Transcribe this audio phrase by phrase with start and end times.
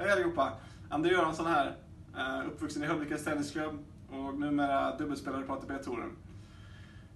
[0.00, 0.52] Hej allihopa!
[0.88, 1.76] André Göransson här.
[2.16, 6.16] Eh, uppvuxen i Höllvikens Tennisklubb och numera dubbelspelare på ATP-touren.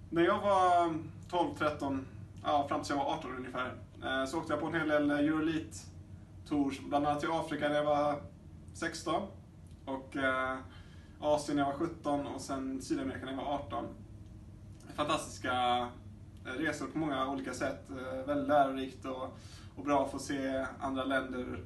[0.09, 0.95] När jag var
[1.29, 2.05] 12, 13,
[2.43, 3.73] ja, fram tills jag var 18 ungefär,
[4.03, 5.71] eh, så åkte jag på en hel del Euroleague
[6.47, 8.21] Tours, bland annat till Afrika när jag var
[8.73, 9.21] 16
[9.85, 10.57] och eh,
[11.19, 13.85] Asien när jag var 17 och sen Sydamerika när jag var 18.
[14.95, 15.87] Fantastiska
[16.43, 17.89] resor på många olika sätt.
[18.25, 19.37] Väldigt lärorikt och,
[19.75, 21.59] och bra att få se andra länder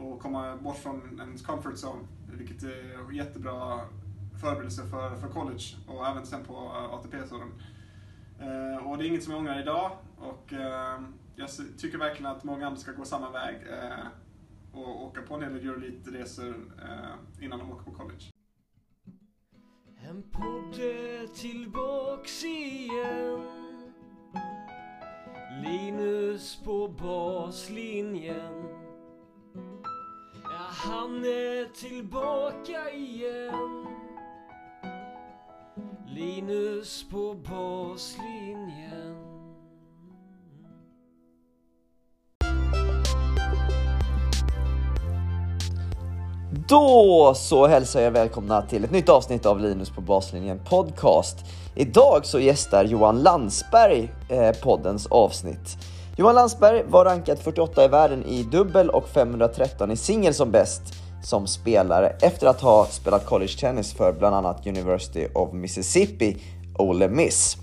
[0.00, 2.06] och komma bort från ens comfort zone.
[2.32, 3.80] Vilket är jättebra
[4.40, 7.16] förberedelse för, för college och även sen på eh, ATP.
[7.28, 7.52] Sådan.
[8.40, 11.00] Eh, och det är inget som jag ångrar idag och eh,
[11.36, 13.56] jag tycker verkligen att många andra ska gå samma väg
[14.72, 16.54] och åka på en hel del Euroleague-resor
[17.40, 18.24] innan de åker på college.
[20.08, 20.80] En podd
[21.34, 23.42] tillbaks igen
[25.62, 28.79] Linus på baslinjen
[30.70, 33.86] han är tillbaka igen
[36.06, 39.16] Linus på baslinjen
[46.68, 51.36] Då så hälsar jag välkomna till ett nytt avsnitt av Linus på baslinjen podcast.
[51.76, 55.78] Idag så gästar Johan Landsberg eh, poddens avsnitt.
[56.20, 60.82] Johan Landsberg var rankad 48 i världen i dubbel och 513 i singel som bäst
[61.22, 66.36] som spelare efter att ha spelat college tennis för bland annat University of Mississippi,
[66.78, 67.56] Ole Miss.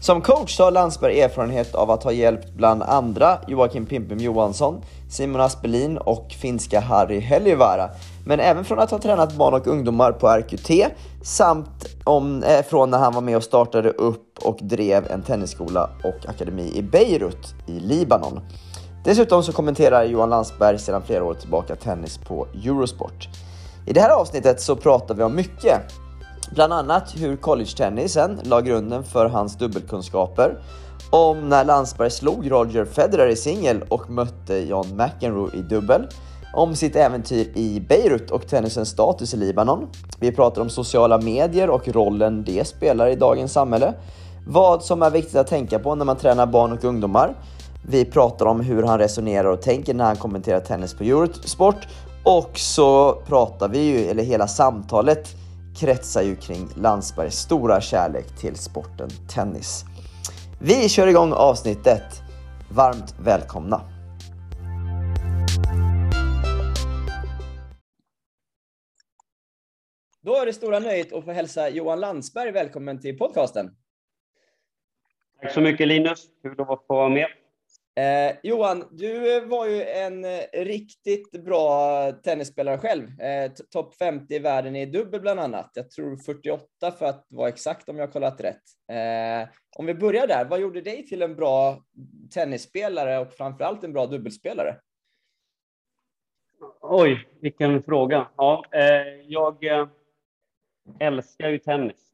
[0.00, 4.82] Som coach så har Landsberg erfarenhet av att ha hjälpt bland andra Joakim Pimpim Johansson,
[5.08, 7.90] Simon Aspelin och finska Harry Heliövaara.
[8.26, 10.70] Men även från att ha tränat barn och ungdomar på RQT
[11.22, 15.90] samt om, eh, från när han var med och startade upp och drev en tennisskola
[16.04, 18.40] och akademi i Beirut i Libanon.
[19.04, 23.28] Dessutom så kommenterar Johan Landsberg sedan flera år tillbaka tennis på Eurosport.
[23.86, 25.80] I det här avsnittet så pratar vi om mycket.
[26.54, 30.58] Bland annat hur college-tennisen la grunden för hans dubbelkunskaper,
[31.10, 36.06] om när Landsberg slog Roger Federer i singel och mötte John McEnroe i dubbel,
[36.54, 39.86] om sitt äventyr i Beirut och tennisens status i Libanon.
[40.20, 43.94] Vi pratar om sociala medier och rollen det spelar i dagens samhälle.
[44.46, 47.34] Vad som är viktigt att tänka på när man tränar barn och ungdomar.
[47.88, 51.88] Vi pratar om hur han resonerar och tänker när han kommenterar tennis på Eurosport.
[52.24, 55.28] Och så pratar vi ju, eller hela samtalet
[55.76, 59.84] kretsar ju kring Landsbergs stora kärlek till sporten tennis.
[60.60, 62.22] Vi kör igång avsnittet.
[62.70, 63.80] Varmt välkomna!
[70.20, 73.70] Då är det stora nöjet att få hälsa Johan Landsberg välkommen till podcasten.
[75.42, 77.28] Tack så mycket Linus, kul att få vara med.
[77.98, 83.20] Eh, Johan, du var ju en eh, riktigt bra tennisspelare själv.
[83.20, 85.70] Eh, Topp 50 i världen i dubbel bland annat.
[85.74, 88.62] Jag tror 48 för att vara exakt om jag har kollat rätt.
[88.92, 91.84] Eh, om vi börjar där, vad gjorde dig till en bra
[92.34, 94.76] tennisspelare och framförallt en bra dubbelspelare?
[96.80, 98.28] Oj, vilken fråga.
[98.36, 99.88] Ja, eh, jag eh,
[101.00, 102.12] älskar ju tennis.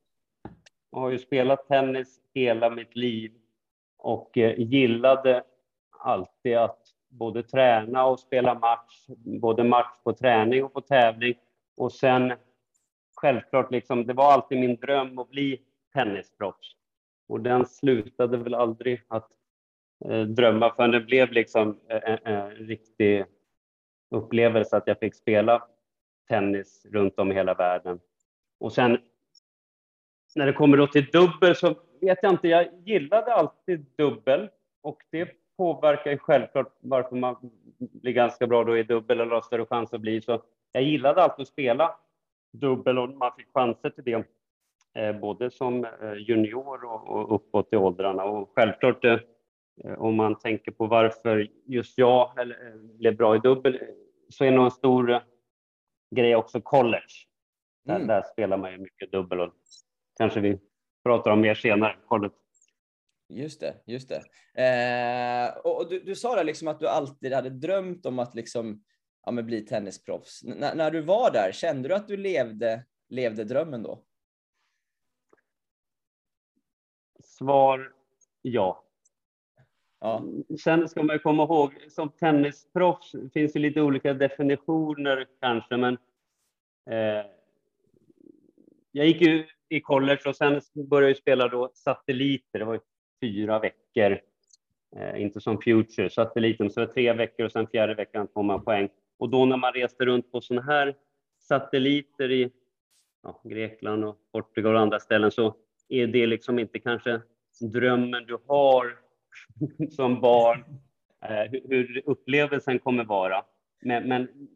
[0.90, 3.32] Jag har ju spelat tennis hela mitt liv
[3.98, 5.44] och eh, gillade
[6.04, 6.78] alltid att
[7.08, 9.06] både träna och spela match,
[9.40, 11.34] både match på träning och på tävling.
[11.76, 12.32] Och sen
[13.14, 15.60] självklart, liksom, det var alltid min dröm att bli
[15.92, 16.76] tennisproffs.
[17.28, 19.30] Och den slutade väl aldrig att
[20.04, 23.24] eh, drömma förrän det blev liksom en, en, en riktig
[24.10, 25.68] upplevelse att jag fick spela
[26.28, 28.00] tennis runt om i hela världen.
[28.60, 28.98] Och sen
[30.34, 34.48] när det kommer då till dubbel så vet jag inte, jag gillade alltid dubbel
[34.82, 37.36] och det påverkar ju självklart varför man
[37.78, 40.20] blir ganska bra då i dubbel eller har större chans att bli.
[40.20, 40.42] Så
[40.72, 41.96] jag gillade alltid att spela
[42.52, 44.24] dubbel och man fick chanser till det,
[44.94, 48.24] eh, både som eh, junior och, uppåt i åldrarna.
[48.24, 49.18] Och självklart, eh,
[49.98, 52.32] om man tänker på varför just jag
[52.98, 53.80] blev bra i dubbel,
[54.28, 55.20] så är nog en stor
[56.14, 57.26] grej också college.
[57.84, 58.06] Där, mm.
[58.06, 59.52] där spelar man ju mycket dubbel och
[60.18, 60.58] kanske vi
[61.04, 62.34] pratar om mer senare, college.
[63.28, 64.22] Just det, just det.
[64.62, 68.84] Eh, och du, du sa det liksom att du alltid hade drömt om att liksom,
[69.24, 70.44] ja, men bli tennisproffs.
[70.44, 74.04] N när du var där, kände du att du levde, levde drömmen då?
[77.24, 77.92] Svar
[78.42, 78.84] ja.
[80.00, 80.24] ja.
[80.64, 85.98] Sen ska man komma ihåg, som tennisproffs finns det lite olika definitioner kanske, men
[86.90, 87.26] eh,
[88.92, 92.58] jag gick ju i college och sen började jag spela då satelliter.
[92.58, 92.80] Det var
[93.20, 94.20] fyra veckor,
[94.96, 98.42] eh, inte som Future, satelliten, så det var tre veckor och sen fjärde veckan får
[98.42, 98.88] man poäng.
[99.18, 100.94] och då när man reste runt på sådana här
[101.38, 102.50] satelliter i
[103.22, 105.54] ja, Grekland och Portugal och andra ställen så
[105.88, 107.20] är det liksom inte kanske
[107.60, 108.96] drömmen du har
[109.90, 110.64] som barn,
[111.22, 113.44] eh, hur, hur upplevelsen kommer vara.
[113.80, 114.48] Men, men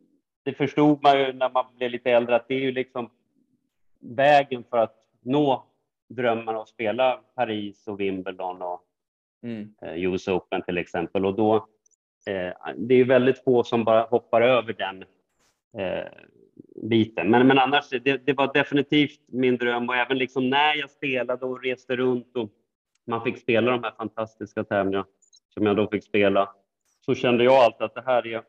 [0.43, 3.11] det förstod man ju när man blev lite äldre att det är ju liksom
[4.01, 5.67] vägen för att nå
[6.09, 8.83] drömmen att spela Paris och Wimbledon och
[9.43, 9.75] mm.
[9.83, 11.27] eh, US Open till exempel.
[11.27, 11.57] Och då,
[12.27, 15.05] eh, det är väldigt få som bara hoppar över den
[15.83, 16.07] eh,
[16.83, 17.31] biten.
[17.31, 21.47] Men, men annars, det, det, var definitivt min dröm och även liksom när jag spelade
[21.47, 22.51] och reste runt och
[23.07, 25.07] man fick spela de här fantastiska tävlingarna
[25.49, 26.55] som jag då fick spela,
[27.01, 28.43] så kände jag alltid att det här är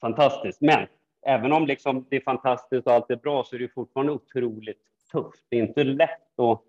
[0.00, 0.60] fantastiskt.
[0.60, 0.86] Men
[1.26, 4.82] även om liksom det är fantastiskt och allt är bra så är det fortfarande otroligt
[5.12, 5.46] tufft.
[5.48, 6.60] Det är inte lätt att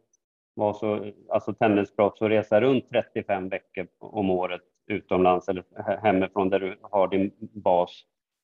[0.53, 5.63] vara så, alltså tennisproffs och resa runt 35 veckor om året utomlands eller
[6.03, 8.03] hemifrån där du har din bas.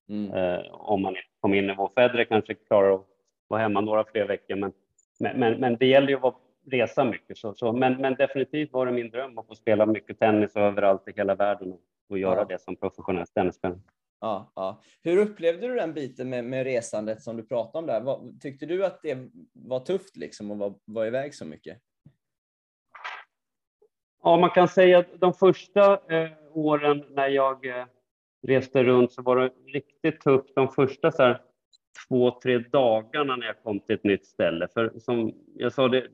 [0.09, 0.33] Mm.
[0.33, 1.89] Eh, om man är på min nivå.
[1.95, 3.05] Federer kanske klarar att
[3.47, 4.71] vara hemma några fler veckor, men,
[5.19, 6.35] men, men, men det gäller ju att
[6.71, 7.37] resa mycket.
[7.37, 11.07] Så, så, men, men definitivt var det min dröm att få spela mycket tennis överallt
[11.07, 13.79] i hela världen och, och göra det som professionell tennisspelare.
[14.21, 14.81] Ja, ja.
[15.03, 18.01] Hur upplevde du den biten med, med resandet som du pratade om där?
[18.01, 19.17] Vad, tyckte du att det
[19.53, 21.77] var tufft liksom att vara, vara iväg så mycket?
[24.23, 27.85] Ja, man kan säga att de första eh, åren när jag eh,
[28.47, 31.41] reste runt så var det riktigt tufft de första så här,
[32.07, 34.67] två, tre dagarna när jag kom till ett nytt ställe.
[34.73, 36.07] För som jag sa, det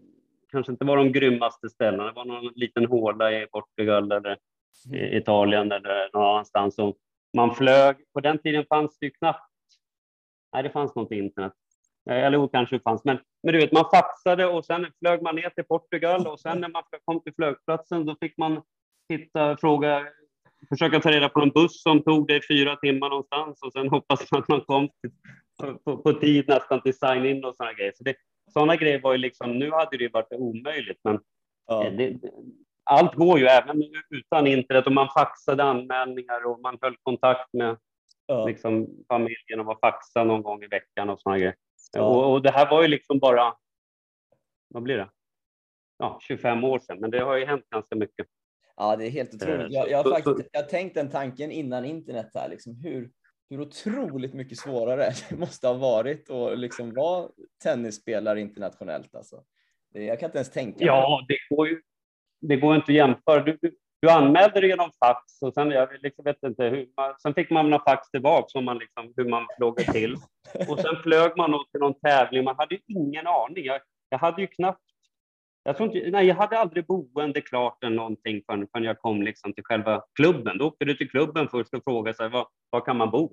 [0.52, 2.04] kanske inte var de grymmaste ställena.
[2.04, 4.38] Det var någon liten håla i Portugal eller
[4.94, 6.80] i Italien eller någon annanstans.
[6.80, 6.98] Och
[7.38, 7.96] man flög.
[8.14, 9.50] På den tiden fanns det ju knappt.
[10.54, 11.54] Nej, det fanns något internet.
[12.10, 15.50] Eller jo, kanske fanns, men, men du vet, man faxade och sen flög man ner
[15.50, 18.62] till Portugal och sen när man kom till flygplatsen då fick man
[19.10, 20.08] titta, fråga,
[20.70, 24.32] försöka ta reda på en buss som tog dig fyra timmar någonstans och sen hoppas
[24.32, 25.12] man att man kom till,
[25.84, 27.94] på, på, tid nästan till sign-in och sådana grejer.
[27.96, 28.16] Så det,
[28.54, 31.20] sådana grejer var ju liksom, nu hade det varit omöjligt, men
[31.68, 31.90] ja.
[31.90, 32.18] det,
[32.88, 37.78] allt går ju även utan internet och man faxade anmälningar och man höll kontakt med
[38.26, 38.46] ja.
[38.46, 41.56] liksom, familjen och var faxa någon gång i veckan och sådana grejer.
[41.94, 42.02] Ja.
[42.02, 43.54] Och, och, det här var ju liksom bara,
[44.68, 45.10] vad blir det?
[45.98, 48.28] Ja, 25 år sedan, men det har ju hänt ganska mycket.
[48.76, 49.60] Ja, det är helt otroligt.
[49.60, 53.12] Eh, jag, jag har faktiskt jag har tänkt den tanken innan internet här, liksom hur,
[53.50, 57.30] hur otroligt mycket svårare det måste ha varit att liksom vara
[57.64, 59.16] tennisspelare internationellt.
[59.16, 59.44] Alltså.
[59.94, 60.86] Jag kan inte ens tänka mig.
[60.86, 61.82] Ja, det går ju
[62.42, 63.44] det går inte att jämföra.
[63.44, 67.14] Du, du, du anmälde dig genom fax och sen, jag liksom vet inte hur man,
[67.22, 70.16] sen fick man några fax tillbaka om man liksom, hur man låg till.
[70.70, 72.44] Och sen flög man till någon tävling.
[72.44, 73.66] Man hade ingen aning.
[73.66, 74.82] Jag, jag hade ju knappt
[75.68, 79.22] jag, tror inte, nej, jag hade aldrig boende klart eller någonting förrän, förrän jag kom
[79.22, 80.58] liksom till själva klubben.
[80.58, 83.30] Då åkte du till klubben först och frågade sig var, var kan man bo?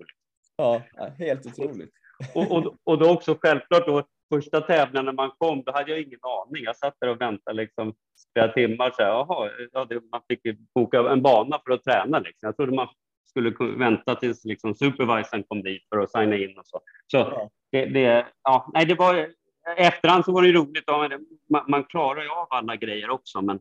[0.57, 0.83] Ja,
[1.19, 1.91] helt otroligt.
[2.35, 6.01] Och, och, och då också självklart då, första tävlingen när man kom, då hade jag
[6.01, 6.65] ingen aning.
[6.65, 7.95] Jag satt där och väntade liksom
[8.33, 8.91] flera timmar.
[8.91, 10.41] Så här, jaha, ja, det, man fick
[10.75, 12.19] boka en bana för att träna.
[12.19, 12.47] Liksom.
[12.47, 12.89] Jag trodde man
[13.29, 16.81] skulle vänta tills liksom, supervisorn kom dit för att signa in och så.
[17.07, 17.51] Så ja.
[17.73, 19.29] det, det, ja, nej, det var
[19.77, 20.85] efterhand så var det roligt.
[20.87, 21.09] Ja,
[21.51, 23.61] man, man klarar ju av alla grejer också, men,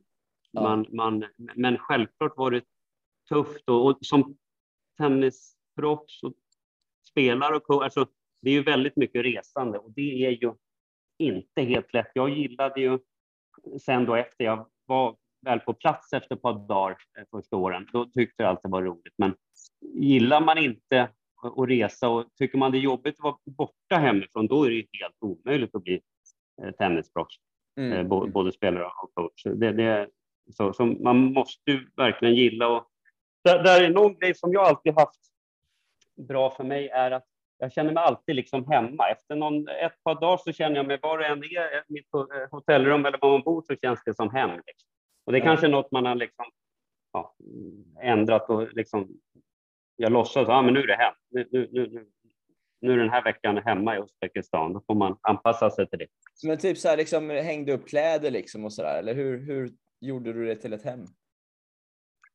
[0.51, 0.61] ja.
[0.61, 1.25] man, man,
[1.55, 2.61] men självklart var det
[3.29, 4.37] tufft och, och som
[4.97, 6.33] tennisproffs och
[7.09, 8.05] spelare och alltså,
[8.43, 10.53] det är ju väldigt mycket resande och det är ju
[11.17, 12.11] inte helt lätt.
[12.13, 12.99] Jag gillade ju
[13.81, 15.15] sen då efter jag var
[15.45, 18.81] väl på plats efter ett par dagar eh, första åren, då tyckte jag alltid var
[18.81, 19.13] roligt.
[19.17, 19.35] Men
[19.81, 21.09] gillar man inte
[21.41, 24.75] att resa och tycker man det är jobbigt att vara borta hemifrån, då är det
[25.01, 26.01] helt omöjligt att bli
[26.61, 27.35] eh, tennisproffs,
[27.77, 27.93] mm.
[27.93, 29.43] Eh, både spelare och coach.
[29.43, 30.09] Det, det,
[30.51, 32.87] så, så man måste ju verkligen gilla och
[33.43, 35.19] där, där är någon grej som jag alltid haft
[36.27, 39.09] bra för mig är att jag känner mig alltid liksom hemma.
[39.09, 42.07] Efter någon, ett par dagar så känner jag mig, var det än är mitt
[42.51, 44.49] hotellrum eller var man bor så känns det som hem.
[44.49, 44.89] Liksom.
[45.25, 46.45] Och det är kanske något man har liksom,
[47.13, 47.35] ja,
[48.01, 49.09] ändrat och liksom,
[49.95, 51.13] jag låtsas, ja men nu är det hem.
[51.29, 52.05] Nu, nu, nu,
[52.81, 54.73] nu är den här veckan hemma i Uzbekistan.
[54.73, 56.07] Då får man anpassa sig till det.
[56.43, 59.71] Men typ så här, liksom, hängde upp kläder liksom och så där, eller hur, hur
[60.01, 61.05] gjorde du det till ett hem?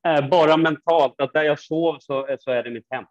[0.07, 3.05] Eh, bara mentalt, att där jag sov så, så är det mitt hem.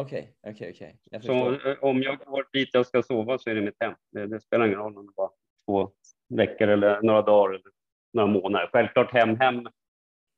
[0.00, 0.98] Okej, okay, okej, okay, okej.
[1.06, 1.22] Okay.
[1.22, 3.94] Så om jag går dit jag ska sova så är det mitt hem.
[4.12, 5.30] Det, det spelar ingen roll om det var
[5.66, 5.90] två
[6.28, 7.72] veckor eller några dagar eller
[8.12, 8.70] några månader.
[8.72, 9.68] Självklart hem, hem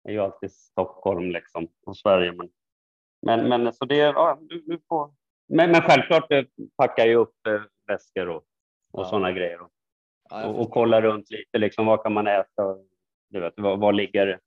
[0.08, 2.32] är ju alltid Stockholm liksom och Sverige.
[2.32, 2.50] Men,
[3.26, 5.10] men, men så det, ja, du, du får.
[5.48, 6.44] Men, men självklart eh,
[6.76, 8.44] packar jag upp eh, väskor och,
[8.92, 9.04] och ja.
[9.04, 9.60] sådana grejer.
[9.60, 9.70] Och,
[10.30, 12.76] ja, och, och kollar runt lite, liksom, vad kan man äta?
[13.30, 14.40] Du vet, var, var ligger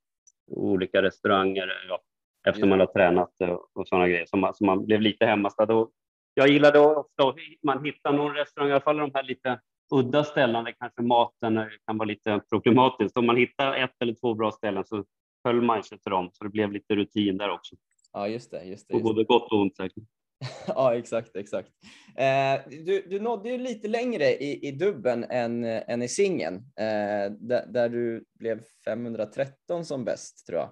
[0.50, 1.86] olika restauranger?
[1.88, 2.00] Ja,
[2.48, 4.26] efter man har tränat och, och sådana grejer.
[4.26, 5.74] Så man, så man blev lite hemmastad.
[5.74, 5.90] Och
[6.34, 9.60] jag gillade ofta att man hittar någon restaurang, i alla fall de här lite
[9.94, 13.18] udda ställena där kanske maten kan vara lite problematisk.
[13.18, 15.04] Om man hittar ett eller två bra ställen så
[15.44, 17.76] höll man sig till dem, så det blev lite rutin där också.
[18.12, 18.64] Ja, just det.
[18.64, 20.04] Just det just både gott och ont säkert.
[20.66, 21.68] ja, exakt, exakt.
[22.16, 27.32] Eh, du, du nådde ju lite längre i, i dubben än, än i singeln, eh,
[27.38, 30.68] där, där, du blev 513 som bäst tror jag.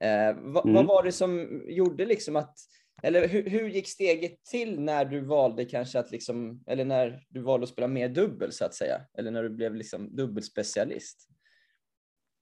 [0.00, 0.74] Eh, va, mm.
[0.74, 2.54] Vad var det som gjorde liksom att,
[3.02, 7.40] eller hur, hur, gick steget till när du valde kanske att liksom, eller när du
[7.40, 11.28] valde att spela mer dubbel så att säga, eller när du blev liksom dubbelspecialist?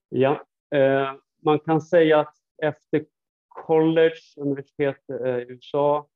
[0.09, 1.13] Ja, eh,
[1.45, 3.05] man kan säga att efter
[3.49, 6.09] college, universitet eh, i USA,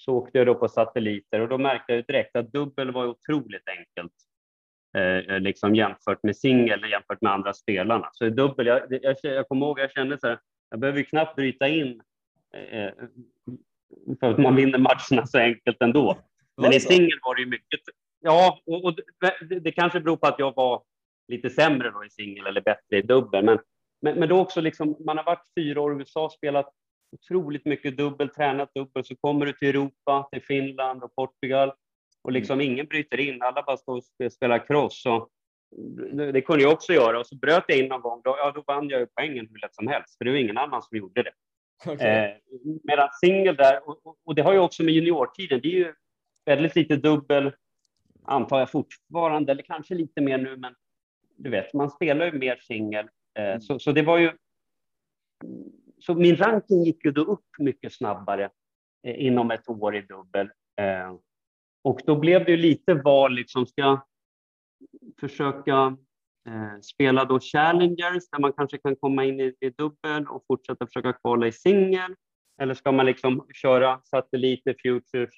[0.00, 3.68] så åkte jag då på satelliter och då märkte jag direkt att dubbel var otroligt
[3.68, 4.12] enkelt.
[4.96, 8.10] Eh, liksom jämfört med singel jämfört med andra spelarna.
[8.12, 10.38] Så i dubbel, jag, jag, jag kommer ihåg, jag kände så här,
[10.72, 12.02] jag behöver ju knappt bryta in
[12.54, 12.90] eh,
[14.20, 16.18] för att man vinner matcherna så enkelt ändå.
[16.56, 17.80] Men i singel var det ju mycket,
[18.20, 18.94] ja, och, och
[19.48, 20.82] det, det, kanske beror på att jag var
[21.28, 23.58] lite sämre då i singel eller bättre i dubbel, men,
[24.02, 26.68] men, men då också liksom, man har varit fyra år i USA, spelat
[27.12, 31.72] otroligt mycket dubbel, tränat dubbel, så kommer du till Europa, till Finland och Portugal
[32.22, 32.72] och liksom mm.
[32.72, 35.02] ingen bryter in, alla bara står och spelar cross.
[35.02, 35.28] Så
[36.12, 38.52] det, det kunde jag också göra och så bröt jag in någon gång, då, ja,
[38.54, 40.98] då vann jag ju poängen hur lätt som helst, för det var ingen annan som
[40.98, 41.32] gjorde det.
[41.92, 42.08] Okay.
[42.08, 42.36] Eh,
[42.84, 45.94] medan singel där, och, och, det har ju också med juniortiden, det är ju
[46.44, 47.52] väldigt lite dubbel,
[48.24, 50.74] antar jag fortfarande, eller kanske lite mer nu, men
[51.36, 53.08] du vet, man spelar ju mer singel.
[53.38, 53.60] Eh, mm.
[53.60, 54.32] så, så det var ju
[55.98, 58.50] så min ranking gick ju då upp mycket snabbare
[59.02, 60.50] eh, inom ett år i dubbel.
[60.76, 61.14] Eh,
[61.82, 64.00] och då blev det ju lite val, liksom, ska jag
[65.20, 65.96] försöka
[66.48, 70.86] eh, spela då challengers där man kanske kan komma in i, i dubbel och fortsätta
[70.86, 72.14] försöka kvala i singel?
[72.62, 75.34] Eller ska man liksom köra satelliter, futures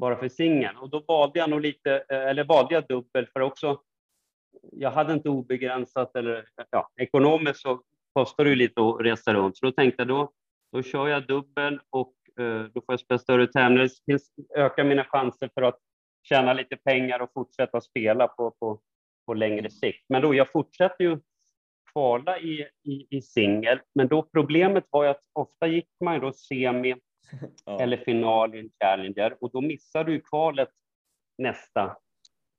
[0.00, 0.76] bara för singel?
[0.76, 3.80] Och då valde jag nog lite, eh, eller valde jag dubbel för också
[4.72, 7.80] jag hade inte obegränsat eller ja, ekonomiskt så
[8.12, 9.56] kostar det ju lite att resa runt.
[9.56, 10.32] Så då tänkte jag då,
[10.72, 13.88] då kör jag dubbel och eh, då får jag spela större tävlingar.
[14.56, 15.78] Ökar mina chanser för att
[16.22, 18.80] tjäna lite pengar och fortsätta spela på, på,
[19.32, 20.04] på längre sikt.
[20.08, 21.18] Men då, jag fortsätter ju
[21.92, 26.32] kvala i, i, i singel, men då problemet var ju att ofta gick man då
[26.32, 26.94] semi
[27.64, 27.80] ja.
[27.80, 30.68] eller final i en Challenger och då missar du kvalet
[31.38, 31.96] nästa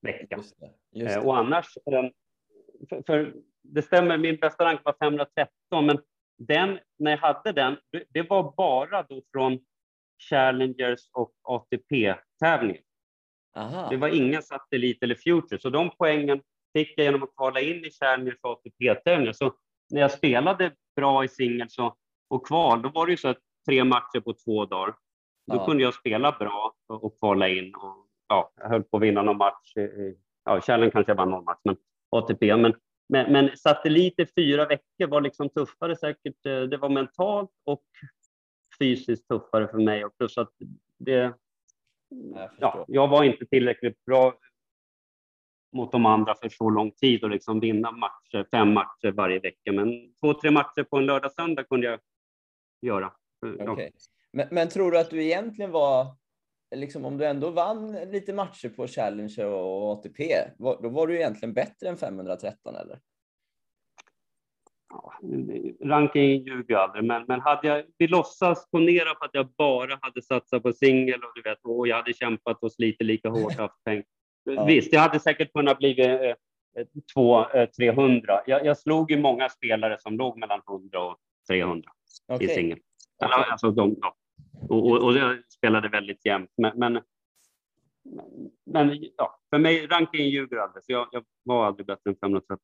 [0.01, 0.35] vecka.
[0.35, 1.19] Just det, just det.
[1.19, 1.77] Eh, och annars,
[2.89, 5.49] för, för det stämmer, min bästa rank var 513,
[5.85, 5.99] men
[6.37, 7.77] den, när jag hade den,
[8.09, 9.59] det var bara då från
[10.29, 12.83] Challengers och ATP-tävlingar.
[13.89, 16.41] Det var ingen satellit eller future, så de poängen
[16.73, 19.33] fick jag genom att kvala in i Challengers och ATP-tävlingar.
[19.33, 19.53] Så
[19.89, 21.67] när jag spelade bra i singel
[22.29, 24.95] och kval, då var det ju så att tre matcher på två dagar.
[25.47, 25.65] Då ja.
[25.65, 27.75] kunde jag spela bra och, och kvala in.
[27.75, 29.73] Och, ja, jag höll på att vinna någon match.
[30.45, 31.75] Ja, Challenger kanske jag vann någon match, men
[32.09, 32.55] ATP.
[32.55, 32.73] Men
[33.09, 36.45] men, men satellit i fyra veckor var liksom tuffare säkert.
[36.45, 37.83] Eh, det var mentalt och
[38.79, 40.05] fysiskt tuffare för mig.
[40.05, 40.51] Och plus att
[40.99, 41.33] det,
[42.09, 44.33] jag, ja, jag var inte tillräckligt bra
[45.73, 49.71] mot de andra för så lång tid och liksom vinna matcher, fem matcher varje vecka.
[49.71, 51.99] Men två, tre matcher på en lördag, söndag kunde jag
[52.81, 53.11] göra.
[53.69, 53.91] Okay.
[54.31, 56.07] Men, men, tror du att du egentligen var,
[56.75, 61.53] liksom om du ändå vann lite matcher på Challenger och ATP, då var du egentligen
[61.53, 62.99] bättre än 513 eller?
[64.89, 65.13] Ja,
[65.83, 70.21] ranking ljuger aldrig, men, men hade jag, vi låtsas ponera på att jag bara hade
[70.21, 73.83] satsat på singel och du vet, och jag hade kämpat och slitit lika hårt, haft
[73.83, 74.05] pengar.
[74.43, 74.65] Ja.
[74.65, 76.35] Visst, jag hade säkert kunnat bli eh,
[77.13, 78.41] 2 eh, 300.
[78.45, 81.91] Jag, jag slog ju många spelare som låg mellan 100 och 300
[82.27, 82.47] okay.
[82.47, 82.79] i singel.
[83.25, 83.43] Okay.
[83.51, 84.15] Alltså, de, ja.
[84.69, 87.01] och, och, och jag spelade väldigt jämnt, men, men
[88.65, 92.63] men ja, för mig, rankingen ljuger aldrig, så jag, jag var aldrig bättre än 530.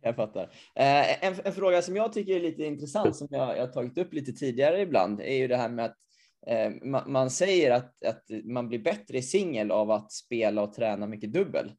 [0.00, 0.42] Jag fattar.
[0.74, 4.12] Eh, en, en, fråga som jag tycker är lite intressant, som jag, jag tagit upp
[4.12, 6.03] lite tidigare ibland, är ju det här med att eh,
[6.46, 10.72] Eh, man, man, säger att, att man blir bättre i singel av att spela och
[10.72, 11.72] träna mycket dubbel.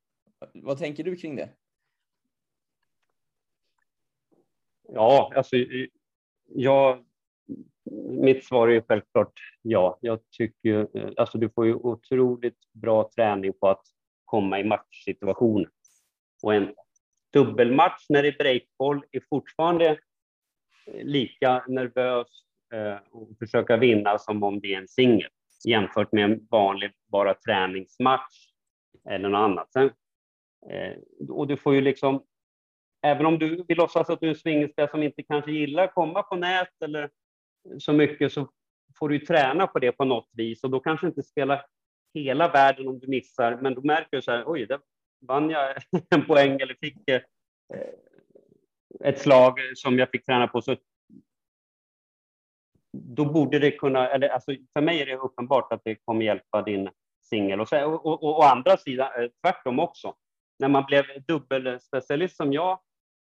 [0.54, 1.50] Vad tänker du kring det?
[4.88, 5.56] Ja, alltså,
[6.48, 7.06] jag,
[8.10, 9.98] mitt svar är självklart ja.
[10.02, 13.84] Jag tycker, eh, alltså du får ju otroligt bra träning på att
[14.26, 15.70] komma i matchsituationer.
[16.44, 16.76] Och en
[17.34, 19.90] dubbelmatch när det är breakboll är fortfarande
[20.86, 25.30] eh, lika nervös Eh, och försöka vinna som om det är en singel
[25.66, 28.52] jämfört med en vanlig bara träningsmatch
[29.10, 29.74] eller något annat.
[29.74, 29.92] Sen,
[30.70, 30.94] eh,
[31.30, 32.24] och du får ju liksom,
[33.02, 35.94] även om du vill låtsas att du är en swingerspelare som inte kanske gillar att
[35.94, 37.10] komma på nät eller
[37.78, 38.50] så mycket så
[39.00, 41.66] får du ju träna på det på något vis och då kanske inte spela
[42.14, 44.80] hela världen om du missar, men då märker du så här, oj, där
[45.28, 45.76] vann jag
[46.10, 47.22] en poäng eller fick eh,
[49.04, 50.62] ett slag som jag fick träna på.
[50.62, 50.76] Så
[53.04, 56.62] då borde det kunna, eller alltså för mig är det uppenbart att det kommer hjälpa
[56.62, 56.90] din
[57.24, 57.62] singel.
[57.62, 60.16] Och, och, och, och å andra sidan, eh, tvärtom också.
[60.60, 62.80] När man blev dubbelspecialist som jag,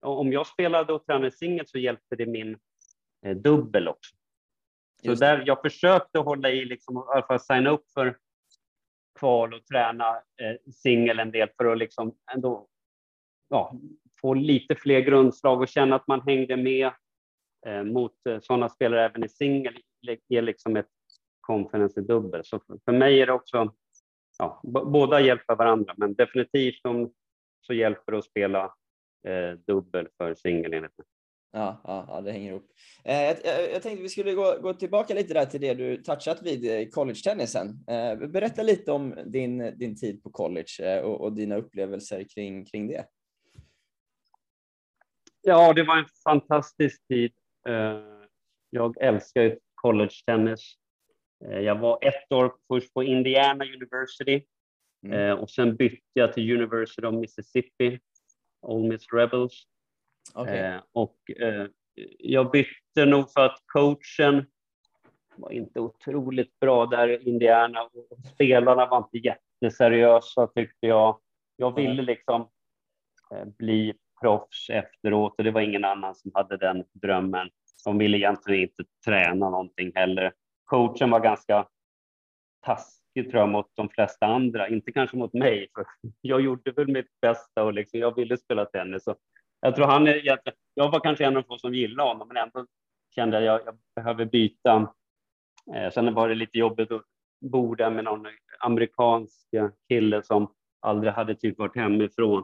[0.01, 2.58] om jag spelade och tränade singel så hjälpte det min
[3.25, 4.15] eh, dubbel också.
[5.06, 8.18] Så där, jag försökte hålla i, liksom, i alla fall signa upp för
[9.20, 12.68] kval och träna eh, singel en del för att liksom ändå
[13.50, 13.75] ja,
[14.22, 16.91] få lite fler grundslag och känna att man hängde med
[17.86, 19.77] mot eh, sådana spelare även i singel
[20.27, 20.88] ger liksom ett
[21.39, 22.46] conference i dubbel.
[22.46, 23.74] Så för, mig är det också,
[24.38, 27.13] ja, båda hjälper varandra, men definitivt om,
[27.62, 28.63] så hjälper det att spela
[29.27, 31.08] eh, dubbel för singel enligt mig.
[31.53, 32.72] Ja, ja, ja, det hänger ihop.
[33.03, 33.36] Eh, jag,
[33.74, 36.88] jag, tänkte vi skulle gå, gå tillbaka lite där till det du touchat vid eh,
[36.89, 37.68] college-tennisen.
[37.88, 42.65] Eh, berätta lite om din, din tid på college eh, och, och dina upplevelser kring,
[42.65, 43.06] kring det.
[45.41, 47.32] Ja, det var en fantastisk tid.
[47.70, 48.01] Eh,
[48.70, 50.74] Jag älskar ju college-tennis.
[51.46, 54.46] Eh, Jag var ett år först på Indiana University
[55.06, 55.20] Mm.
[55.20, 58.00] eh, och sen bytte jag till University of Mississippi,
[58.62, 59.63] Ole Miss Rebels.
[60.48, 61.18] Eh, Och
[62.20, 64.46] jag bytte nog för att coachen
[65.36, 67.84] var inte otroligt bra där i Indiana.
[67.84, 69.27] Och spelarna var inte
[69.62, 71.20] jätteseriösa tyckte jag.
[71.56, 72.50] Jag ville liksom
[73.58, 77.49] bli proffs efteråt och det var ingen annan som hade den drömmen.
[77.85, 80.33] De ville egentligen inte träna någonting heller.
[80.65, 81.67] Coachen var ganska
[82.65, 85.85] taskig tror jag mot de flesta andra, inte kanske mot mig, för
[86.21, 89.03] jag gjorde väl mitt bästa och liksom, jag ville spela tennis.
[89.03, 89.15] Så
[89.61, 92.27] jag tror han är egentligen, jag var kanske en av de få som gillade honom,
[92.27, 92.65] men ändå
[93.15, 94.93] kände jag att jag behöver byta.
[95.75, 97.01] Eh, sen var det lite jobbigt att
[97.41, 98.27] bo där med någon
[98.59, 99.47] amerikansk
[99.87, 102.43] kille som aldrig hade typ varit hemifrån.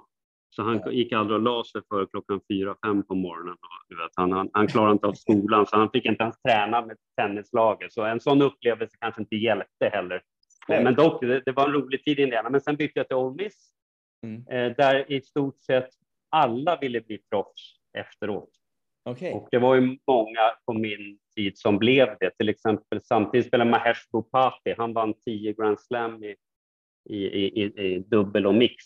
[0.58, 3.54] Så han gick aldrig och la sig för klockan fyra, fem på morgonen.
[3.54, 6.42] Och, du vet, han, han, han klarade inte av skolan, så han fick inte ens
[6.42, 7.94] träna med tennislaget.
[7.94, 10.22] Så en sån upplevelse kanske inte hjälpte heller.
[10.68, 12.50] Men, men dock, det, det var en rolig tid i Indiana.
[12.50, 13.74] Men sen bytte jag till Ole Miss,
[14.24, 14.48] Mm.
[14.48, 15.90] eh, där i stort sett
[16.30, 18.50] alla ville bli proffs efteråt.
[19.10, 19.34] Okej.
[19.34, 22.32] Och det var ju många på min tid som blev det.
[22.38, 24.74] Till exempel samtidigt spelade Mahesh Bhupathi.
[24.78, 26.36] Han vann 10 Grand Slam i,
[27.10, 28.86] i, i, i, i dubbel och mix.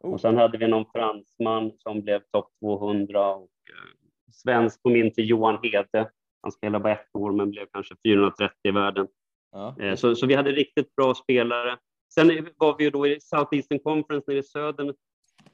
[0.00, 0.12] Oh.
[0.12, 5.14] Och sen hade vi någon fransman som blev topp 200 och eh, svensk på min
[5.14, 6.10] tid Johan Hede.
[6.42, 9.08] Han spelade bara ett år men blev kanske 430 i världen.
[9.52, 9.76] Ja.
[9.80, 11.78] Eh, Så, så vi hade riktigt bra spelare.
[12.14, 14.94] Sen var vi ju då i Southeastern Conference nere i södern.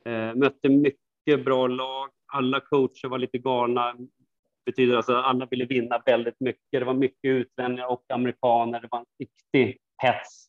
[0.05, 2.09] Eh, mötte mycket bra lag.
[2.33, 3.97] Alla coacher var lite galna.
[4.67, 6.61] Betyder alltså att alla ville vinna väldigt mycket.
[6.71, 8.81] Det var mycket utlänningar och amerikaner.
[8.81, 10.47] Det var en riktig hets.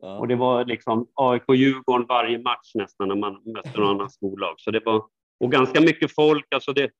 [0.00, 0.18] Ja.
[0.18, 4.54] Och det var liksom AIK-Djurgården varje match nästan när man mötte någon annan storlag.
[4.58, 5.04] Så det var,
[5.40, 6.46] och ganska mycket folk.
[6.54, 6.90] Alltså det, I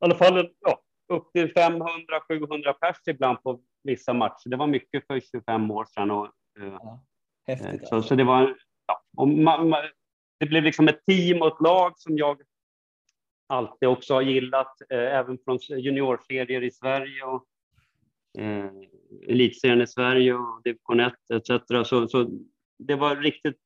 [0.00, 4.48] alla fall ja, upp till 500-700 pers ibland på vissa matcher.
[4.48, 6.10] Det var mycket för 25 år sedan.
[6.10, 6.26] Och,
[6.60, 6.80] eh,
[7.46, 7.88] Häftigt.
[7.88, 8.08] så, alltså.
[8.08, 9.76] så det var, ja, och ma, ma,
[10.40, 12.42] det blev liksom ett team och ett lag som jag
[13.46, 17.44] alltid också har gillat, eh, även från juniorserier i Sverige och
[18.38, 18.70] eh,
[19.28, 21.48] elitserien i Sverige och division 1 etc.
[21.88, 22.30] Så, så
[22.78, 23.56] det var riktigt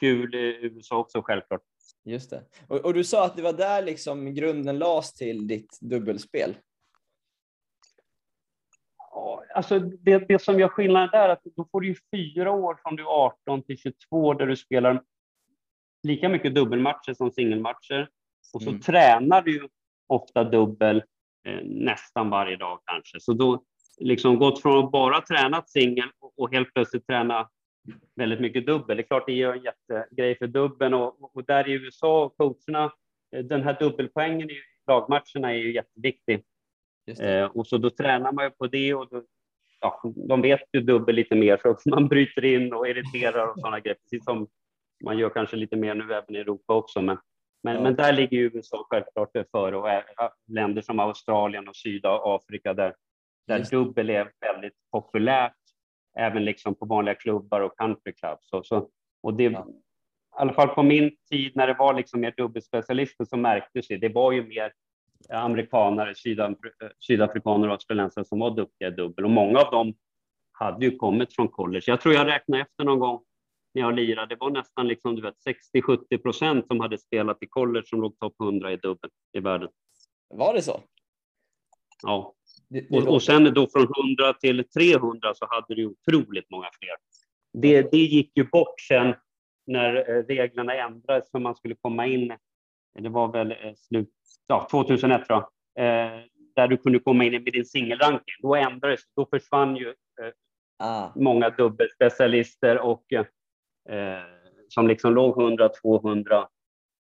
[0.00, 1.62] kul i USA också självklart.
[2.04, 2.42] Just det.
[2.68, 6.56] Och, och du sa att det var där liksom grunden lades till ditt dubbelspel.
[9.10, 12.50] Ja, Alltså det, det som gör skillnaden där är att då får du ju fyra
[12.52, 15.02] år från du är 18 till 22 där du spelar
[16.02, 18.08] lika mycket dubbelmatcher som singelmatcher.
[18.54, 18.80] Och så Mm.
[18.80, 19.68] tränar du ju
[20.06, 21.02] ofta dubbel
[21.46, 23.20] eh, nästan varje dag kanske.
[23.20, 23.64] Så då
[24.00, 27.48] liksom gått från att bara tränat singel och, helt plötsligt träna
[28.16, 28.96] väldigt mycket dubbel.
[28.96, 32.36] Det är klart det gör en jättegrej för dubbeln och, och där i USA och
[32.36, 32.92] coacherna,
[33.36, 34.56] eh, den här dubbelpoängen i
[34.86, 36.44] lagmatcherna är ju jätteviktig.
[37.20, 39.22] Eh, och så då tränar man ju på det och då,
[39.80, 43.80] ja, de vet ju dubbel lite mer så man bryter in och irriterar och sådana
[43.80, 44.48] grejer, precis som
[45.04, 47.02] man gör kanske lite mer nu även i Europa också.
[47.02, 47.18] Men,
[47.62, 47.82] men, Ja.
[47.82, 49.88] men där ligger ju USA självklart före och
[50.46, 52.94] länder som Australien och Sydafrika där,
[53.46, 55.52] där Just dubbel är väldigt populärt,
[56.18, 58.48] även liksom på vanliga klubbar och countryclubs.
[58.64, 58.88] Så,
[59.22, 59.66] och det, Ja.
[59.68, 63.96] I alla fall på min tid när det var liksom mer dubbelspecialister så märktes det.
[63.96, 64.72] Det var ju mer
[66.14, 69.94] sydafri- eh, sydafrikaner och australiensare som var duktiga i dubbel och många av dem
[70.52, 71.84] hade ju kommit från college.
[71.86, 73.20] Jag tror jag räknade efter någon gång
[73.74, 74.34] när jag lirade.
[74.34, 75.34] Det var nästan liksom, du vet,
[75.74, 79.68] 60-70 procent som hade spelat i college som låg topp 100 i dubbel i världen.
[80.34, 80.80] Var det så?
[82.02, 82.34] Ja.
[82.68, 86.68] Det, det Och, och sen då från 100 till 300 så hade du otroligt många
[86.80, 86.96] fler.
[87.62, 89.14] Det, det gick ju bort sen
[89.66, 92.32] när eh, reglerna ändrades för man skulle komma in.
[92.98, 94.12] Det var väl eh, slut,
[94.46, 95.84] ja, 2001 tror jag.
[95.84, 96.20] Eh,
[96.56, 98.34] där du kunde komma in med din singelranking.
[98.42, 100.32] Då ändrades Då försvann ju eh,
[100.78, 103.26] ah, många dubbelspecialister och eh,
[104.68, 106.46] som liksom låg 100-200.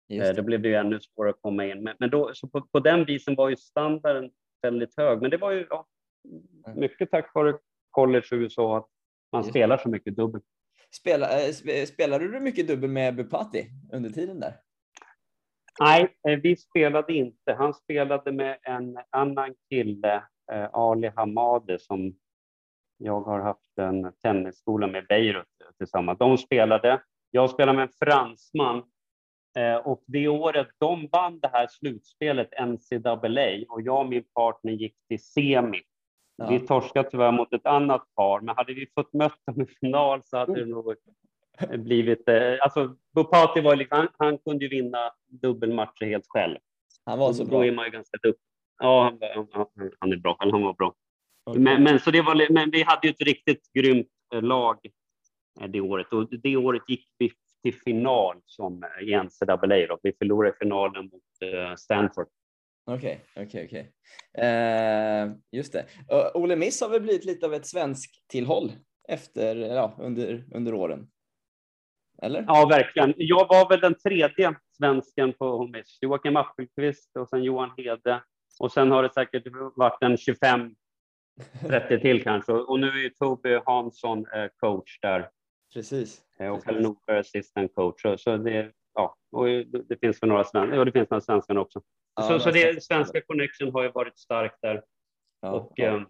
[0.10, 0.34] just Eh, det.
[0.34, 1.84] då blev det ju ännu svårare att komma in.
[1.84, 5.22] Men, men då, så på, på den visen var ju standarden väldigt hög.
[5.22, 5.88] Men det var ju ja,
[6.66, 6.80] Mm.
[6.80, 7.58] mycket tack vare
[7.90, 8.88] college i USA att
[9.32, 10.42] man spelar så mycket dubbel.
[10.96, 14.54] Spela, eh, sp- spelade du mycket dubbel med Bupati under tiden där?
[15.80, 17.54] Nej, eh, vi spelade inte.
[17.54, 20.16] Han spelade med en annan kille,
[20.52, 22.16] eh, Ali Hamade, som
[22.98, 25.48] jag har haft en tennisskola med Beirut
[25.78, 26.20] tillsammans.
[26.20, 27.02] De spelade.
[27.32, 28.84] Jag spelade med en fransman eh,
[29.84, 34.96] och det året de vann det här slutspelet, NCAA, och jag och min partner gick
[35.08, 35.82] till semi.
[36.36, 36.48] Ja.
[36.50, 40.24] Vi torskade tyvärr mot ett annat par, men hade vi fått mött dem i final
[40.24, 40.96] så hade det nog
[41.78, 42.30] blivit...
[42.30, 46.58] Eh, alltså, Bupati var liksom, han, han kunde ju vinna dubbelmatcher helt själv.
[47.06, 47.66] Han var så Då bra.
[47.66, 48.44] är man ju ganska duktig.
[48.80, 50.36] Ja, han, var- han, han är bra.
[50.40, 50.94] Han var bra.
[51.56, 54.78] Men, men, så det var, men vi hade ju ett riktigt grymt eh, lag
[55.62, 56.14] eh, det året.
[56.14, 57.32] Och det året gick vi
[57.64, 59.88] till final som eh, NCAA.
[59.88, 60.00] Då.
[60.04, 62.28] Vi förlorade finalen mot eh, Stanford.
[62.86, 63.92] Okej, okej, okej.
[64.46, 65.86] Eh, Just det.
[66.08, 68.72] Och Ole Miss har väl blivit lite av ett svensk tillhåll
[69.08, 71.08] efter, ja, under, under åren?
[72.22, 72.46] Eller?
[72.48, 73.14] Ja, verkligen.
[73.18, 75.98] Jag var väl den tredje svensken på Home Miss.
[76.02, 78.24] Joakim Appelqvist och sen Johan Hede.
[78.60, 79.44] Och sen har det säkert
[79.76, 80.76] varit en 25
[81.68, 82.52] 30 till kanske.
[82.52, 85.30] Och nu är ju Toby Hansson eh, coach där.
[85.74, 86.22] Precis.
[86.40, 86.64] Eh, Och.
[86.64, 88.02] Kalle Nordberg assistant coach.
[88.18, 89.46] Så, det, ja, och
[89.88, 90.78] det, finns för några svenskar.
[90.78, 91.82] Ja, det finns några svenskar också.
[92.16, 94.84] Ja, så, så det svenska connection har ju varit starkt där.
[95.42, 95.86] Ja, och, ja.
[95.96, 96.02] eh,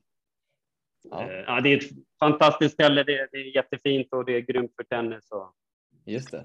[1.09, 1.21] Ja.
[1.21, 3.03] eh, ja, det är ett fantastiskt ställe.
[3.03, 5.31] Det, det är jättefint och det är grymt för tennis.
[5.31, 5.53] Och
[6.05, 6.37] Just det.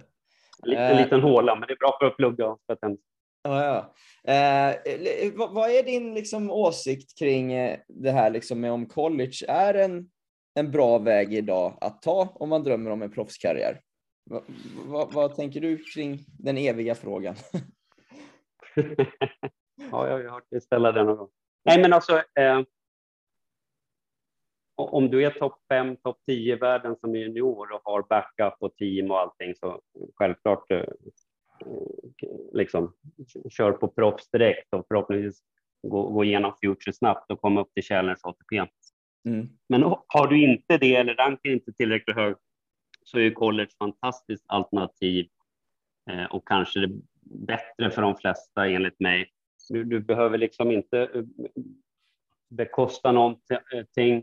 [0.63, 1.03] en liten, Eh.
[1.03, 3.01] liten håla, men det är bra för att plugga och spela tennis.
[3.43, 4.33] Ja, ja.
[4.33, 4.77] Eh,
[5.35, 9.75] vad, vad är din liksom, åsikt kring eh, det här liksom, med om college är
[9.75, 10.11] en,
[10.57, 13.81] en bra väg idag att ta om man drömmer om en proffskarriär?
[14.31, 14.43] Va,
[14.87, 17.35] va, vad tänker du kring den eviga frågan?
[19.91, 21.29] ja, jag har hört dig ställa den någon gång.
[21.65, 22.23] Nej, men alltså.
[22.39, 22.63] Eh,
[24.79, 28.77] om du är topp 5, topp 10 i världen som junior och har backup och
[28.77, 29.81] team och allting så
[30.15, 30.85] självklart eh,
[32.53, 32.95] liksom
[33.51, 35.43] kör på proffs direkt och förhoppningsvis
[35.83, 38.71] gå, gå igenom Future snabbt och komma upp till Challenge ATP.
[39.27, 39.49] Mm.
[39.69, 42.37] Men har du inte det eller ranken inte tillräckligt hög
[43.05, 45.29] så är ju college fantastiskt alternativ
[46.11, 47.01] eh, och kanske det
[47.47, 49.31] bättre för de flesta enligt mig.
[49.69, 51.23] Du, du behöver liksom inte eh,
[52.51, 54.23] bekosta någonting eh,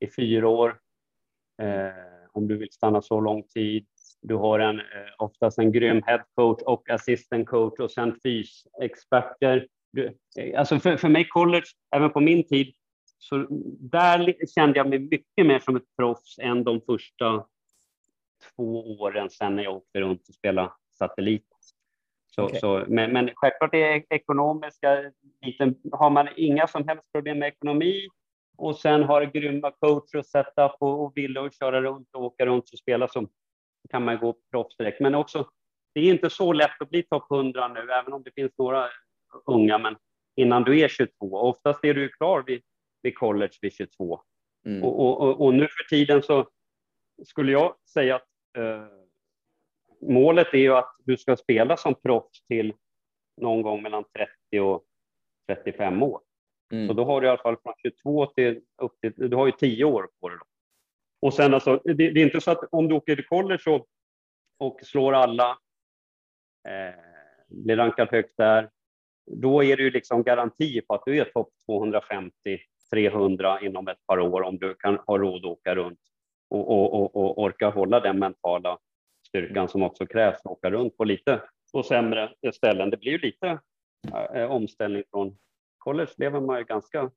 [0.00, 0.80] i fyra år
[1.62, 3.86] eh, om du vill stanna så lång tid.
[4.22, 4.84] Du har en, eh,
[5.18, 9.66] oftast en grym headcoach och assistant coach och sen fysexperter.
[9.92, 12.74] Du, eh, alltså för, för mig college, även på min tid,
[13.24, 13.46] så
[13.80, 17.46] där kände jag mig mycket mer som ett proffs än de första
[18.56, 21.46] två åren sen när jag åkte runt och spelade satellit.
[22.26, 22.60] Så, Okej.
[22.60, 28.08] så, men, men självklart är ekonomiska biten, har man inga som helst problem med ekonomi
[28.56, 32.46] och sen har grymma coacher och setup och, och vill att köra runt och åka
[32.46, 33.28] runt och spela så
[33.90, 35.00] kan man gå proffs direkt.
[35.00, 35.48] Men också,
[35.94, 38.88] det är inte så lätt att bli topp 100 nu, även om det finns några
[39.46, 39.96] unga, men
[40.36, 41.36] innan du är 22.
[41.36, 42.62] Oftast är du klar vid,
[43.04, 44.20] vid college vid 22.
[44.66, 44.84] Mm.
[44.84, 46.48] Och, och, och, nu för tiden så
[47.24, 48.86] skulle jag säga att eh,
[50.00, 52.74] målet är ju att du ska spela som proffs till
[53.40, 54.04] någon gång mellan
[54.50, 54.84] 30 och
[55.46, 56.20] 35 år.
[56.72, 56.88] Mm.
[56.88, 59.52] Så då har du i alla fall från 22 till upp till, du har ju
[59.52, 60.38] 10 år på dig.
[60.38, 60.46] Då.
[61.26, 63.86] Och sen alltså, det, det är inte så att om du åker till college och,
[64.58, 65.58] och slår alla,
[66.68, 67.00] eh,
[67.48, 68.70] blir rankad högt där,
[69.26, 72.32] då är det ju liksom garanti på att du är topp 250,
[72.94, 75.98] 300 inom ett par år om du kan ha råd att åka runt
[76.50, 78.78] och, och, och, och orka hålla den mentala
[79.28, 81.40] styrkan som också krävs att åka runt på lite
[81.72, 82.90] och sämre ställen.
[82.90, 83.58] Det blir ju lite
[84.34, 85.36] eh, omställning från
[85.78, 87.10] college lever man ju ganska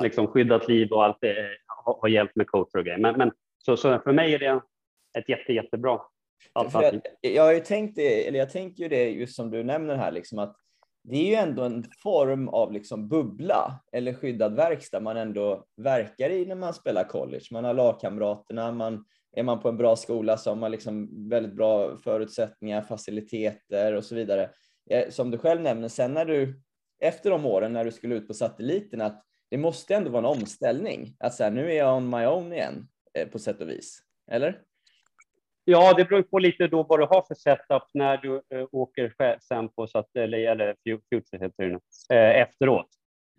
[0.00, 2.98] liksom skyddat liv och allt det har, har hjälpt med coacher och grejer.
[2.98, 4.60] Men, men så, så för mig är det
[5.18, 6.00] ett jätte, jättebra
[6.54, 9.96] jag, jag har ju tänkt det, eller jag tänker ju det just som du nämner
[9.96, 10.56] här, liksom att
[11.04, 16.30] det är ju ändå en form av liksom bubbla eller skyddad verkstad man ändå verkar
[16.30, 17.44] i när man spelar college.
[17.50, 19.04] Man har lagkamraterna, man,
[19.36, 24.04] är man på en bra skola så har man liksom väldigt bra förutsättningar, faciliteter och
[24.04, 24.50] så vidare.
[25.08, 26.60] Som du själv nämner, sen när du
[27.02, 30.38] efter de åren när du skulle ut på satelliten att det måste ändå vara en
[30.40, 31.16] omställning.
[31.18, 33.98] Att så här, nu är jag on my own igen eh, på sätt och vis.
[34.30, 34.62] Eller?
[35.64, 39.12] Ja, det beror på lite då vad du har för setup när du eh, åker
[39.40, 41.78] sen på eller, eller Future heter det nu,
[42.16, 42.88] eh, efteråt.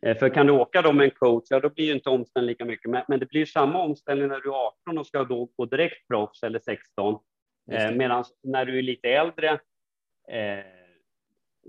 [0.06, 2.48] Eh, för kan du åka då med en coach, ja då blir ju inte omställning
[2.48, 2.92] lika mycket.
[2.92, 6.08] Men, men det blir samma omställning när du är 18 och ska då gå direkt
[6.08, 7.14] proffs eller 16.
[7.14, 7.84] Just det.
[7.84, 9.50] Eh, Medan när du är lite äldre
[10.30, 10.66] eh,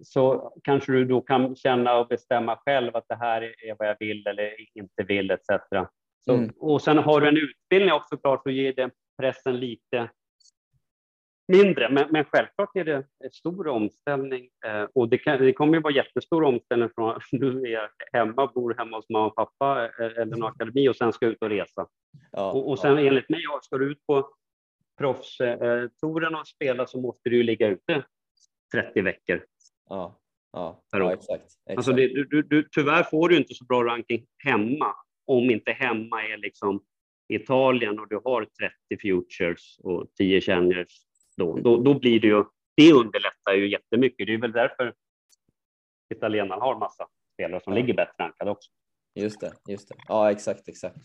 [0.03, 3.97] så kanske du då kan känna och bestämma själv att det här är vad jag
[3.99, 5.47] vill eller inte vill etc.
[6.25, 6.53] Så, Mm.
[6.59, 10.11] Och sen har du en utbildning också klart så ger den pressen lite
[11.48, 11.90] mindre.
[11.90, 15.80] Men, men självklart är det en stor omställning eh, och det, kan, det kommer ju
[15.80, 20.04] vara jättestor omställning från att du är hemma, bor hemma hos mamma och pappa eh,
[20.04, 21.87] eller någon akademi och sen ska ut och resa.
[22.33, 24.28] Ja, Och, och sen enligt mig, ja, ska du ut på
[24.98, 28.04] proffstouren och spela så måste du ju ligga ute
[28.72, 29.44] 30 veckor.
[29.88, 30.20] ja,
[30.52, 31.44] ja, ja exakt.
[31.44, 31.76] exakt.
[31.76, 34.94] Alltså det, du, du, du, tyvärr får du inte så bra ranking hemma
[35.26, 36.85] om inte hemma är liksom
[37.28, 38.44] Italien och du har
[38.88, 41.04] 30 futures och 10 challengers.
[41.37, 42.44] Då, då, då blir det ju,
[42.77, 44.27] det underlättar ju jättemycket.
[44.27, 44.94] Det är väl därför
[46.14, 47.79] italienarna har massa spelare som Ja.
[47.81, 48.70] ligger bättre rankade också.
[49.14, 49.94] Just det, just det.
[50.09, 50.97] Ja, exakt, exakt.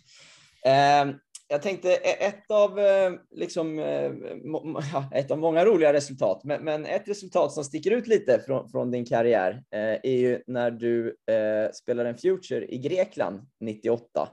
[0.65, 1.15] Eh,
[1.47, 4.11] jag tänkte e- ett av eh, liksom eh,
[5.19, 8.91] ett av många roliga resultat, men, men ett resultat som sticker ut lite från, från
[8.91, 14.29] din karriär eh, är ju när du eh, spelade en Future i Grekland 98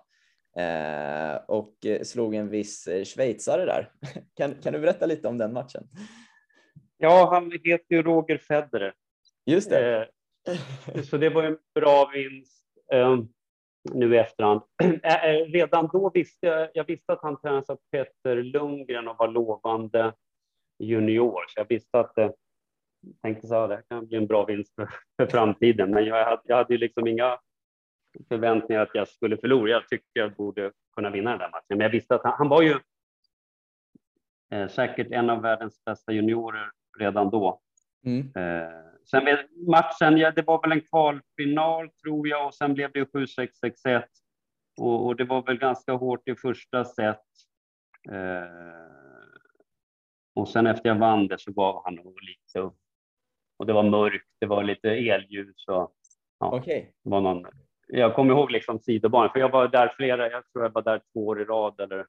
[0.58, 3.92] eh, och eh, slog en viss eh, schweizare där.
[4.36, 5.88] Kan, kan du berätta lite om den matchen?
[6.96, 8.94] Ja, han heter ju Roger Federer.
[9.46, 10.08] Just det.
[10.48, 13.18] Eh, Så det var en bra vinst eh,
[13.92, 14.60] nu i efterhand.
[15.52, 20.12] Redan då visste jag, jag visste att han tränades av Peter Lundgren och var lovande
[20.78, 21.44] junior.
[21.48, 22.14] Så jag visste att
[23.22, 25.90] tänkte så här, det här kan bli en bra vinst för, för framtiden.
[25.90, 27.38] Men jag hade, jag hade ju liksom inga
[28.28, 29.70] förväntningar att jag skulle förlora.
[29.70, 31.64] Jag tyckte jag borde kunna vinna den där matchen.
[31.68, 32.78] Men jag visste att han, han var ju
[34.52, 37.60] eh, säkert en av världens bästa juniorer redan då.
[38.06, 38.20] Mm.
[38.20, 38.70] Eh,
[39.10, 39.22] sen
[39.66, 44.02] matchen, ja, det var väl en kvalfinal tror jag och sen blev det ju 7-6-6-1.
[44.80, 47.24] Och, och det var väl ganska hårt i första set.
[48.10, 48.86] Eh,
[50.34, 52.78] och sen efter jag vann det så gav han nog lite upp.
[53.58, 55.94] Och det var mörkt, det var lite elljus och
[56.38, 56.92] Okej.
[57.04, 57.46] det var någon.
[57.86, 61.00] Jag kommer ihåg liksom sidobanan, för jag var där flera, jag tror jag var där
[61.12, 62.06] två år i rad eller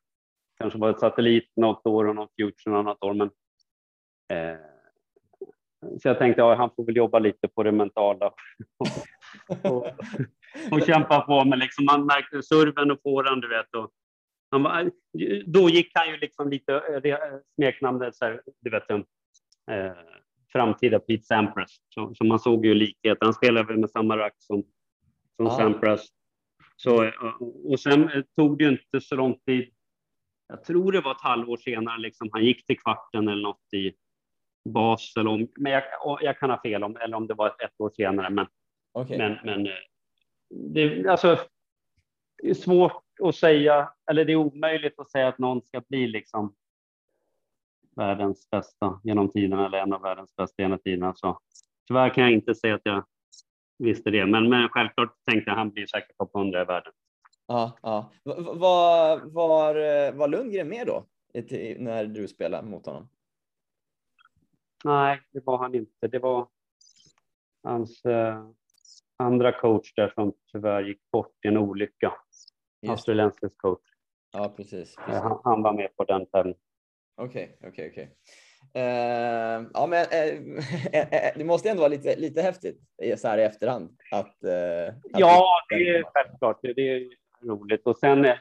[0.57, 3.13] kanske var ett satellit något år och något future något annat år.
[3.13, 3.29] Men,
[4.33, 4.59] eh,
[6.01, 8.31] så jag tänkte, ja, han får väl jobba lite på det mentala
[8.77, 9.87] och, och,
[10.71, 11.45] och kämpa på.
[11.45, 13.75] Men liksom, man märkte serven och fåran, du vet.
[13.75, 13.91] Och,
[14.49, 14.91] han var,
[15.45, 19.03] då gick han ju liksom lite eh, eh, smeknamnet, så här, du vet, eh,
[20.51, 21.77] framtida Pete Sampras.
[21.89, 23.25] Så, så man såg ju likheter.
[23.25, 24.63] Han spelade väl med samma rack som,
[25.38, 25.58] som Ah.
[25.58, 26.08] Sampras.
[26.76, 27.13] Så, eh,
[27.65, 29.73] och sen eh, tog det ju inte så lång tid.
[30.47, 33.93] Jag tror det var ett halvår senare liksom, han gick till kvarten eller något i
[34.69, 35.28] Basel.
[35.28, 35.84] Om, men jag,
[36.21, 38.30] jag kan ha fel om, eller om det var ett, år senare.
[38.30, 38.47] Men,
[38.91, 39.17] Okej.
[39.17, 39.73] men, men eh,
[40.50, 41.38] det, alltså,
[42.43, 46.08] det är svårt att säga, eller det är omöjligt att säga att någon ska bli
[46.08, 46.56] liksom
[47.95, 51.13] världens bästa genom tiderna eller en av världens bästa genom tiderna.
[51.15, 51.39] Så
[51.88, 53.06] tyvärr kan jag inte säga att jag
[53.77, 56.93] visste det, men, men självklart tänkte jag han blir säkert topp 100 i världen.
[57.47, 58.11] Ja, ja.
[58.23, 61.05] Va- va- Var, var, eh, var Lundgren med då
[61.77, 63.09] när du spelade mot honom?
[64.83, 66.07] Nej, det var han inte.
[66.07, 66.47] Det var
[67.63, 68.49] hans eh,
[69.17, 72.13] andra coach där som tyvärr gick bort i en olycka.
[72.87, 73.81] Australiensisk coach.
[74.33, 74.95] Ja, precis.
[74.95, 75.15] precis.
[75.15, 76.59] Eh, Han, han var med på den tävlingen.
[77.15, 78.03] Okej, okej, okej.
[78.03, 78.09] Eh,
[79.73, 83.43] Ja, men eh, eh, det måste ändå vara lite, lite häftigt eh, så här i
[83.43, 84.43] efterhand att.
[84.43, 86.60] eh, att Ja, det är självklart.
[86.62, 87.08] Det är
[87.43, 87.82] roligt.
[87.88, 88.38] Och sen, eh,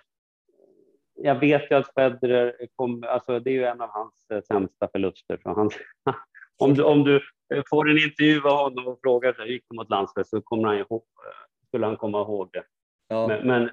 [1.15, 4.89] jag vet ju att Federer kom, alltså det är ju en av hans eh, sämsta
[4.93, 5.39] förluster.
[5.43, 5.71] Så han,
[6.59, 7.17] om, du, om du
[7.55, 10.69] eh, får en intervju av honom och frågar hur gick det mot landslaget så kommer
[10.69, 12.65] han ihåg, eh, skulle han komma ihåg det.
[13.09, 13.71] Ja, Men, men, eh,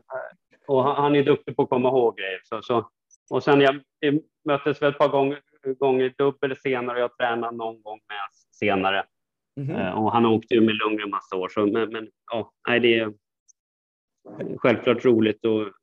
[0.68, 2.40] och han, är duktig på att komma ihåg grejer.
[2.44, 2.90] Så, så,
[3.30, 3.80] och sen jag,
[4.46, 5.42] möttes väl ett par gånger,
[5.80, 8.18] gånger dubbel senare och jag tränade någon gång med
[8.52, 9.06] senare.
[9.56, 9.76] mhm.
[9.76, 11.50] Eh, Och han åkte ju med Lundgren massa år.
[11.50, 13.14] Så, men, men ja, nej, det är
[14.58, 15.74] självklart roligt att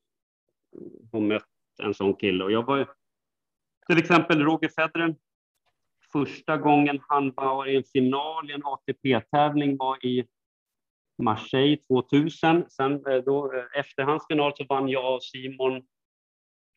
[1.12, 1.44] ha mött
[1.82, 2.44] en sån kille.
[2.44, 2.86] Och jag var ju,
[3.86, 5.14] till exempel Roger Federer.
[6.12, 10.26] Första gången han var i en final i en ATP-tävling var i
[11.22, 12.64] Marseille 2000.
[12.68, 15.82] Sen eh, då, eh, efter hans final så vann jag och Simon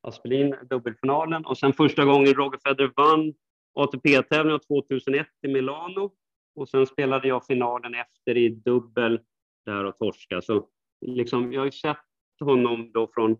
[0.03, 1.45] Aspelin dubbelfinalen.
[1.45, 3.33] Och sen första gången Roger Federer vann
[3.73, 6.11] ATP-tävlingen 2001 i Milano.
[6.55, 9.19] Och sen spelade jag finalen efter i dubbel
[9.65, 10.41] där och torska.
[10.41, 10.67] Så
[11.05, 11.97] liksom, jag har ju sett
[12.39, 13.37] honom då från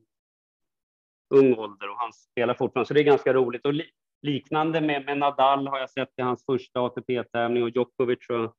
[1.29, 3.65] ung ålder och han spelar fortfarande, så det är ganska roligt.
[3.65, 3.85] Och li
[4.21, 8.55] liknande med, med Nadal har jag sett i hans första ATP-tävling och Djokovic och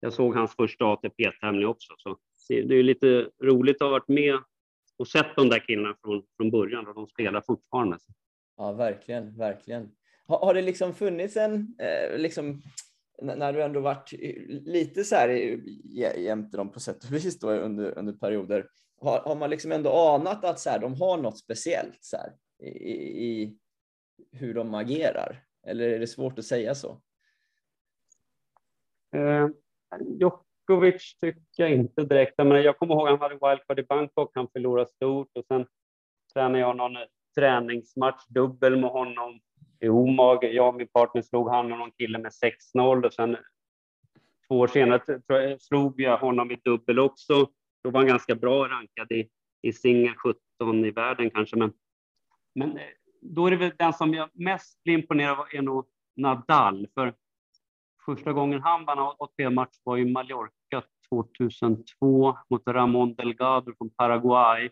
[0.00, 1.94] jag såg hans första ATP-tävling också.
[1.96, 4.38] Så det är lite roligt att ha varit med
[4.96, 7.98] och sett de där killarna från, från början och de spelar fortfarande.
[8.56, 9.90] Ja, verkligen, verkligen.
[10.26, 12.62] Har, har det liksom funnits en, eh, liksom,
[13.22, 14.12] när du ändå varit
[14.48, 15.28] lite så här
[16.18, 18.66] jämte dem på sätt och vis då under, under perioder,
[19.00, 22.32] har, har man liksom ändå anat att så här, de har något speciellt så här,
[22.68, 23.58] i, i
[24.32, 25.44] hur de agerar?
[25.66, 27.02] Eller är det svårt att säga så?
[29.16, 29.48] Eh,
[30.68, 32.34] Djokovic tycker jag inte direkt.
[32.38, 34.30] Men jag kommer ihåg att han hade wildcard i Bangkok.
[34.34, 35.66] Han förlorade stort och sen
[36.34, 37.02] tränade jag någon eh,
[37.36, 39.40] träningsmatch dubbel med honom
[39.80, 40.44] i Omag.
[40.44, 42.32] Jag och min partner slog han och någon kille med
[42.74, 43.40] 6-0 och sen eh,
[44.48, 47.46] två år senare slog jag honom i dubbel också.
[47.82, 49.28] Då var han ganska bra rankad i,
[49.62, 50.14] i singel
[50.58, 51.72] 17 i världen kanske, men,
[52.54, 52.84] men eh,
[53.20, 57.14] då är det väl den som jag mest blir imponerad av är nog Nadal, för
[58.04, 64.70] första gången han vann ATP-match var i Mallorca 2002 mot Ramon Delgado från Paraguay.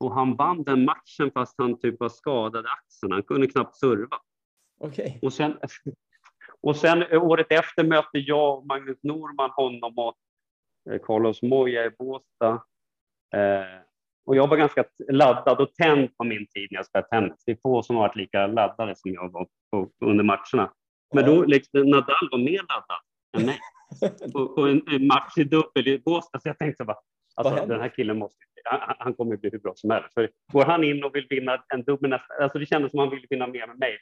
[0.00, 3.12] Och han vann den matchen fast han typ var skadad i axeln.
[3.12, 4.18] Han kunde knappt serva.
[4.80, 5.18] Okay.
[5.22, 5.58] Och, sen,
[6.60, 10.14] och sen året efter mötte jag och Magnus Norman honom och
[10.90, 12.62] eh, Carlos Moya i Båstad.
[13.34, 13.80] Eh,
[14.26, 17.44] och jag var ganska laddad och tänd på min tid när jag spelade tennis.
[17.46, 20.72] Det är få som har varit lika laddade som jag var på, under matcherna.
[21.14, 23.00] Men då liksom, Nadal var mer laddad
[23.36, 23.58] än mig
[24.32, 26.40] på, på en, en, match i dubbel i Båstad.
[26.40, 26.98] Så jag tänkte bara,
[27.36, 30.14] alltså, den här killen måste, han, han kommer bli hur bra som helst.
[30.14, 33.10] För går han in och vill vinna en dubbel nästa, alltså det kändes som han
[33.10, 33.98] ville vinna mer med mig.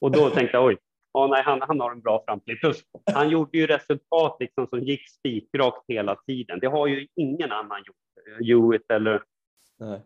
[0.00, 0.76] Och då tänkte jag, oj,
[1.12, 2.60] ja, nej, han, han har en bra framtid.
[2.60, 2.82] Plus,
[3.14, 6.58] han gjorde ju resultat liksom som gick spikrakt hela tiden.
[6.60, 7.96] Det har ju ingen annan gjort.
[8.46, 9.22] Hewitt eller
[9.78, 10.00] nej.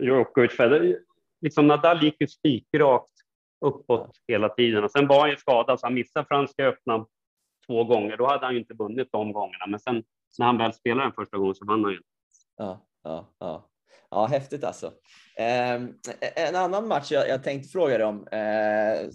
[0.00, 0.56] Djokovic.
[1.40, 3.15] Liksom Nadal gick ju spikrakt
[3.66, 4.84] uppåt hela tiden.
[4.84, 7.06] Och sen var han ju skadad, så han missade Franska öppna
[7.66, 8.16] två gånger.
[8.16, 9.66] Då hade han ju inte vunnit de gångerna.
[9.68, 10.04] Men sen
[10.38, 12.00] när han väl spelade den första gången så vann han ju.
[12.56, 13.70] Ja, ja, ja.
[14.10, 14.86] Ja, häftigt alltså.
[15.36, 15.74] Eh,
[16.46, 19.08] en annan match jag, jag tänkte fråga dig om eh,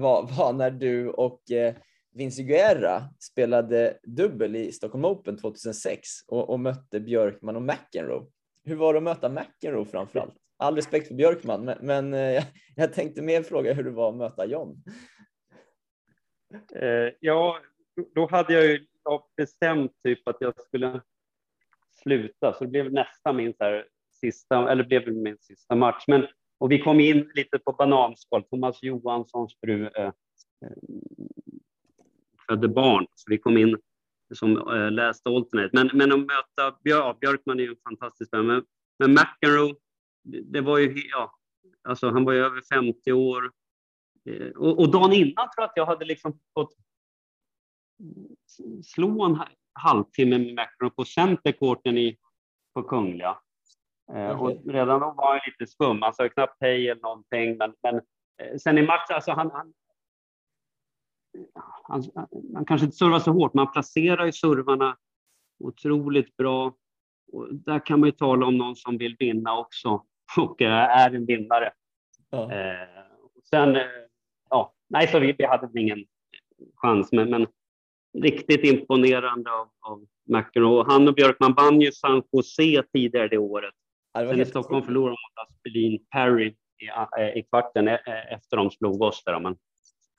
[0.00, 1.74] var, var, när du och eh,
[2.14, 8.26] Vinci Guerra spelade dubbel i Stockholm Open 2006 och, och mötte Björkman och McEnroe.
[8.64, 10.34] Hur var det att möta McEnroe framför allt?
[10.62, 12.44] All respekt för Björkman, men, men eh,
[12.76, 14.82] jag tänkte mer fråga hur det var att möta John.
[16.74, 17.58] Eh, ja,
[18.14, 18.86] då hade jag ju
[19.36, 21.00] bestämt typ att jag skulle
[22.02, 23.84] sluta, så det blev nästan min så
[24.20, 26.04] sista, eller blev min sista match.
[26.06, 26.26] Men,
[26.58, 28.44] och vi kom in lite på bananskal.
[28.44, 30.12] Thomas Johanssons fru eh, eh
[32.48, 33.78] födde barn, så vi kom in
[34.34, 35.70] som eh, läste alternate.
[35.72, 38.64] Men, men att möta Björ, Björkman är ju en fantastisk men,
[38.98, 39.74] men McEnroe
[40.22, 41.34] det var ju, ja,
[41.88, 43.52] alltså han var ju över 50 år.
[44.24, 46.74] Eh, och, och dagen innan tror jag att jag hade liksom fått
[48.84, 49.38] slå en
[49.72, 52.18] halvtimme med Macron på centercourten i,
[52.74, 53.38] på Kungliga.
[54.12, 57.56] Eh, och redan då var han lite skum, han sa knappt hej eller någonting.
[57.56, 57.94] Men, men
[58.42, 59.72] eh, sen i matchen, alltså han, han,
[61.82, 62.02] han,
[62.54, 64.96] han kanske inte servar så hårt, men han placerar ju servarna
[65.58, 66.74] otroligt bra.
[67.32, 70.04] Och där kan man ju tala om någon som vill vinna också
[70.36, 71.72] och eh, är en vinnare.
[72.30, 72.52] Ja.
[72.52, 72.88] Eh,
[73.50, 73.82] sen, eh,
[74.50, 76.04] ja, nej, så vi, vi hade ingen
[76.74, 77.46] chans, men, men
[78.18, 80.84] riktigt imponerande av, av McEnroe.
[80.88, 83.74] Han och Björkman vann ju San Jose tidigare det året.
[84.12, 89.02] Ja, Sen i Stockholm förlorade de mot Aspelin Perry i, i kvarten efter de slog
[89.02, 89.22] oss.
[89.24, 89.56] Där, men,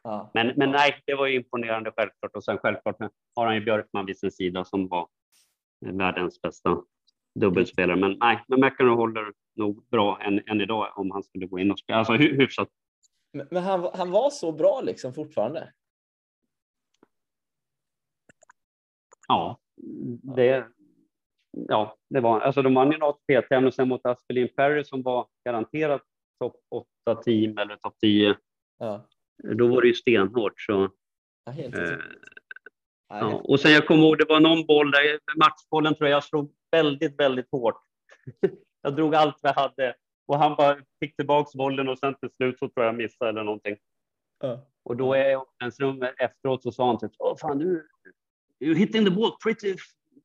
[0.03, 0.31] ja.
[0.33, 2.35] men, men nej, det var ju imponerande självklart.
[2.35, 2.97] Och sen självklart
[3.35, 5.07] har han ju Björkman vid sin sida som var
[5.85, 6.69] världens bästa
[7.39, 7.97] dubbelspelare.
[7.97, 11.71] Men nej, men McEnroe håller nog bra än, än idag om han skulle gå in
[11.71, 11.99] och spela.
[11.99, 12.69] Alltså hyfsat.
[13.33, 15.73] Men, men han, han var så bra liksom fortfarande?
[19.27, 19.59] Ja,
[20.35, 20.67] det,
[21.51, 25.27] ja, det var Alltså de vann ju en ATP-tävling sen mot Aspelin Perry som var
[25.45, 26.01] garanterat
[26.39, 26.55] topp
[27.05, 28.35] 8 team eller topp 10.
[28.79, 29.07] Ja.
[29.43, 30.61] Då var det ju stenhårt.
[30.61, 30.91] Så,
[31.45, 31.97] ja, eh,
[33.19, 33.41] ja.
[33.43, 36.51] Och sen jag kommer ihåg, det var någon boll där, matchbollen tror jag, jag slog
[36.71, 37.81] väldigt, väldigt hårt.
[38.81, 39.95] jag drog allt vi hade
[40.27, 43.43] och han bara fick tillbaks bollen och sen till slut så tror jag missade eller
[43.43, 43.77] någonting.
[44.43, 44.59] Uh.
[44.83, 47.87] Och då är jag i omklädningsrummet efteråt så sa han typ, åh fan du,
[48.59, 49.75] you're hitting the ball pretty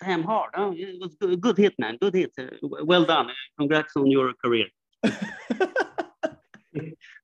[0.01, 0.51] damn hard.
[0.57, 2.31] Oh, it was good, good hit man, good hit.
[2.63, 4.69] Well done, congrats on your career.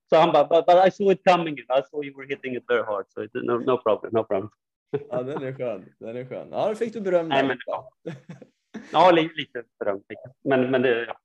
[0.09, 2.63] so han bara, but, but I saw it coming, I saw you were hitting it
[2.67, 4.49] very hard, so no, no problem, no problem.
[5.09, 5.93] Ja, den är skön.
[5.99, 6.47] Den är skön.
[6.51, 7.91] Ja, då fick du beröm Nej, men, ja.
[8.91, 10.03] ja, li- lite beröm.
[10.43, 11.17] Men, men det, ja.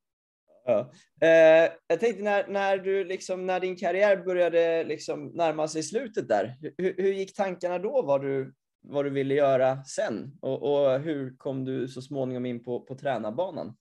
[0.65, 0.91] Ja.
[1.27, 6.29] Eh, jag tänkte när, när, du liksom, när din karriär började liksom närma sig slutet
[6.29, 10.39] där, hur, hur gick tankarna då vad du, vad du ville göra sen?
[10.41, 13.77] Och, och hur kom du så småningom in på, på tränarbanan?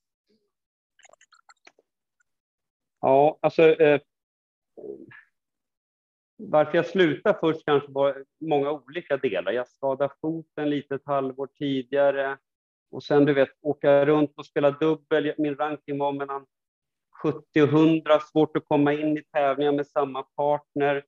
[3.01, 3.63] Ja, alltså.
[3.63, 4.01] Eh,
[6.39, 9.51] varför jag slutade först kanske var många olika delar.
[9.51, 12.37] Jag skadade foten lite ett halvår tidigare
[12.91, 15.33] och sen du vet åka runt och spela dubbel.
[15.37, 16.45] Min ranking var mellan
[17.23, 18.19] 70 och 100.
[18.19, 21.05] Svårt att komma in i tävlingar med samma partner.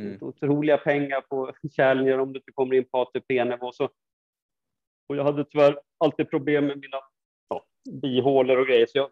[0.00, 0.18] Mm.
[0.20, 3.72] Otroliga pengar på Challenger om du inte kommer in på ATP-nivå.
[3.72, 3.84] Så,
[5.08, 7.00] och jag hade tyvärr alltid problem med mina
[7.48, 7.64] ja,
[8.02, 8.86] bihålor och grejer.
[8.86, 9.10] Så jag,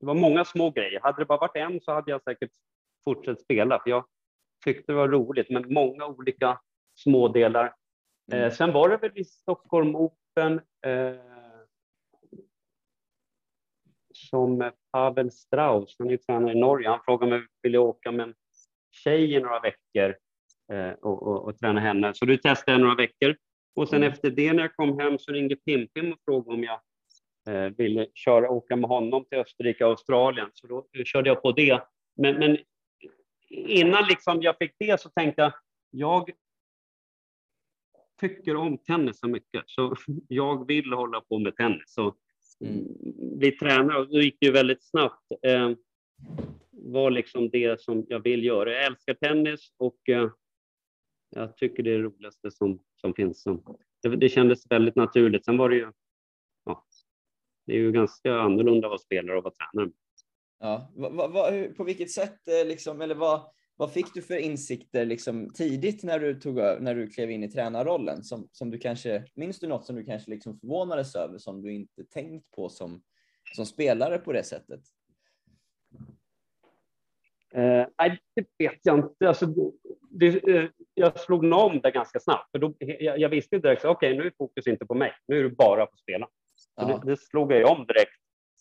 [0.00, 1.00] det var många små grejer.
[1.00, 2.50] Hade det bara varit en så hade jag säkert
[3.04, 4.04] fortsatt spela, för jag
[4.64, 6.60] tyckte det var roligt, men många olika
[6.94, 7.74] smådelar.
[8.32, 8.44] Mm.
[8.44, 11.16] Eh, sen var det väl i Stockholm Open eh,
[14.14, 17.78] som Pavel Strauss, han är ju tränare i Norge, han frågade mig om jag ville
[17.78, 18.34] åka med en
[18.90, 20.16] tjej i några veckor
[20.72, 22.14] eh, och, och, och träna henne.
[22.14, 23.36] Så du testade jag några veckor.
[23.76, 24.12] Och sen Mm.
[24.12, 26.80] efter det när jag kom hem så ringde Pim-Pim och frågade om jag
[27.48, 30.50] eh, ville köra, åka med honom till Österrike och Australien.
[30.52, 31.82] Så då körde jag på det.
[32.16, 32.58] Men, men
[33.50, 35.52] innan liksom jag fick det så tänkte jag,
[35.90, 36.30] jag
[38.20, 39.96] tycker om tennis så mycket, så
[40.28, 41.82] jag vill hålla på med tennis.
[41.86, 42.14] Så
[42.60, 42.84] Mm.
[43.38, 45.24] bli tränare, och då gick det ju väldigt snabbt.
[45.42, 45.70] Eh,
[46.70, 48.72] var liksom det som jag vill göra.
[48.72, 50.30] Jag älskar tennis och eh,
[51.30, 53.42] jag tycker det är det roligaste som, som finns.
[53.42, 55.44] Så det, det kändes väldigt naturligt.
[55.44, 55.92] Sen var det ju,
[56.64, 56.86] ja,
[57.66, 59.92] det är ju ganska annorlunda att vara spelare och vara tränare.
[60.60, 64.22] Ja, va, va, va, hur- på vilket sätt, eh, liksom, eller vad, vad fick du
[64.22, 68.22] för insikter liksom, tidigt när du, tog, när du klev in i tränarrollen?
[68.24, 71.72] Som, som du kanske, minns du något som du kanske liksom förvånades över som du
[71.72, 73.02] inte tänkt på som,
[73.54, 74.80] som spelare på det sättet?
[77.54, 79.28] Eh, nej, det vet jag inte.
[79.28, 79.46] Alltså,
[80.10, 82.50] det, eh, jag slog nog om det ganska snabbt.
[82.50, 85.12] För då, jag, jag visste direkt, så, okej, nu är fokus inte på mig.
[85.28, 86.28] Nu är det bara på att spela.
[86.54, 87.00] Så Ja.
[87.04, 88.12] det, det slog jag om direkt.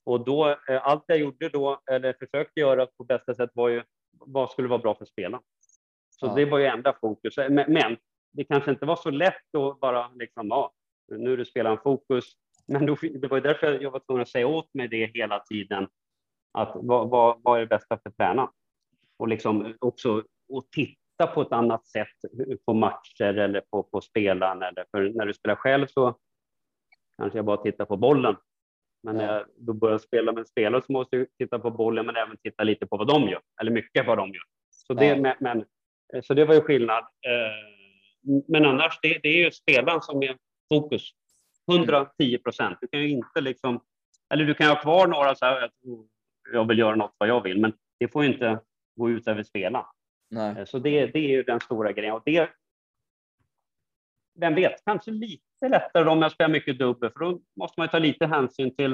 [0.08, 3.84] Och då, eh, allt jag gjorde då, eller försökte göra på bästa sätt, var ju
[4.12, 5.44] vad skulle vara bra för spelarna.
[6.10, 6.34] Så Ja.
[6.36, 7.38] det var ju enda fokus.
[7.38, 7.98] Men, men
[8.32, 10.74] det kanske inte var så lätt att bara liksom, ja,
[11.12, 12.26] nu är det spelaren fokus.
[12.68, 15.40] Men då, det var ju därför jag var tvungen att säga åt mig det hela
[15.40, 15.88] tiden.
[16.52, 18.50] Att vad, vad, vad är det bästa för tränaren?
[19.18, 20.18] Och liksom också
[20.54, 22.18] att titta på ett annat sätt
[22.66, 24.64] på matcher eller på, på spelaren.
[24.64, 26.18] Eller för när du spelar själv så
[27.18, 28.36] kanske jag bara tittar på bollen.
[29.08, 29.26] Men Ja.
[29.28, 32.38] när jag då börjar spela med spelare så måste jag titta på bollen men även
[32.38, 33.42] titta lite på vad de gör.
[33.62, 34.44] Eller mycket vad de gör.
[34.70, 35.16] Så det, Ja.
[35.16, 35.66] men, men,
[36.24, 37.04] så det var ju skillnad.
[37.04, 40.38] Eh, Men annars, det, det är ju spelaren som är
[40.74, 41.12] fokus.
[41.72, 42.78] 110 procent.
[42.82, 43.80] Du kan ju inte liksom...
[44.34, 46.06] Eller du kan ha kvar några så här, oh,
[46.54, 48.60] jag vill göra något vad jag vill, men det får ju inte
[48.96, 49.86] gå ut över spelaren.
[50.30, 50.56] Nej.
[50.58, 52.14] Eh, Så det, det är ju den stora grejen.
[52.14, 52.50] Och det,
[54.40, 57.92] vem vet, kanske lite lättare om jag spelar mycket dubbel, för då måste man ju
[57.92, 58.94] ta lite hänsyn till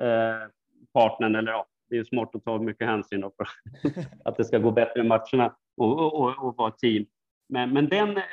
[0.00, 0.48] eh,
[0.92, 1.34] partnern.
[1.34, 3.46] Eller ja, det är ju smart att ta mycket hänsyn då för
[4.24, 7.06] att det ska gå bättre i matcherna och, och, och, och vara team.
[7.48, 8.24] Men, men den, eh,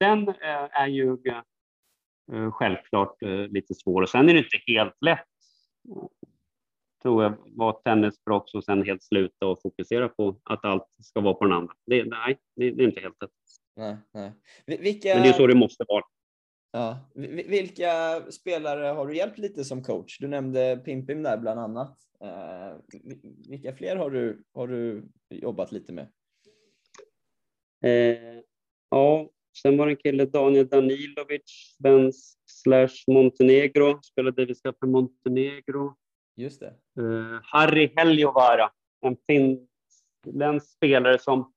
[0.00, 1.16] den eh, är ju
[2.32, 3.16] eh, självklart
[3.48, 4.02] lite svår.
[4.02, 5.26] Och sen är det inte helt lätt,
[7.02, 11.34] tror jag, vara tennisproffs och sen helt sluta och fokusera på att allt ska vara
[11.34, 11.74] på den andra.
[11.86, 13.30] Det, nej, det är inte helt lätt.
[13.76, 14.32] Nej, nej.
[14.66, 16.04] Vi- Vilka, Men det är så det måste vara.
[16.72, 20.18] ja, vi- vilka spelare har du hjälpt lite som coach?
[20.20, 21.98] Du nämnde Pimpim där bland annat.
[22.20, 26.08] Eh, vi- vilka fler har du, har du jobbat lite med?
[27.84, 28.40] Eh,
[28.90, 29.30] ja,
[29.62, 35.94] sen var det en kille, Daniel Danilovic, svensk slash Montenegro, spelade Davis Cup för Montenegro.
[36.36, 36.74] Just det.
[36.98, 38.70] Eh, Harry Heljovaara,
[39.00, 41.52] en finländsk spelare som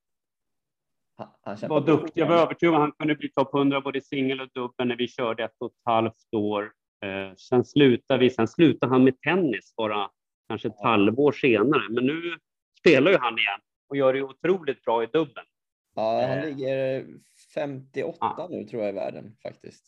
[1.17, 1.27] Han,
[1.61, 2.21] han var duktig.
[2.21, 4.95] Jag var övertygad om att han kunde bli topp 100 både singel och dubbel när
[4.95, 6.71] vi körde ett och ett halvt år.
[7.05, 8.29] Eh, sen slutade vi.
[8.29, 10.09] Sen slutade han med tennis bara
[10.49, 11.89] kanske ett halvår senare.
[11.89, 12.37] Men nu
[12.79, 13.59] spelar ju han igen
[13.89, 15.47] och gör det otroligt bra i dubbeln.
[15.95, 16.45] Ja, han Eh.
[16.45, 17.05] ligger
[17.53, 18.47] 58 Ja.
[18.51, 19.85] nu tror jag i världen faktiskt.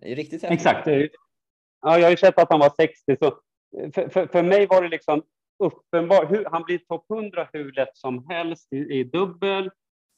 [0.00, 0.58] Det är riktigt häftigt.
[0.66, 0.86] Exakt.
[1.82, 3.38] Ja, jag har ju sett att han var 60, så
[3.94, 5.22] för, för, för mig var det liksom
[5.64, 6.46] uppenbart.
[6.50, 9.70] Han blir topp 100 hur lätt som helst i, i dubbel.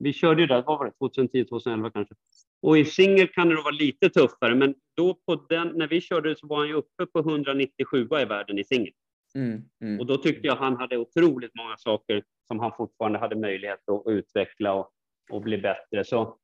[0.03, 2.14] Vi körde ju där, vad var det, 2010, 2011 kanske.
[2.62, 6.00] Och i singel kan det då vara lite tuffare, men då på den, när vi
[6.00, 8.92] körde så var han ju uppe på 197 i världen i singel.
[9.34, 10.00] Mm, mm.
[10.00, 14.03] Och då tyckte jag han hade otroligt många saker som han fortfarande hade möjlighet att
[14.07, 14.90] utveckla och,
[15.30, 16.05] och bli bättre.
[16.05, 16.38] Så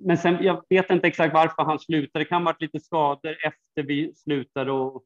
[0.00, 2.24] men sen, jag vet inte exakt varför han slutade.
[2.24, 5.04] Det kan ha varit lite skador efter vi slutade och,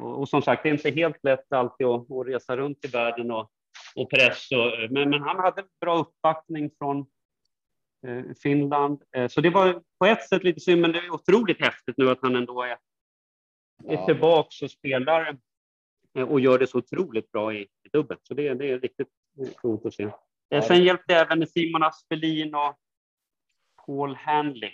[0.00, 2.88] och, och som sagt, det är inte helt lätt alltid att, att resa runt i
[2.88, 3.50] världen och,
[3.96, 4.48] och press.
[4.52, 6.98] Och, men, men han hade bra uppbackning från
[8.06, 11.60] eh, Finland, eh, så det var på ett sätt lite synd, men det är otroligt
[11.60, 12.78] häftigt nu att han ändå är, är
[13.84, 14.06] Ja.
[14.06, 15.36] tillbaks och spelar
[16.18, 18.18] eh, och gör det så otroligt bra i, i dubbel.
[18.22, 19.08] Så det, det är riktigt
[19.56, 20.10] coolt att se.
[20.68, 22.76] Sen hjälpte även Simon Aspelin och
[23.86, 24.72] Paul Hanley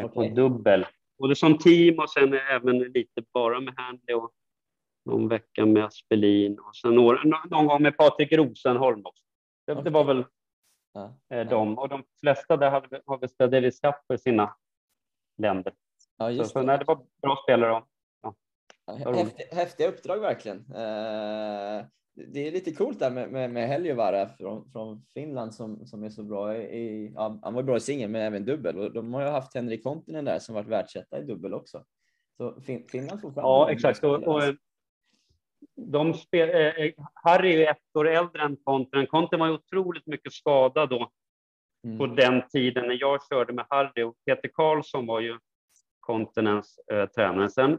[0.00, 0.30] på Okej.
[0.30, 0.86] dubbel.
[1.18, 4.32] Både som team och sen även lite bara med Hanley och
[5.04, 9.24] någon vecka med Aspelin och sen några, nå- någon gång med Patrik Rosenholm också.
[9.66, 9.84] Det, Okej.
[9.84, 10.24] det var väl
[10.92, 11.14] Ja.
[11.36, 11.78] eh, de.
[11.78, 14.56] Och de flesta där hade, har väl spelat Davis Cup för sina
[15.38, 15.72] länder.
[16.18, 16.66] Ja, Så, just så det.
[16.66, 17.82] nej, det var bra spelare.
[18.86, 20.58] Ja, häftiga, häftiga uppdrag verkligen.
[20.58, 21.84] Eh,
[22.32, 26.10] det är lite coolt där med, med, med Heliövaara från, från Finland som, som är
[26.10, 29.22] så bra i, ja, han var bra i singel men även dubbel och de har
[29.22, 31.84] ju haft Henrik Kontinen där som varit världsetta i dubbel också.
[32.36, 34.04] Så fin, Finland får fram Ja, exakt.
[34.04, 34.42] Och, och.
[35.76, 39.06] De spel, eh, eh, Harry är ju ett år äldre än Konten.
[39.06, 41.10] Konten var ju otroligt mycket skadad då
[41.86, 41.98] Mm.
[41.98, 45.38] på den tiden när jag körde med Harry och Peter Karlsson var ju
[46.00, 47.50] Kontinens eh, tränare.
[47.50, 47.78] Sen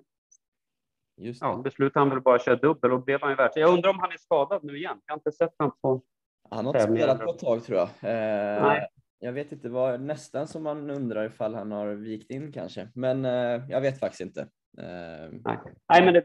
[1.17, 1.47] Just det.
[1.47, 3.57] ja, beslutade han väl bara köra dubbel och blev han ju världs.
[3.57, 5.01] Jag undrar om han är skadad nu igen.
[5.05, 6.01] Jag har inte sett honom på.
[6.49, 7.87] Han har inte spelat på ett tag tror jag.
[7.87, 8.87] Eh, Nej.
[9.19, 13.25] Jag vet inte vad, nästan som man undrar ifall han har vikt in kanske, men
[13.25, 14.47] eh, jag vet faktiskt inte.
[14.78, 15.57] Eh, Nej,
[15.89, 16.23] nej men det,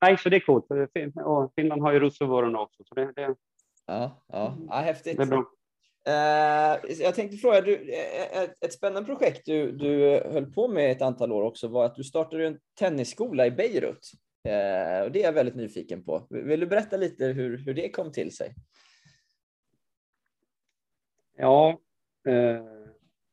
[0.00, 0.66] nej, så det är coolt.
[1.24, 3.34] Och Finland har ju Russovuorona också, så det, det,
[3.86, 5.16] ja, ja, ja, häftigt.
[5.16, 5.44] det är bra.
[6.06, 10.92] Eh, jag tänkte fråga, du, eh, ett, ett spännande projekt du, du höll på med
[10.92, 14.10] ett antal år också var att du startade en tennisskola i Beirut.
[14.44, 16.26] Eh, och det är jag väldigt nyfiken på.
[16.30, 18.54] Vill du berätta lite hur, hur det kom till sig?
[21.36, 21.80] Ja,
[22.28, 22.64] eh,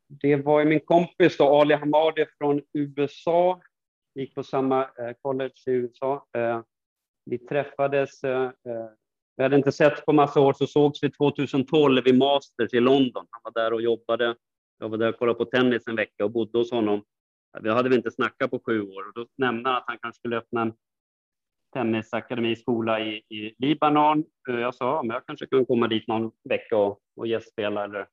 [0.08, 3.62] det var ju min kompis då, Ali Hamadi från USA.
[4.18, 6.26] Gick på samma eh, college i USA.
[6.38, 6.62] Eh,
[7.26, 8.52] vi träffades, eh,
[9.38, 13.28] vi hade inte sett på massa år, så sågs vi 2012 i Masters i London.
[13.32, 14.36] Han var där och jobbade.
[14.80, 17.04] Jag var där och kollade på tennis en vecka och bodde hos honom.
[17.62, 20.20] Vi hade väl inte snackat på sju år och då nämnde han att han kanske
[20.20, 20.74] skulle öppna en
[21.74, 24.24] tennisakademiskola i, i Libanon.
[24.48, 28.08] Jag sa, men jag kanske kan komma dit någon vecka och, och gästspela eller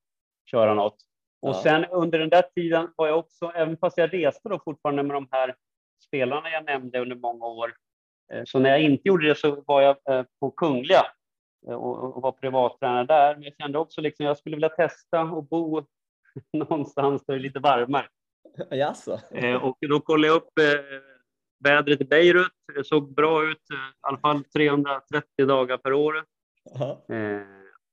[0.50, 0.96] köra något.
[1.42, 1.62] Och Ja.
[1.62, 5.16] sen under den där tiden var jag också, även fast jag reste då fortfarande med
[5.16, 5.54] de här
[6.06, 7.74] spelarna jag nämnde under många år,
[8.32, 11.06] eh, så när jag inte gjorde det så var jag eh, på Kungliga
[11.68, 13.34] eh, och, var privattränare där.
[13.34, 15.82] Men jag kände också liksom, jag skulle vilja testa och bo
[16.52, 18.06] någonstans där det är lite varmare.
[18.70, 19.20] Jaså?
[19.60, 20.52] Och då kollade jag upp
[21.64, 22.52] vädret i Beirut.
[22.74, 26.24] Det såg bra ut, i alla fall 330 dagar per år.
[27.08, 27.42] Eh,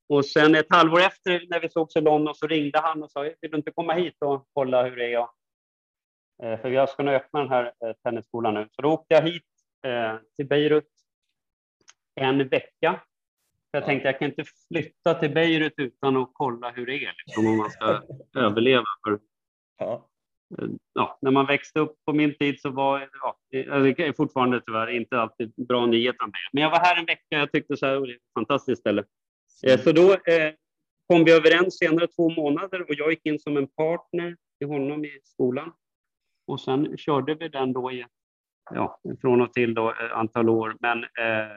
[0.09, 3.21] och sen ett halvår efter när vi sågs i London så ringde han och sa,
[3.21, 5.27] vill du inte komma hit och kolla hur det är?
[6.41, 8.67] Eh, för jag ska nu öppna den här eh, tennisskolan nu.
[8.71, 9.43] Så då åkte jag hit
[9.85, 10.89] eh, till Beirut
[12.15, 13.01] en vecka.
[13.71, 13.85] För jag Ja.
[13.85, 17.57] tänkte jag kan inte flytta till Beirut utan att kolla hur det är, liksom, om
[17.57, 18.01] man ska
[18.39, 18.83] överleva.
[19.07, 19.19] För
[19.77, 20.07] Ja.
[20.93, 23.59] ja, när man växte upp på min tid så var ja, det
[23.99, 26.37] är fortfarande tyvärr inte alltid bra nyheter om det.
[26.53, 27.25] Men jag var här en vecka.
[27.29, 29.03] Jag tyckte så här, "Oj, det är ett fantastiskt ställe.
[29.83, 30.53] Så då eh,
[31.07, 35.05] kom vi överens senare två månader och jag gick in som en partner till honom
[35.05, 35.73] i skolan.
[36.47, 38.05] Och sen körde vi den då i
[38.71, 40.77] ja, från och till då, eh, antal år.
[40.79, 41.51] Men, eh,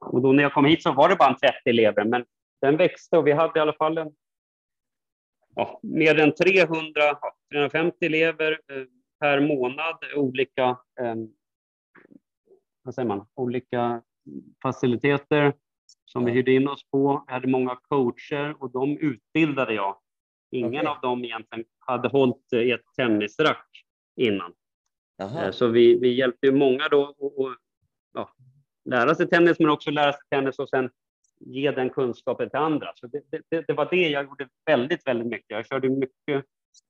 [0.00, 2.24] och då när jag kom hit så var det bara en 30 elever, men
[2.60, 4.12] den växte och vi hade i alla fall en
[5.54, 8.84] ja, mer än 300, ja, 350 elever eh,
[9.20, 10.64] per månad, olika,
[11.00, 11.14] eh,
[12.82, 14.02] vad säger man, olika
[14.62, 15.52] faciliteter
[16.04, 17.24] som vi hyrde in oss på.
[17.26, 19.96] Vi hade många coacher och de utbildade jag.
[20.50, 20.86] Ingen Okej.
[20.86, 23.66] av dem egentligen hade hållit i ett tennisrack
[24.20, 24.52] innan.
[25.16, 25.44] Jaha.
[25.44, 27.56] Eh, Så vi, vi hjälpte ju många då att
[28.14, 28.30] ja,
[28.84, 30.90] lära sig tennis, men också lära sig tennis och sen
[31.40, 32.92] ge den kunskapen till andra.
[32.94, 35.50] Så det, det, det var det jag gjorde väldigt, väldigt mycket.
[35.50, 36.44] Jag körde mycket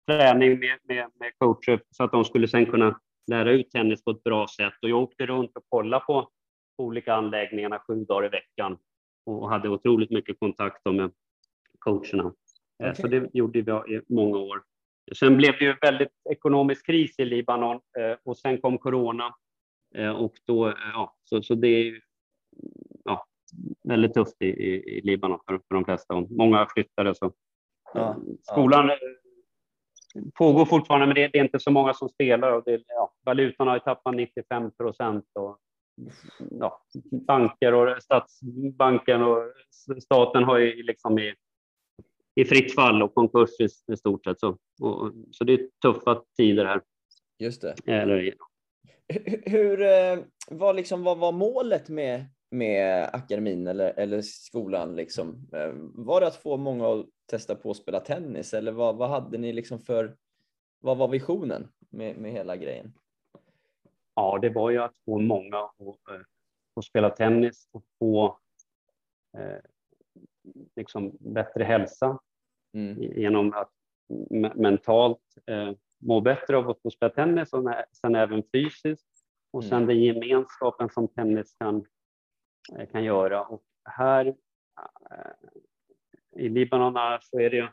[0.07, 3.01] träning med, med, med coacher så att de skulle sen kunna
[3.31, 4.75] lära ut tennis på ett bra sätt.
[4.83, 6.31] Och jag åkte runt och kollade på
[6.79, 8.79] olika anläggningarna sju dagar i veckan
[9.27, 11.13] och hade otroligt mycket kontakt med
[11.79, 12.33] coacherna.
[12.83, 14.63] Eh, Så det gjorde vi i många år.
[15.19, 19.35] Sen blev det ju väldigt ekonomisk kris i Libanon eh, och sen kom corona.
[19.95, 22.01] Eh, Och då, eh, ja, så, så det är
[23.05, 23.27] ja,
[23.89, 26.15] väldigt tufft i, i, i Libanon för, för de flesta.
[26.15, 27.15] Och många flyttade.
[27.15, 27.33] Så.
[27.95, 28.97] Ja, Skolan eh,
[30.35, 32.53] pågår fortfarande, men det, det är inte så många som spelar.
[32.53, 35.25] Och det, ja, valutan har ju tappat 95 procent.
[35.35, 35.59] Och,
[36.51, 36.83] ja,
[37.27, 39.43] banker och Stadsbanken och
[40.03, 41.35] staten har ju liksom i,
[42.41, 44.41] i fritt fall och konkurs i, i stort sett.
[44.41, 46.83] Så, och, så det är tuffa tider här.
[47.39, 47.75] Just det.
[47.87, 48.35] Eller,
[49.47, 50.19] Hur, eh,
[50.51, 54.97] vad, liksom, vad var målet med, med akademin eller, eller skolan?
[54.97, 55.49] Liksom?
[55.53, 59.09] Eh, Var det att få många att testa på att spela tennis eller vad, vad
[59.09, 60.17] hade ni liksom för,
[60.81, 62.93] vad var visionen med, med hela grejen?
[64.15, 66.21] ja, det var ju att få många att, eh,
[66.77, 68.39] att spela tennis och få
[69.39, 69.59] eh,
[70.77, 72.19] liksom bättre hälsa
[72.75, 73.03] Mm.
[73.21, 73.71] genom att
[74.31, 75.71] me- mentalt eh,
[76.03, 79.07] må bättre av att få spela tennis och sen även fysiskt.
[79.53, 79.87] Och sen Mm.
[79.89, 81.85] den gemenskapen som tennis kan,
[82.79, 83.43] eh, kan göra.
[83.45, 84.35] Och här eh,
[86.37, 87.73] i Libanon så är det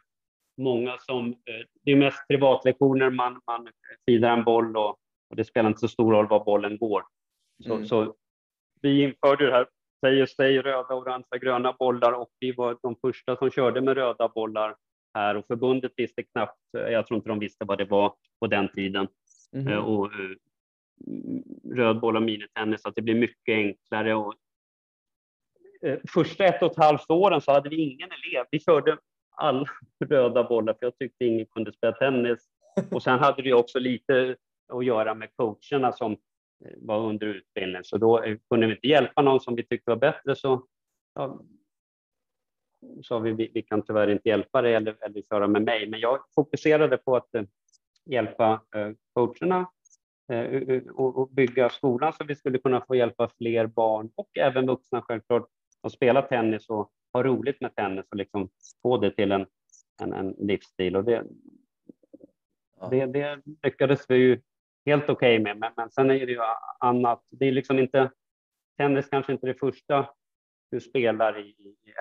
[0.58, 3.68] många som, eh, det är mest privatlektioner, man, man
[4.06, 4.90] fidar en boll och,
[5.30, 7.04] och det spelar inte så stor roll var bollen går.
[7.64, 7.86] Så, Mm.
[7.86, 8.16] så
[8.82, 9.68] vi införde det här,
[10.06, 13.98] säg och säg, röda, orangea, gröna bollar och vi var de första som körde med
[13.98, 14.76] röda bollar
[15.18, 18.70] här och förbundet visste knappt, jag tror inte de visste vad det var på den
[18.70, 19.08] tiden.
[19.68, 20.30] Eh, Och eh,
[21.76, 24.16] röd boll och minitennis, så att det blir mycket enklare.
[24.16, 24.34] Och,
[25.82, 28.46] eh, första ett och ett halvt åren så hade vi ingen elev.
[28.52, 28.98] Vi körde
[29.32, 29.66] alla
[30.06, 32.48] röda bollar för jag tyckte ingen kunde spela tennis.
[32.92, 34.36] Och sen hade det också lite
[34.74, 37.84] att göra med coacherna som eh, var under utbildning.
[37.84, 40.66] Så då eh, kunde vi inte hjälpa någon som vi tyckte var bättre så
[41.16, 41.42] ja,
[43.04, 45.90] sa vi, vi, vi kan tyvärr inte hjälpa dig eller, eller köra med mig.
[45.90, 47.44] Men jag fokuserade på att eh,
[48.06, 49.70] hjälpa eh, coacherna
[50.32, 55.02] eh, och, bygga skolan så vi skulle kunna få hjälpa fler barn och även vuxna
[55.02, 55.48] självklart
[55.82, 58.50] att spela tennis och ha roligt med tennis och liksom
[58.82, 59.46] få det till en,
[60.02, 60.96] en, en livsstil.
[60.96, 61.24] Och det,
[62.80, 62.88] Ja.
[62.90, 64.42] det, det lyckades vi ju
[64.86, 66.40] helt okej med, men, men sen är det ju
[66.80, 67.24] annat.
[67.32, 68.12] Det är liksom inte,
[68.78, 70.10] tennis kanske inte det första
[70.72, 71.56] du spelar i,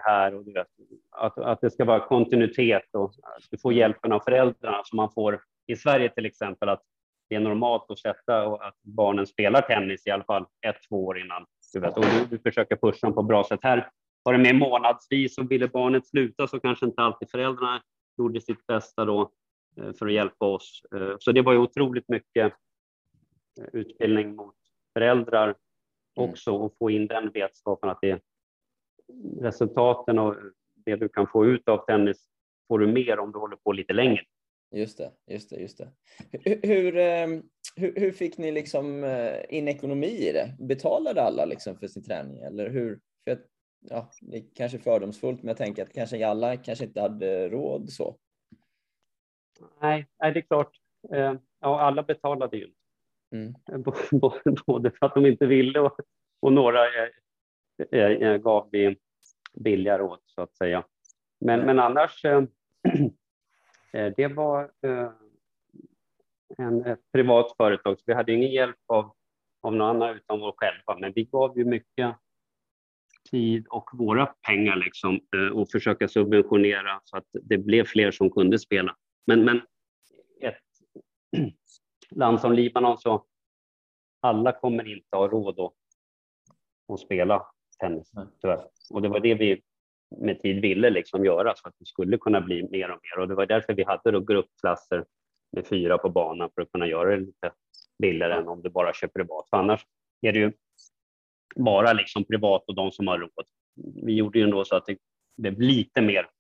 [0.05, 0.67] här och du vet,
[1.11, 3.13] att, att det ska vara kontinuitet och
[3.51, 6.83] du får hjälpen av föräldrarna som man får i Sverige till exempel, att
[7.29, 11.07] det är normalt att sätta och att barnen spelar tennis i alla fall ett, två
[11.07, 11.47] år innan.
[11.73, 13.61] Du vet, och du, du försöker pusha dem på bra sätt.
[13.63, 13.91] Här
[14.23, 17.83] var det med månadsvis och ville barnet sluta så kanske inte alltid föräldrarna
[18.19, 19.31] gjorde sitt bästa då
[19.77, 20.83] eh, för att hjälpa oss.
[20.95, 22.53] Eh, Så det var ju otroligt mycket
[23.61, 24.55] eh, utbildning mot
[24.93, 25.55] föräldrar
[26.19, 26.31] Mm.
[26.31, 28.21] också och få in den vetskapen att det
[29.41, 30.37] resultaten och
[30.75, 32.29] det du kan få ut av tennis
[32.69, 34.23] får du mer om du håller på lite längre.
[34.75, 35.89] Just det, just det, just det.
[36.33, 37.27] Hur, hur, eh,
[37.77, 40.57] hur, hur fick ni liksom eh, in ekonomi i det?
[40.59, 43.01] Betalade alla liksom för sin träning eller hur?
[43.25, 43.47] För att,
[43.81, 47.91] ja, det är kanske fördomsfullt, men jag tänker att kanske alla kanske inte hade råd
[47.91, 48.17] så.
[49.81, 50.71] Nej, nej det är klart.
[51.15, 52.71] Eh, Ja, alla betalade ju.
[53.33, 53.55] Mm.
[54.67, 56.01] Både för att de inte ville och,
[56.41, 56.81] och några
[57.93, 58.97] Eh, eh, gav vi
[59.55, 60.85] billiga råd så att säga.
[61.41, 62.43] Men, men annars, eh,
[63.93, 65.11] eh, det var eh,
[66.59, 69.13] en, ett privat företag, så vi hade ingen hjälp av,
[69.63, 71.01] av någon annan utan vår själva.
[71.01, 72.17] Men vi gav ju mycket
[73.31, 78.31] tid och våra pengar liksom eh, och försöka subventionera så att det blev fler som
[78.31, 78.97] kunde spela.
[79.27, 79.61] Men, men
[80.41, 80.63] ett
[82.11, 83.25] land som Libanon så
[84.21, 85.73] alla kommer inte ha råd att,
[86.93, 87.47] att spela
[87.79, 88.27] tennis Nej.
[88.41, 88.65] tyvärr.
[88.91, 89.63] Och det var det vi
[90.17, 93.23] med tid ville liksom göra så att det skulle kunna bli mer och mer.
[93.23, 95.05] Och det var därför vi hade då gruppklasser
[95.53, 97.53] med fyra på banan för att kunna göra det lite
[97.99, 99.51] billigare än om du bara kör privat.
[99.51, 99.87] För annars
[100.21, 100.53] är det ju
[101.57, 103.47] bara liksom privat och de som har råd.
[104.05, 104.99] Vi gjorde ju ändå så att det
[105.37, 106.31] blev lite mer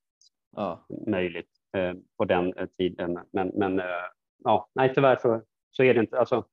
[0.57, 3.19] Ja, möjligt eh, på den eh, tiden.
[3.31, 4.07] Men, men eh,
[4.45, 6.45] ja, nej, tyvärr så, så är det inte alltså,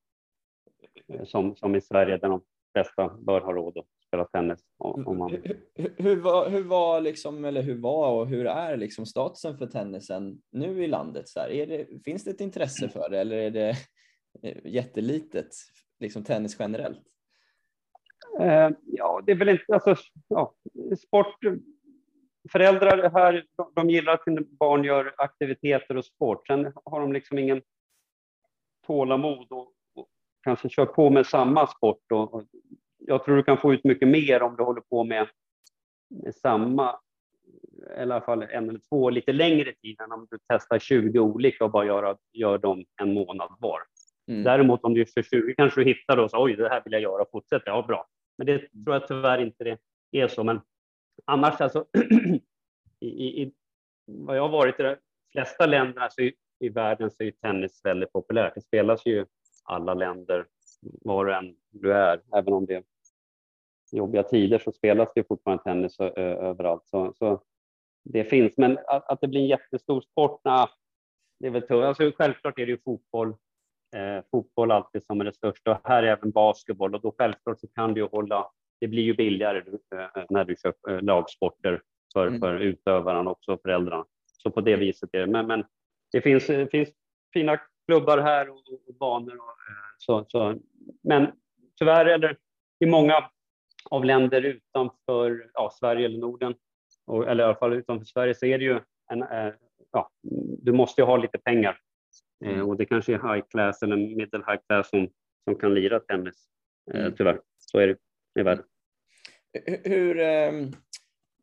[1.23, 2.41] som, som i Sverige där de
[2.73, 4.59] flesta bör ha råd att spela tennis.
[4.77, 5.31] Om, man,
[5.75, 9.67] hur, hur, var, hur var liksom, eller hur var och hur är liksom statusen för
[9.67, 11.29] tennisen nu i landet?
[11.29, 13.75] Så det, finns det ett intresse för det eller är det
[14.43, 15.47] eh, jättelitet,
[15.99, 17.03] liksom tennis generellt?
[18.39, 19.73] Eh, ja, det är väl inte...
[19.73, 19.95] Alltså,
[20.27, 20.55] ja,
[21.07, 21.37] sport...
[22.51, 26.47] Föräldrar här, de, de gillar att sina barn gör aktiviteter och sport.
[26.47, 27.61] Sen har de liksom ingen
[28.87, 29.72] tålamod och
[30.43, 32.11] kanske kör på med samma sport.
[32.11, 32.43] Och, och
[32.97, 35.27] jag tror du kan få ut mycket mer om du håller på med,
[36.09, 36.99] med samma,
[37.97, 41.65] i alla fall en eller två lite längre tid än om du testar 20 olika
[41.65, 43.79] och bara gör, gör dem en månad var.
[44.27, 44.43] Mm.
[44.43, 47.01] Däremot om du är 20 kanske du hittar och så, oj, det här vill jag
[47.01, 48.07] göra, fortsätt, ja bra.
[48.37, 49.77] Men det tror jag tyvärr inte det
[50.11, 50.43] är så.
[50.43, 50.61] Men
[51.25, 51.85] annars alltså,
[52.99, 53.53] i, i,
[54.05, 54.95] vad jag har varit i de
[55.31, 58.55] flesta länderna så i, i världen så är ju tennis väldigt populärt.
[58.55, 59.25] Det spelas ju
[59.63, 60.45] alla länder,
[60.81, 62.83] var och en du är, även om det är
[63.91, 66.83] jobbiga tider så spelas det fortfarande tennis överallt.
[66.85, 67.41] Så, så
[68.03, 68.57] det finns.
[68.57, 70.69] Men att, att det blir en jättestor sport, nah,
[71.39, 71.83] det är väl tufft.
[71.83, 73.35] Alltså, självklart är det ju fotboll.
[73.95, 77.59] Eh, fotboll alltid som är det största och här är även basketboll och då självklart
[77.59, 78.51] så kan du ju hålla.
[78.79, 81.81] Det blir ju billigare eh, när du kör eh, lagsporter
[82.13, 82.39] för, mm.
[82.39, 84.05] för utövaren också föräldrarna.
[84.25, 85.27] Så på det viset är det.
[85.27, 85.65] Men, men
[86.11, 86.89] det finns, det finns
[87.33, 89.35] fina klubbar här och, och banor.
[89.35, 90.59] Och, eh, så, så.
[91.03, 91.31] Men
[91.79, 92.37] tyvärr, eller
[92.79, 93.29] i många
[93.89, 96.55] av länder utanför ja, Sverige eller Norden,
[97.05, 98.79] och, eller i alla fall utanför Sverige, så är det ju
[99.11, 99.53] en, eh,
[99.91, 100.09] ja,
[100.57, 101.77] du måste ju ha lite pengar.
[102.45, 102.69] Eh, mm.
[102.69, 105.09] och det kanske är high class eller middle high class som,
[105.43, 106.45] som kan lira tennis,
[106.93, 107.13] mm.
[107.15, 107.39] tyvärr.
[107.57, 107.97] Så är det
[108.39, 108.65] i världen.
[109.83, 110.71] Hur, ehm,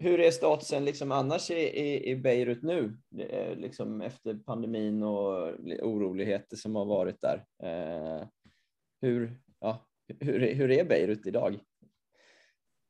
[0.01, 5.55] hur är statusen liksom annars i, i, i Beirut nu, eh, liksom efter pandemin och
[5.83, 7.45] oroligheter som har varit där?
[7.63, 8.27] Eh,
[9.03, 9.87] hur, ja,
[10.21, 11.59] hur, hur är Beirut idag?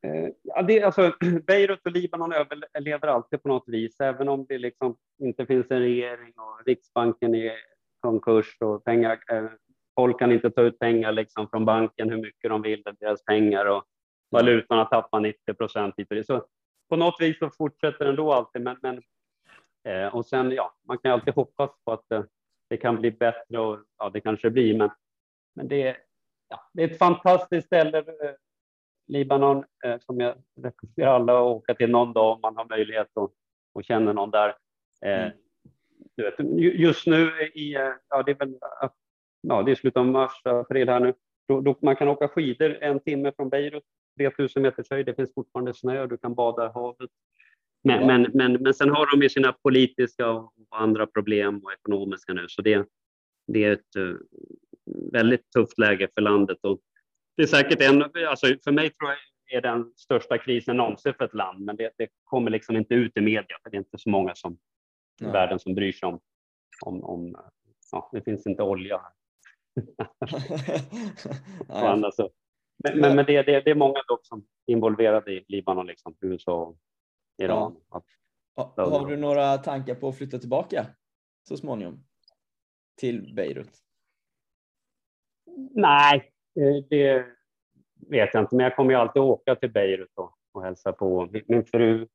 [0.07, 1.13] Eh, ja, det, alltså,
[1.47, 5.81] Beirut och Libanon överlever alltid på något vis, även om det liksom inte finns en
[5.81, 7.57] regering och Riksbanken är
[8.01, 9.45] konkurs och pengar, eh,
[9.95, 13.67] folk kan inte ta ut pengar liksom från banken hur mycket de vill, deras pengar
[13.67, 13.85] och
[14.31, 15.95] valutan har tappat 90 procent.
[16.27, 16.45] Så
[16.91, 19.03] på något vis så fortsätter den då alltid, men, men
[19.85, 22.23] eh, och sen ja, man kan alltid hoppas på att eh,
[22.69, 24.91] det kan bli bättre och ja, det kanske blir, men,
[25.55, 25.97] men det,
[26.49, 28.05] ja, det är ett fantastiskt ställe, eh,
[29.07, 33.09] Libanon, eh, som jag rekommenderar alla att åka till någon dag om man har möjlighet
[33.15, 33.33] och,
[33.75, 34.49] och känner någon där.
[35.05, 35.33] Eh, mm.
[36.17, 36.35] du vet,
[36.81, 38.59] just nu i, eh, ja, det är väl,
[39.41, 41.15] ja, det är slutet av mars, april här nu,
[41.49, 43.85] då, då, man kan åka skidor en timme från Beirut
[44.19, 47.11] 3000 meters höjd, det finns fortfarande snö och du kan bada i havet.
[47.85, 48.07] Men, ja.
[48.07, 52.49] men, men, men sen har de ju sina politiska och andra problem och ekonomiska nu,
[52.49, 52.87] så det,
[53.47, 54.17] det är ett uh,
[55.13, 56.59] väldigt tufft läge för landet.
[56.63, 56.81] Och
[57.37, 59.19] det är säkert en, alltså för mig tror jag
[59.59, 63.17] är den största krisen någonsin för ett land, men det, det kommer liksom inte ut
[63.17, 64.59] i media, för det är inte så många som,
[65.21, 66.21] i världen som bryr sig om,
[66.87, 67.37] om, om
[67.93, 69.13] ja, det finns inte olja här.
[72.13, 72.31] så.
[72.85, 76.17] Men, men, men det, det, det, är många dock som är involverade i Libanon, liksom,
[76.21, 76.77] USA och
[77.39, 77.77] Iran.
[77.91, 78.03] Ja.
[78.77, 80.87] Har du några tankar på att flytta tillbaka
[81.49, 82.05] så småningom
[82.97, 83.73] till Beirut?
[85.75, 86.33] Nej,
[86.91, 87.27] det
[88.09, 91.29] vet jag inte, men jag kommer ju alltid åka till Beirut och, och hälsa på.
[91.47, 92.09] Min fru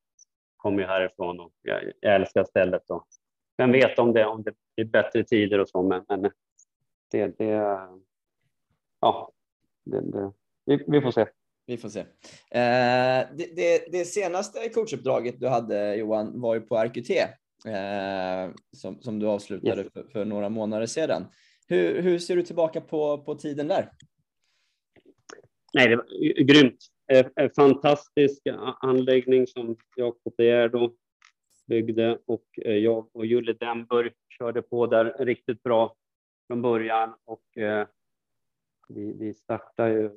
[0.58, 2.90] kommer ju härifrån och jag, jag älskar stället.
[2.90, 3.08] Och
[3.58, 6.32] vem vet om det, om det blir bättre tider och så, men, men
[7.12, 7.80] det, det,
[9.00, 9.32] ja,
[9.86, 10.32] det, det,
[10.66, 11.26] vi, vi får se.
[11.68, 12.00] Vi får se.
[12.00, 19.02] Eh, det, det, det, senaste coachuppdraget du hade Johan var ju på RQT eh, som,
[19.02, 19.94] som du avslutade yes.
[19.94, 21.26] för, för, några månader sedan.
[21.68, 23.92] Hur, hur ser du tillbaka på, på tiden där?
[25.74, 26.06] Nej, det var
[26.44, 26.78] grymt.
[27.12, 28.42] Eh, fantastisk
[28.82, 30.96] anläggning som Jakob De
[31.68, 35.96] byggde och eh, jag och Julle Denburg körde på där riktigt bra
[36.48, 37.88] från början och eh,
[38.88, 40.10] vi, vi startar ju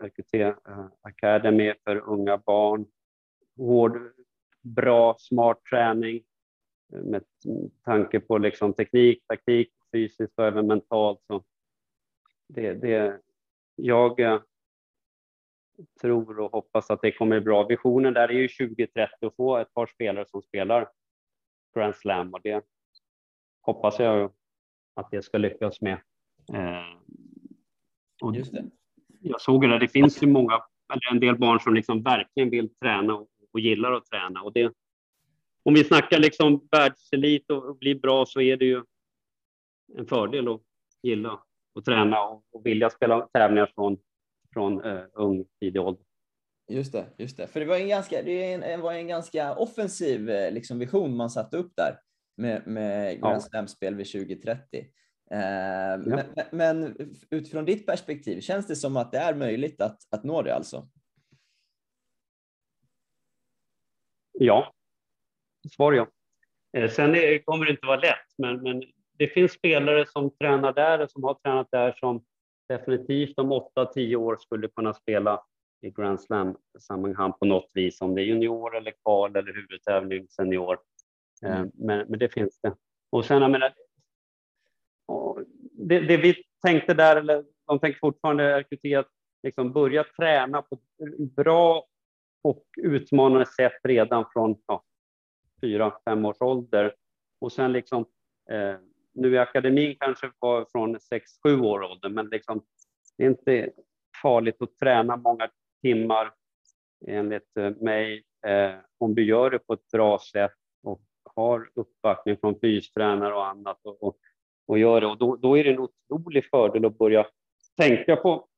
[0.00, 2.86] RQT eh, Academy för unga barn.
[3.56, 4.12] Hård,
[4.62, 6.22] bra, smart träning
[6.92, 7.24] eh, med
[7.84, 11.20] tanke på liksom teknik, taktik, fysiskt och även mentalt.
[11.26, 11.44] Så
[12.48, 13.20] det, det,
[13.76, 14.40] jag eh,
[16.00, 17.66] tror och hoppas att det kommer bra.
[17.66, 20.88] Visionen där är ju 2030 att få ett par spelare som spelar
[21.74, 22.64] Grand Slam och det
[23.60, 24.32] hoppas jag
[24.94, 26.00] att det ska lyckas med.
[28.22, 28.64] Och Just det.
[29.20, 30.62] Jag såg det, det finns ju många,
[30.92, 34.42] eller en del barn som liksom verkligen vill träna och, och gillar att träna.
[34.42, 34.72] Och det,
[35.62, 38.82] om vi snackar liksom världselit och, och bli bra så är det ju
[39.98, 40.60] en fördel att
[41.02, 41.40] gilla
[41.74, 43.98] och träna och, och vilja spela tävlingar från,
[44.52, 46.04] från uh, ung tidig ålder.
[46.68, 47.46] Just det, just det.
[47.46, 51.56] För det var en ganska, det var en ganska offensiv eh, liksom, vision man satte
[51.56, 51.98] upp där
[52.36, 54.86] med, med Grand Slam-spel vid 2030.
[55.30, 55.96] Eh, ja.
[55.96, 56.96] men, men,
[57.30, 60.88] utifrån ditt perspektiv, känns det som att det är möjligt att, att nå det alltså?
[64.32, 64.72] Ja,
[65.76, 66.06] svar ja.
[66.76, 70.72] Eh, sen är, kommer det inte vara lätt, men, men det finns spelare som tränar
[70.72, 72.24] där och som har tränat där som
[72.68, 75.42] definitivt om 8-10 år skulle kunna spela
[75.80, 80.78] i Grand Slam-sammanhang på något vis, om det är junior eller kval eller huvudtävling senior.
[81.44, 81.70] Eh, mm.
[81.74, 82.74] Men, men det finns det.
[83.10, 83.74] Och sen, jag menar,
[85.72, 89.08] det, det, vi tänkte där, eller de tänker fortfarande RQT, att
[89.42, 91.86] liksom börja träna på ett bra
[92.42, 94.84] och utmanande sätt redan från ja,
[95.60, 96.94] fyra, fem års ålder.
[97.40, 98.04] Och sen liksom,
[98.50, 98.76] eh,
[99.14, 102.62] nu i akademin kanske var från sex, sju år ålder, men liksom,
[103.16, 103.70] det är inte
[104.22, 105.48] farligt att träna många
[105.82, 106.32] timmar
[107.06, 111.02] enligt eh, mig, eh, om du gör det på ett bra sätt och
[111.34, 114.16] har uppbackning från fystränare och annat och, och,
[114.66, 115.06] och gör det.
[115.06, 117.26] Och då, då är det en otrolig fördel att börja
[117.76, 118.48] tänka på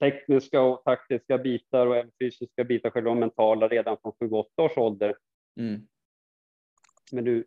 [0.00, 5.16] tekniska och taktiska bitar och även fysiska bitar, själva mentala, redan från 7-8 års ålder.
[5.60, 5.80] Mm.
[7.12, 7.44] Men du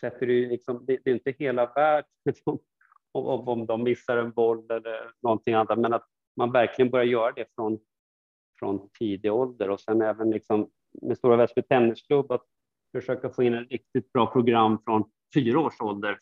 [0.00, 2.10] sätter ju liksom, det, det är inte hela världen
[2.44, 2.58] om,
[3.12, 7.32] om, om de missar en boll eller någonting annat, men att man verkligen börjar göra
[7.32, 7.78] det från,
[8.58, 10.70] från tidig ålder och sen även liksom
[11.02, 12.44] med Stora Väsby Tennisklubb att
[12.92, 16.18] försöka få in en riktigt bra program från fyra års ålder,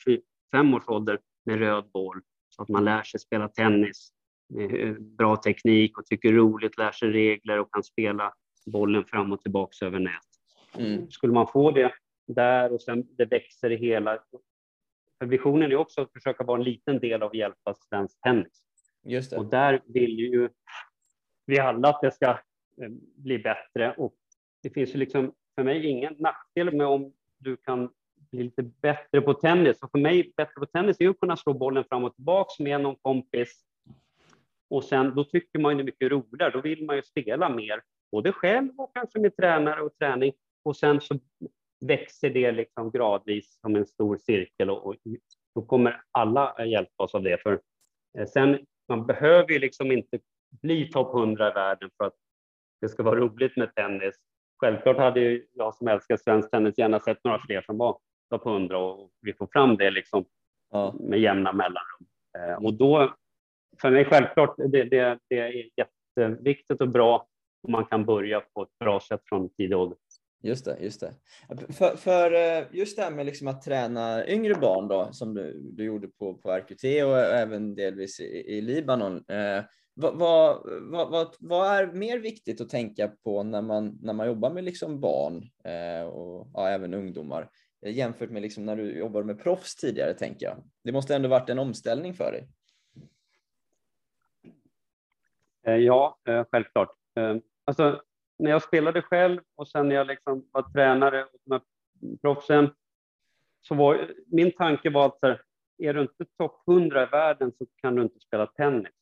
[0.53, 4.13] fem års ålder med röd boll så att man lär sig spela tennis
[4.49, 8.35] med bra teknik och tycker roligt, lär sig regler och kan spela
[8.67, 10.13] bollen fram och tillbaks över nät.
[10.79, 11.11] Mm.
[11.11, 11.93] Skulle man få det
[12.27, 14.19] där och sen det växer i hela.
[15.19, 18.63] För visionen är också att försöka vara en liten del av hjälpa svensk tennis.
[19.05, 19.37] Just det.
[19.37, 20.49] Och där vill ju
[21.47, 24.15] vi alla att det ska eh, bli bättre och
[24.63, 27.91] det finns ju liksom för mig ingen nackdel med om du kan
[28.31, 29.83] bli lite bättre på tennis.
[29.83, 32.81] Och för mig, bättre på tennis är att kunna slå bollen fram och tillbaks med
[32.81, 33.65] någon kompis.
[34.71, 36.51] Och sen, då tycker man ju det är mycket roligare.
[36.51, 40.33] Då vill man ju spela mer, både själv och kanske med tränare och träning.
[40.65, 41.19] Och sen så
[41.85, 44.95] växer det liksom gradvis som en stor cirkel och, och
[45.55, 47.43] då kommer alla hjälpa oss av det.
[47.43, 47.61] För
[48.19, 48.59] eh, sen,
[48.89, 50.19] man behöver ju liksom inte
[50.63, 52.15] bli topp 100 i världen för att
[52.81, 54.15] det ska vara roligt med tennis.
[54.61, 57.99] Självklart hade ju jag som älskar svensk tennis gärna sett några fler som var
[58.31, 60.25] topp 100 och vi får fram det liksom
[60.73, 60.95] ja.
[61.01, 62.07] med jämna mellanrum.
[62.39, 63.15] Eh, och då,
[63.81, 67.27] för mig självklart, det, det, det är jätteviktigt och bra
[67.63, 69.99] om man kan börja på ett bra sätt från tidig ålder.
[70.43, 71.13] Just det, just det.
[71.73, 75.61] För, för eh, just det här med liksom att träna yngre barn då, som du,
[75.73, 79.25] du gjorde på, på RQT och även delvis i, i Libanon.
[79.29, 79.65] Eh,
[79.95, 80.63] vad, vad,
[81.11, 85.01] vad, vad, är mer viktigt att tänka på när man, när man jobbar med liksom
[85.01, 87.51] barn eh, och ja, även ungdomar
[87.91, 90.57] jämfört med liksom när du jobbade med proffs tidigare, tänker jag.
[90.85, 92.49] Det måste ändå varit en omställning för dig.
[95.67, 96.91] Eh, ja, eh, självklart.
[97.65, 98.03] Alltså,
[98.39, 101.61] när jag spelade själv och sen när jag liksom var tränare med
[102.21, 102.71] proffsen
[103.61, 105.41] så var min tanke var att
[105.79, 108.93] är du inte topp 100 i världen så kan du inte spela tennis.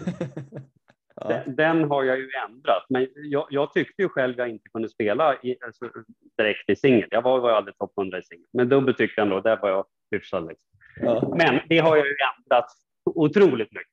[1.20, 1.28] ja.
[1.28, 4.88] den, den, har jag ju ändrat, men jag, jag, tyckte ju själv jag inte kunde
[4.88, 5.90] spela i, alltså,
[6.36, 7.08] direkt i singel.
[7.10, 9.68] Jag var, var aldrig topp 100 i singel, men dubbel tyckte jag ändå, där var
[9.68, 10.48] jag hyfsad.
[10.48, 10.66] Liksom.
[11.00, 11.34] Ja.
[11.36, 12.66] Men det har jag ju ändrat
[13.04, 13.92] otroligt mycket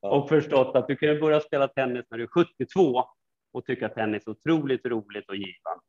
[0.00, 0.10] ja.
[0.10, 3.04] och förstått att du kan börja spela tennis när du är 72
[3.52, 5.82] och tycka att tennis är otroligt roligt och givande.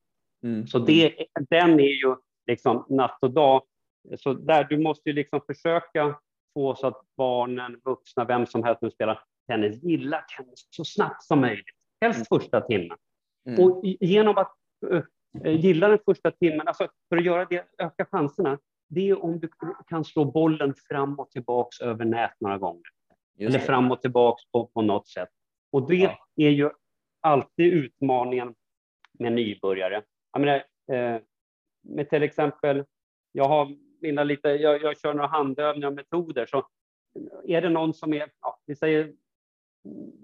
[0.44, 0.68] Mm.
[0.68, 2.16] Så det, den är ju
[2.48, 3.62] liksom natt och dag.
[4.18, 6.20] Så där, du måste ju liksom försöka
[6.54, 11.24] få så att barnen, vuxna, vem som helst som spelar tennis, gillar tennis så snabbt
[11.24, 11.66] som möjligt.
[12.02, 12.42] Helst mm.
[12.42, 12.98] första timmen.
[13.50, 13.64] Mm.
[13.64, 14.54] Och genom att
[14.92, 15.04] uh,
[15.44, 19.50] gilla den första timmen, alltså för att göra det, öka chanserna, det är om du
[19.88, 22.84] kan slå bollen fram och tillbaks över nät några gånger.
[23.40, 25.30] Eller fram och tillbaks på, på något sätt.
[25.72, 26.18] Och det ja.
[26.36, 26.70] är ju
[27.22, 28.56] alltid utmaningen
[29.20, 30.04] med nybörjare.
[30.32, 31.22] Jag menar, eh,
[31.82, 32.86] med till exempel,
[33.32, 36.68] jag har mina lite, jag, jag kör några handövningar och metoder, så
[37.48, 39.14] är det någon som är, ja, vi säger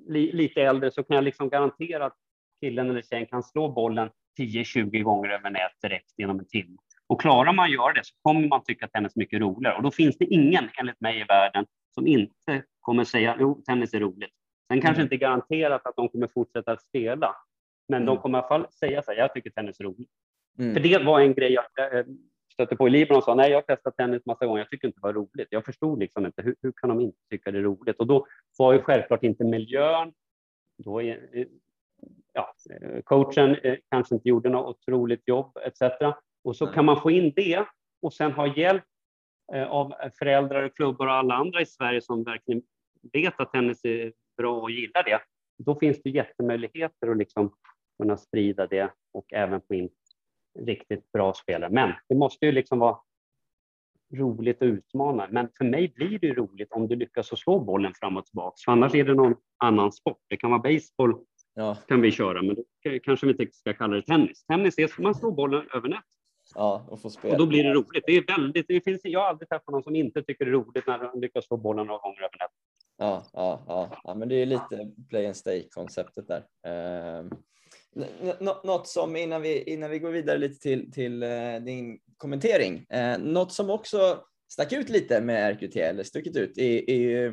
[0.07, 2.17] li, lite äldre, så kan jag liksom garantera att
[2.61, 6.77] killen eller tjejen kan slå bollen 10-20 gånger över nät direkt inom en timme.
[7.07, 9.75] Och klarar man att göra det så kommer man tycka att tennis är mycket roligare.
[9.75, 13.93] Och då finns det ingen, enligt mig, i världen som inte kommer säga jo, tennis
[13.93, 14.31] är roligt.
[14.67, 15.05] Sen kanske mm.
[15.05, 17.35] inte garanterat att de kommer fortsätta att spela,
[17.89, 18.05] men mm.
[18.05, 20.09] de kommer i alla fall säga så här, jag tycker tennis är roligt.
[20.59, 20.73] Mm.
[20.73, 22.05] För det var en grej jag äh,
[22.55, 24.87] stötte på i Libanon och sa, nej, jag har testat tennis massa gånger, jag tycker
[24.87, 25.47] inte det var roligt.
[25.49, 27.99] Jag förstod liksom inte, hur, hur kan de inte tycka det är roligt?
[27.99, 28.27] Och då
[28.57, 30.13] var ju självklart inte miljön,
[30.83, 31.47] då är,
[32.33, 32.53] ja,
[33.03, 35.81] coachen eh, kanske inte gjorde något otroligt jobb etc.
[36.43, 37.65] Och så kan man få in det
[38.01, 38.83] och sen ha hjälp
[39.53, 42.61] eh, av föräldrar, klubbar och alla andra i Sverige som verkligen
[43.13, 45.19] vet att tennis är bra och gillar det,
[45.57, 47.55] då finns det jättemöjligheter att liksom
[47.97, 49.89] kunna sprida det och även få in
[50.59, 51.69] riktigt bra spelare.
[51.71, 52.97] Men det måste ju liksom vara
[54.13, 55.27] roligt och utmana.
[55.31, 58.55] Men för mig blir det roligt om du lyckas slå bollen fram och tillbaka.
[58.65, 60.19] För annars är det någon annan sport.
[60.29, 61.15] Det kan vara baseball,
[61.53, 61.77] ja.
[61.87, 62.63] kan vi köra, men då
[63.03, 64.45] kanske vi inte ska kalla det tennis.
[64.45, 66.03] Tennis är man slår bollen över nät.
[66.55, 67.33] Ja, och, få spela.
[67.33, 68.03] och då blir det roligt.
[68.07, 70.53] Det är väldigt, det finns, jag har aldrig träffat någon som inte tycker det är
[70.53, 72.51] roligt när de lyckas slå bollen några gånger över nät.
[72.97, 76.43] Ja, ja, ja, ja, men det är lite play and stay konceptet där.
[77.95, 82.85] Eh, något som innan vi, innan vi går vidare lite till, till uh, din kommentering,
[82.95, 87.27] uh, något som också stack ut lite med RQT eller stuckit ut är, är ju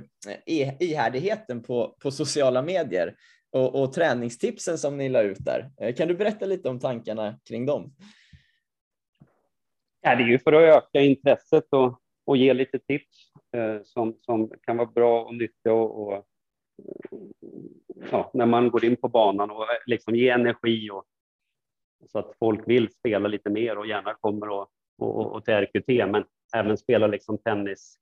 [0.47, 3.17] eh, ihärdigheten på, på sociala medier
[3.51, 5.71] och, och träningstipsen som ni la ut där.
[5.83, 7.95] Uh, kan du berätta lite om tankarna kring dem?
[10.01, 13.33] Ja, det är ju för att öka intresset och, och ge lite tips
[13.85, 16.27] som, som kan vara bra och nyttiga och, och
[18.11, 21.05] ja, när man går in på banan och liksom ge energi och
[22.07, 24.69] så att folk vill spela lite mer och gärna kommer och,
[24.99, 26.25] och, och till RQT, men
[26.57, 27.99] även spela liksom tennis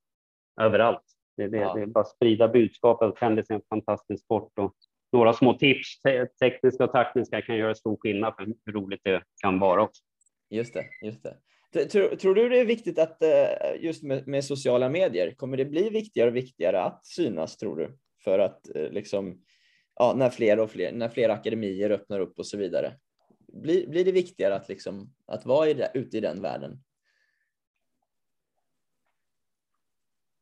[0.61, 1.03] överallt.
[1.37, 1.75] Det, det, ja.
[1.75, 4.75] det är bara sprida budskapet tennis är en fantastisk sport och
[5.13, 6.01] några små tips,
[6.41, 10.03] tekniska och taktiska, kan göra stor skillnad för hur roligt det kan vara också.
[10.51, 11.37] Just det, just det.
[11.89, 15.65] Tror, tror, du det är viktigt att eh, just med, med, sociala medier, kommer det
[15.65, 17.99] bli viktigare och viktigare att synas tror du?
[18.25, 19.43] För att eh, liksom,
[19.95, 22.93] ja, när fler och fler, när fler akademier öppnar upp och så vidare.
[23.53, 26.83] Blir, blir det viktigare att, liksom, att vara i det, ute i den världen?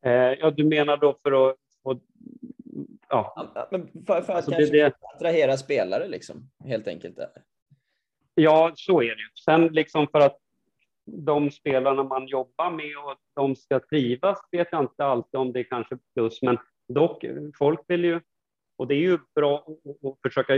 [0.05, 1.99] Eh, ja, du menar då för att få
[3.09, 3.51] ja.
[3.55, 7.19] ja men för, för att alltså kanske det, attrahera spelare liksom, helt enkelt.
[8.35, 9.29] Ja, så är det ju.
[9.45, 10.37] Sen liksom för att
[11.05, 15.59] de spelarna man jobbar med och de ska trivas vet jag inte alltid om det
[15.59, 16.57] är kanske plus, men
[16.93, 17.25] dock,
[17.57, 18.21] folk vill ju,
[18.77, 19.67] och det är ju bra
[20.03, 20.53] att försöka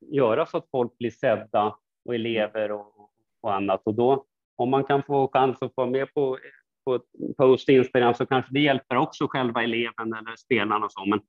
[0.00, 3.10] göra så att folk blir sedda och elever och,
[3.40, 3.82] och annat.
[3.84, 4.24] Och då,
[4.56, 6.38] om man kan få chans att få med på,
[6.84, 7.00] på
[7.36, 11.04] post Instagram så kanske det hjälper också själva eleven eller spelarna och så.
[11.04, 11.20] Men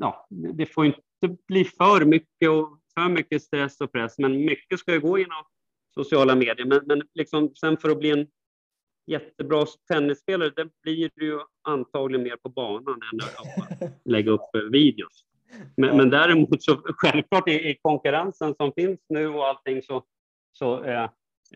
[0.00, 1.00] ja, det får inte
[1.48, 5.44] bli för mycket och för mycket stress och press, men mycket ska ju gå genom
[5.94, 6.66] sociala medier.
[6.66, 8.26] Men, men liksom, sen för att bli en
[9.06, 15.24] jättebra tennisspelare, det blir du ju antagligen mer på banan än att lägga upp videos.
[15.76, 20.04] Men, men däremot så självklart i, i, konkurrensen som finns nu och allting så,
[20.52, 21.10] så, eh,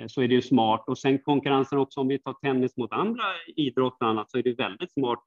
[0.07, 0.85] så är det ju smart.
[0.87, 3.25] Och sen konkurrensen också om vi tar tennis mot andra
[3.57, 5.23] idrotter och annat så är det väldigt smart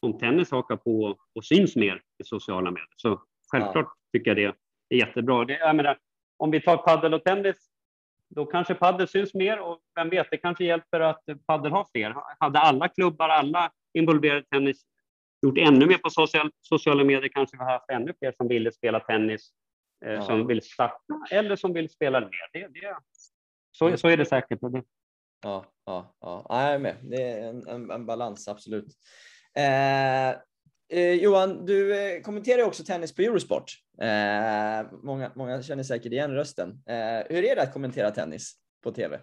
[0.00, 2.94] om tennis hakar på och syns mer i sociala medier.
[2.96, 4.18] Så självklart ja.
[4.18, 4.44] tycker jag det
[4.94, 5.44] är jättebra.
[5.44, 5.98] Det, jag menar,
[6.36, 7.56] om vi tar paddel och tennis,
[8.28, 12.14] då kanske paddel syns mer och vem vet, det kanske hjälper att paddel har fler.
[12.38, 14.82] Hade alla klubbar, alla involverade tennis
[15.42, 18.72] gjort ännu mer på social, sociala medier kanske vi har haft ännu fler som ville
[18.72, 19.50] spela tennis,
[20.06, 20.22] eh, ja.
[20.22, 22.48] som vill starta eller som vill spela mer.
[22.52, 22.96] Det, det,
[23.72, 24.58] så, så är det säkert.
[25.42, 26.46] Ja, ja, ja.
[26.48, 26.96] jag är med.
[27.02, 28.86] Det är en, en, en balans, absolut.
[29.54, 30.40] Eh,
[30.88, 33.72] eh, Johan, du eh, kommenterar också tennis på Eurosport.
[34.00, 36.82] Eh, många, många känner säkert igen rösten.
[36.86, 39.20] Eh, hur är det att kommentera tennis på tv?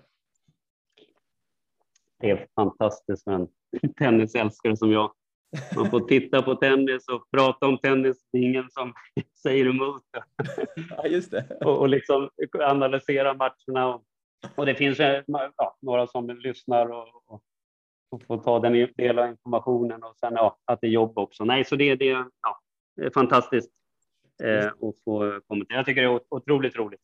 [2.19, 3.47] Det är fantastiskt för en
[3.97, 5.11] tennisälskare som jag.
[5.75, 8.25] Man får titta på tennis och prata om tennis.
[8.31, 8.93] Det är ingen som
[9.43, 10.03] säger emot.
[10.89, 11.57] Ja, just det.
[11.65, 13.95] Och, och liksom analysera matcherna.
[13.95, 14.03] Och,
[14.55, 17.43] och det finns ja, några som lyssnar och, och
[18.15, 21.45] och få ta den del av informationen och sen ja, att det är jobb också.
[21.45, 22.05] Nej, så det, det,
[22.41, 22.61] ja,
[22.95, 23.71] det är fantastiskt
[24.43, 25.77] eh, att få kommentera.
[25.77, 27.01] Jag tycker det är otroligt roligt.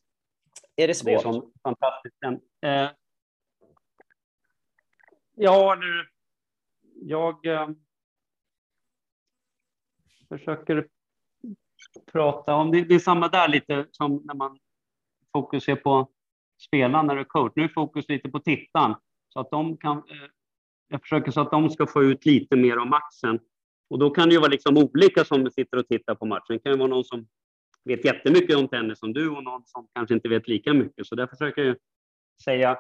[0.76, 1.05] Är det svårt?
[1.05, 2.16] Det är så fantastiskt.
[2.62, 2.89] Eh,
[5.36, 6.07] ja, nu,
[6.93, 7.70] jag eh,
[10.30, 10.88] försöker
[12.12, 12.82] prata om det.
[12.82, 14.59] Det är samma där lite som när man
[15.32, 16.12] fokuserar på
[16.68, 17.53] spelaren när du coach.
[17.55, 18.95] Nu är fokus lite på tittaren
[19.30, 20.30] så att de kan eh,
[20.92, 23.39] jag försöker så att de ska få ut lite mer av matchen.
[23.89, 26.46] Och då kan det ju vara liksom olika som sitter och tittar på matchen.
[26.48, 27.28] Det kan ju vara någon som
[27.84, 31.08] vet jättemycket om tennis som du och någon som kanske inte vet lika mycket.
[31.08, 31.76] Så där försöker jag
[32.44, 32.72] säga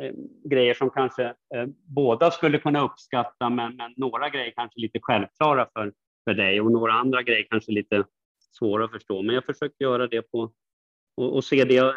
[0.00, 0.12] eh,
[0.44, 5.68] grejer som kanske eh, båda skulle kunna uppskatta, men, men, några grejer kanske lite självklara
[5.72, 5.92] för,
[6.24, 8.04] för dig och några andra grejer kanske lite
[8.58, 9.22] svåra att förstå.
[9.22, 10.52] Men jag försöker göra det på
[11.16, 11.76] och, och se det.
[11.76, 11.92] Eh,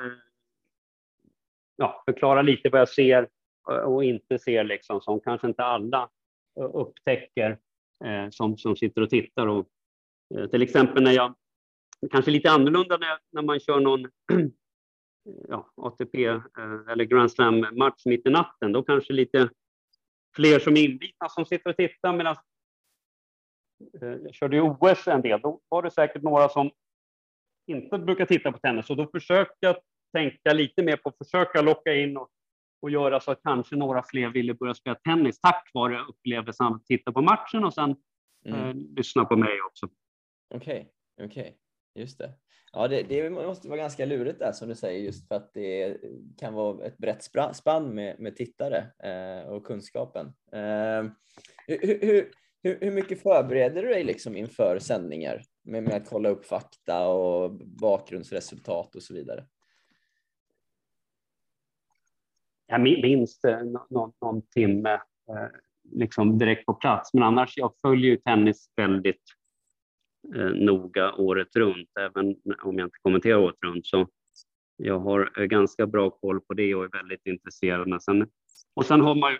[1.76, 3.28] ja, förklara lite vad jag ser
[3.72, 6.10] Eh, och inte ser liksom som kanske inte alla
[6.60, 7.58] eh, upptäcker
[8.06, 9.48] eh, som, som sitter och tittar.
[9.48, 9.68] Och,
[10.36, 11.36] eh, till exempel när jag,
[12.12, 14.08] kanske lite annorlunda när, när man kör någon
[15.50, 16.42] ja, ATP eh,
[16.90, 19.50] eller Grand Slam-match mitt i natten, då kanske lite
[20.36, 22.36] fler som är inbitna som sitter och tittar medan
[24.02, 26.72] jag körde ju OS en del, då var det säkert några som
[27.68, 29.76] inte brukar titta på tennis och då försökte jag
[30.14, 32.30] tänka lite mer på att försöka locka in och
[32.82, 36.86] och göra så att kanske några fler ville börja spela tennis tack vare upplevelsen att
[36.86, 37.96] titta på matchen och sen
[38.46, 38.60] mm.
[38.60, 39.86] eh, lyssna på mig också.
[40.56, 41.54] Okej, okay, okej, okay.
[41.96, 42.34] just det.
[42.74, 45.98] Ja, det, det, måste vara ganska lurigt där som du säger, just för att det
[46.38, 47.24] kan vara ett brett
[47.56, 50.26] spann med, med tittare eh, och kunskapen.
[50.52, 51.12] Eh,
[51.68, 52.32] hur, hur,
[52.64, 57.08] hur, hur, mycket förbereder du dig liksom inför sändningar med, med att kolla upp fakta
[57.08, 57.52] och
[57.82, 59.46] bakgrundsresultat och så vidare?
[62.70, 63.42] Jag minns
[63.90, 65.48] någon, någon timme eh,
[65.92, 67.14] liksom direkt på plats.
[67.14, 69.24] Men annars, jag följer ju tennis väldigt
[70.36, 73.88] eh, noga året runt, även om jag inte kommenterar året runt.
[73.88, 74.08] Så
[74.78, 78.04] jag har ganska bra koll på det och är väldigt intresserad.
[78.04, 78.28] Sen
[78.74, 79.40] Och sen har man ju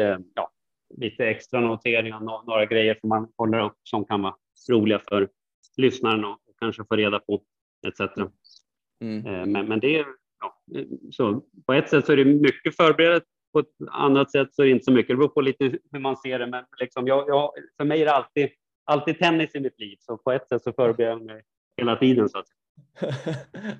[0.00, 0.50] eh, ja,
[0.96, 4.34] lite extra noteringar, no några grejer som man håller upp som kan vara
[4.70, 5.28] roliga för
[5.76, 7.42] lyssnaren och kanske få reda på
[7.86, 8.00] etc.
[9.00, 9.26] Mm.
[9.26, 10.06] Eh, men, men det är
[11.10, 14.66] så på ett sätt så är det mycket förberett, på ett annat sätt så är
[14.66, 15.08] det inte så mycket.
[15.08, 16.46] Det beror på lite hur man ser det.
[16.46, 18.48] Men liksom jag, jag, för mig är det alltid,
[18.84, 21.42] alltid tennis i mitt liv, så på ett sätt så förbereder jag mig
[21.76, 22.28] hela tiden.
[22.28, 22.46] Så att.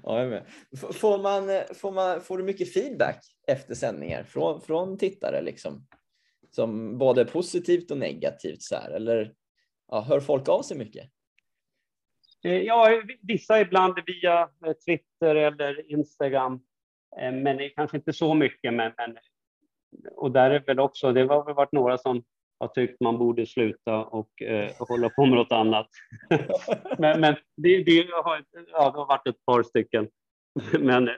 [0.02, 0.46] ja, jag med.
[0.92, 5.42] Får, man, får, man, får du mycket feedback efter sändningar från, från tittare?
[5.42, 5.86] Liksom?
[6.50, 8.62] Som både positivt och negativt?
[8.62, 9.32] Så här, eller
[9.88, 11.10] ja, hör folk av sig mycket?
[12.44, 16.60] Eh, Ja, vissa ibland via eh, Twitter eller Instagram, eh,
[17.16, 18.74] men det är kanske inte så mycket.
[18.74, 19.18] Men, men,
[20.16, 22.22] och där är väl också, det har väl varit några som
[22.58, 25.88] har tyckt man borde sluta och, eh, hålla på med något annat.
[26.98, 30.08] men men det, det, har, ja, det har varit ett par stycken.
[30.80, 31.10] men,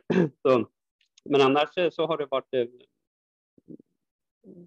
[0.42, 0.68] så,
[1.24, 2.66] men annars eh, så har det varit eh,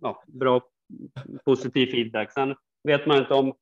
[0.02, 0.62] ja, bra
[1.46, 2.32] positiv feedback.
[2.32, 3.54] Sen vet man inte om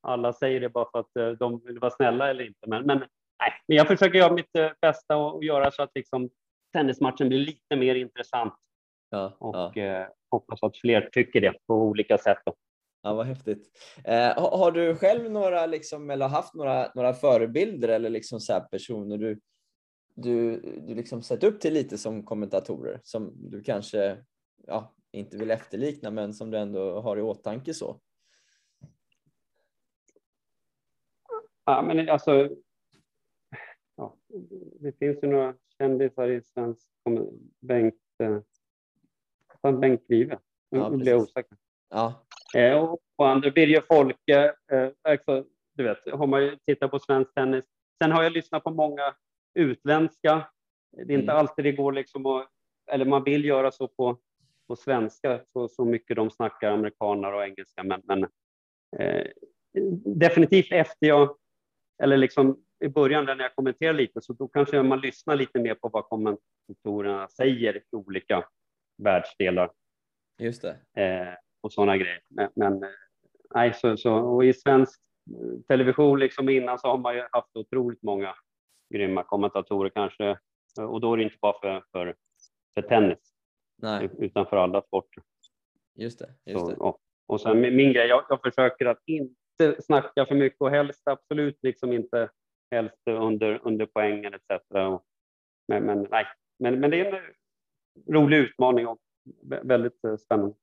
[0.00, 2.68] alla säger det bara för att eh, de vill vara snälla eller inte.
[2.68, 5.90] Men, men, nej, men jag försöker göra mitt eh, bästa och, och göra så att
[5.94, 6.30] liksom,
[6.74, 8.54] tennismatchen blir lite mer intressant
[9.14, 9.82] Ja, och ja.
[9.82, 12.38] eh, hoppas att fler tycker det på olika sätt.
[12.46, 12.54] Då.
[13.02, 13.70] ja vad häftigt.
[14.04, 19.18] Eh, har, du själv några, liksom, eller haft några, några förebilder eller liksom så personer
[19.18, 19.40] du,
[20.14, 24.24] du, du liksom sett upp till lite som kommentatorer som du kanske
[24.66, 28.00] ja, inte vill efterlikna men som du ändå har i åtanke så?
[31.64, 32.48] Ja, men alltså,
[33.96, 34.16] ja,
[34.80, 36.88] det finns ju några kändisar i svensk
[37.60, 38.38] Bengt, eh,
[39.62, 40.38] fan, Bengt Grive.
[40.70, 41.56] Nu Ja, blir jag osäker.
[41.90, 42.20] Ja,
[42.56, 47.34] Eh, och andra, Birger Folke, eh, alltså, du vet, har man ju tittat på svensk
[47.34, 47.64] tennis.
[48.02, 49.14] Sen har jag lyssnat på många
[49.54, 50.48] utländska.
[50.92, 51.36] Det är inte Mm.
[51.36, 52.48] alltid det går liksom att,
[52.92, 54.18] eller man vill göra så på,
[54.68, 58.22] på svenska, så, så mycket de snackar amerikaner och engelska, men, men
[58.98, 59.26] eh,
[60.04, 61.36] definitivt efter jag,
[62.02, 65.74] eller liksom i början när jag kommenterar lite, så då kanske man lyssnar lite mer
[65.74, 68.44] på vad kommentatorerna säger i olika
[69.02, 69.70] världsdelar
[70.38, 71.02] just det.
[71.02, 72.20] eh, och sådana grejer.
[72.28, 72.88] Men, men eh,
[73.54, 75.00] nej, så, så, och i svensk
[75.30, 78.34] eh, television liksom innan så har man ju haft otroligt många
[78.94, 80.38] grymma kommentatorer kanske.
[80.80, 82.14] Och då är det inte bara för, för,
[82.74, 83.34] för tennis,
[83.82, 85.22] Nej, utan för alla sporter.
[85.94, 86.34] just det.
[86.44, 86.76] Just Så, det.
[86.76, 90.70] och, och sen min, min grej, jag, jag försöker att inte snacka för mycket och
[90.70, 92.30] helst absolut liksom inte
[92.74, 94.50] helst under, under poängen etc.
[95.68, 96.26] Men, men, nej,
[96.58, 97.22] men, men det är en
[98.14, 98.98] rolig utmaning och
[99.62, 100.54] väldigt eh, spännande.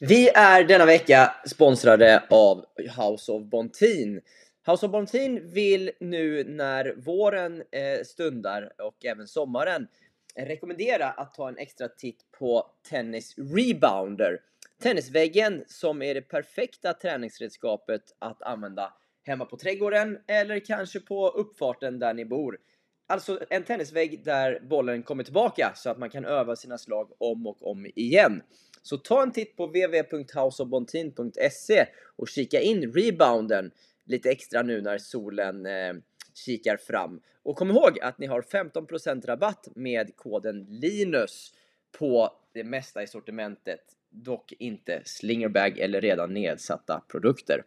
[0.00, 4.20] Vi är denna vecka sponsrade av House of Bontin.
[4.66, 9.88] House of Bontin vill nu när våren eh, stundar och även sommaren
[10.36, 14.40] rekommendera att ta en extra titt på Tennis Rebounder.
[14.82, 21.98] Tennisväggen som är det perfekta träningsredskapet att använda hemma på trädgården eller kanske på uppfarten
[21.98, 22.58] där ni bor.
[23.06, 27.46] Alltså en tennisvägg där bollen kommer tillbaka så att man kan öva sina slag om
[27.46, 28.42] och om igen.
[28.82, 33.70] Så ta en titt på www.houseofbontin.se och kika in rebounden
[34.04, 35.94] lite extra nu när solen eh,
[36.34, 37.20] kikar fram.
[37.42, 41.52] Och kom ihåg att ni har 15% rabatt med koden LINUS
[41.98, 43.80] på det mesta i sortimentet.
[44.14, 47.64] Dock inte slingerbag eller redan nedsatta produkter.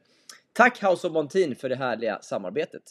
[0.54, 2.84] Tack House of Montin för det härliga samarbetet.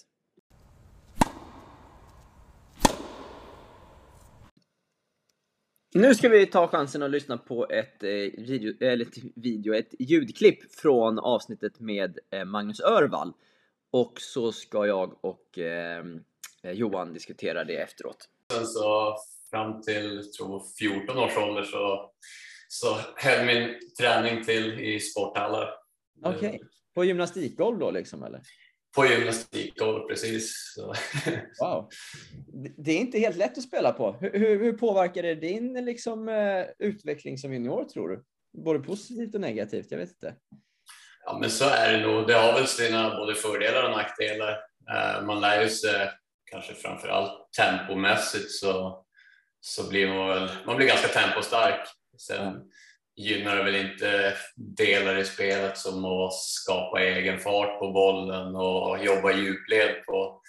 [5.94, 8.08] Nu ska vi ta chansen att lyssna på ett, eh,
[8.38, 13.32] video, eller ett video, ett ljudklipp från avsnittet med eh, Magnus Örvall.
[13.90, 16.04] Och så ska jag och eh,
[16.62, 18.28] Johan diskutera det efteråt.
[18.52, 19.16] Sen så
[19.50, 22.10] fram till tror 14 års ålder så,
[22.68, 25.70] så höll min träning till i sporthallar.
[26.24, 26.60] Okej.
[26.94, 28.40] På gymnastikgolv då liksom eller?
[28.96, 30.72] På gymnastikgolv, precis.
[30.74, 30.94] Så.
[31.60, 31.88] Wow.
[32.76, 34.12] Det- är inte helt lätt att spela på.
[34.20, 38.24] Hur, hur, hur påverkar det din liksom, eh, utveckling som junior tror du?
[38.64, 40.34] Både positivt och negativt, jag vet inte.
[41.24, 42.26] Ja, men så är det nog.
[42.26, 44.50] Det har väl sina både fördelar och nackdelar.
[44.90, 46.10] Eh, Man lär ju sig
[46.50, 49.04] kanske framför allt tempomässigt så,
[49.60, 51.88] så blir man väl, man blir ganska tempostark.
[52.18, 52.70] Sen
[53.16, 59.04] gynnar det väl inte delar i spelet som att skapa egen fart på bollen och
[59.04, 60.40] jobba djupled på,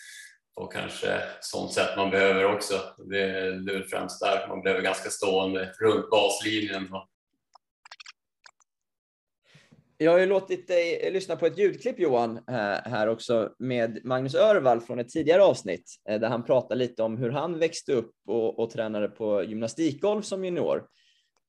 [0.55, 2.73] på kanske sånt sätt man behöver också.
[2.97, 6.87] Det, är väl främst där man behöver ganska stående runt baslinjen.
[9.99, 12.53] Jag har ju låtit dig lyssna på ett ljudklipp Johan eh,
[12.83, 17.17] här också med Magnus Örvall från ett tidigare avsnitt eh, där han pratar lite om
[17.17, 20.87] hur han växte upp och, och tränade på gymnastikgolf som junior.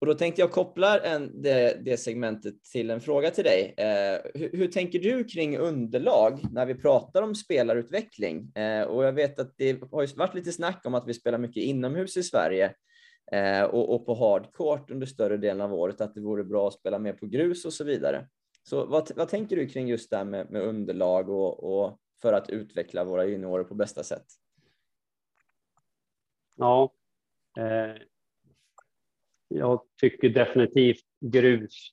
[0.00, 3.74] Och då tänkte jag koppla en, det, det, segmentet till en fråga till dig.
[3.76, 8.52] Eh, hur, hur, tänker du kring underlag när vi pratar om spelarutveckling?
[8.56, 11.62] Eh, och jag vet att det har varit lite snack om att vi spelar mycket
[11.62, 12.74] inomhus i Sverige
[13.32, 16.74] eh, och, och, på hardcourt under större delen av året, att det vore bra att
[16.74, 18.28] spela mer på grus och så vidare.
[18.62, 22.32] Så vad, vad tänker du kring just det här med, med underlag och, och för
[22.32, 24.26] att utveckla våra juniorer på bästa sätt?
[26.56, 26.92] Ja,
[27.58, 28.02] eh,
[29.48, 31.90] jag tycker definitivt grus,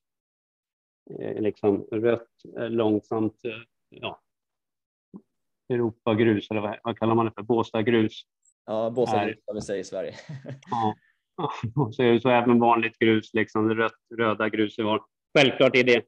[1.20, 3.52] eh, liksom rött, eh, långsamt, eh,
[3.90, 4.22] ja,
[5.70, 8.22] Europagrus eller vad, vad kallar man det för, Båstadgrus.
[8.66, 10.16] Ja, Båstadgrus som vi säger i Sverige.
[10.70, 10.96] ja,
[11.92, 14.78] så är det så även vanligt grus, liksom rött, röda grus.
[14.78, 15.04] Var.
[15.38, 16.06] Självklart är det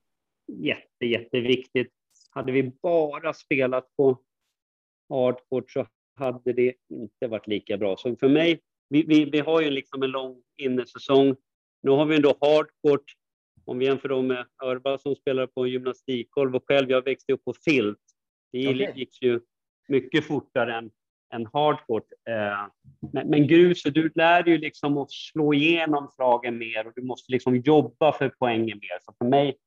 [0.48, 1.94] jätte, jätteviktigt.
[2.32, 4.22] Hade vi bara spelat på
[5.10, 7.98] hardcourt så hade det inte varit lika bra.
[7.98, 11.36] Så för mig vi, vi, vi har ju liksom en lång innesäsong.
[11.84, 13.14] Nu har vi ändå hardcourt.
[13.66, 17.46] Om vi jämför då med Örba som spelar på gymnastikgolv och själv, jag växte upp
[17.46, 18.00] på filt.
[18.52, 18.92] Det okay.
[18.96, 19.40] gick ju
[19.88, 20.92] mycket fortare än,
[21.34, 22.12] än hardcourt.
[22.30, 22.68] Eh,
[23.14, 27.02] men, men gruset, du lär dig ju liksom att slå igenom slagen mer och du
[27.02, 29.00] måste liksom jobba för poängen mer.
[29.02, 29.58] Så för mig,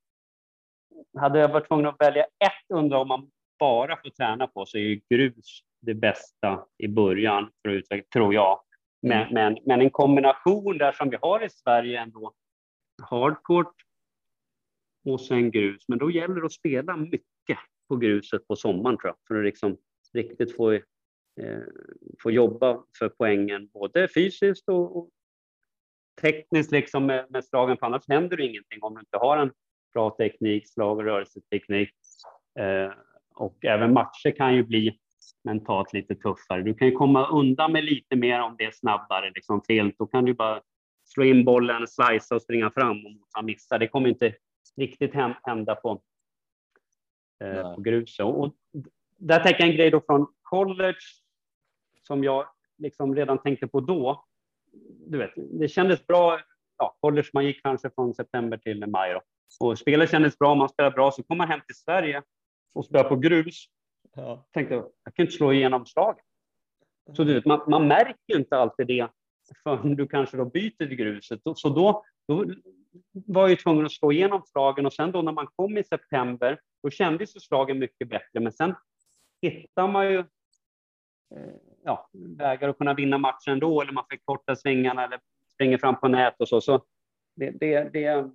[1.19, 4.83] hade jag varit tvungen att välja ett underlag man bara får träna på så är
[4.83, 8.61] ju grus det bästa i början för att utveckla, tror jag.
[9.03, 9.35] Men, mm.
[9.35, 12.33] men, men en kombination där som vi har i Sverige ändå,
[13.03, 13.75] hardcourt
[15.05, 15.85] och sen grus.
[15.89, 17.59] Men då gäller det att spela mycket
[17.89, 19.77] på gruset på sommaren tror jag, för att liksom
[20.13, 20.81] riktigt få, eh,
[22.23, 25.11] få jobba för poängen, både fysiskt och, och
[26.21, 29.53] tekniskt liksom med, med slagen, för annars händer det ingenting om du inte har en
[29.93, 31.95] bra teknik, slag och rörelseteknik.
[32.59, 32.93] Eh,
[33.35, 34.99] och även matcher kan ju bli
[35.45, 36.63] mentalt lite tuffare.
[36.63, 39.99] Du kan ju komma undan med lite mer om det är snabbare liksom felt.
[39.99, 40.63] Då kan du bara
[41.05, 43.79] slå in bollen, slicea och springa fram och han missar.
[43.79, 44.35] Det kommer inte
[44.77, 46.03] riktigt hända på,
[47.41, 48.27] eh, på gruset.
[48.27, 48.55] Och
[49.17, 51.01] där tänker jag en grej då från college
[52.03, 52.47] som jag
[52.79, 54.25] liksom redan tänkte på då.
[55.07, 56.41] Du vet, det kändes bra.
[56.79, 59.23] Ja, college, man gick kanske från september till maj då.
[59.61, 60.55] och spelet kändes bra.
[60.55, 62.23] Man spelade bra, så kom man hem till Sverige
[62.73, 63.67] och spelade på grus
[64.17, 64.47] Ja.
[64.53, 66.25] Tänkte, jag kan inte slå igenom slaget.
[67.17, 69.09] Så du vet, man, man märker inte alltid det
[69.63, 71.41] förrän du kanske då byter till gruset.
[71.55, 72.55] Så då, då
[73.13, 76.61] var jag tvungen att slå igenom slagen och sen då när man kom i september,
[76.83, 78.41] då kändes ju slagen mycket bättre.
[78.41, 78.75] Men sen
[79.43, 81.55] hittar man ju eh,
[81.85, 85.21] ja, vägar att kunna vinna matchen ändå, eller man fick korta svängarna eller
[85.53, 86.61] springer fram på nät och så.
[86.61, 86.85] så
[87.37, 88.31] det, det, det,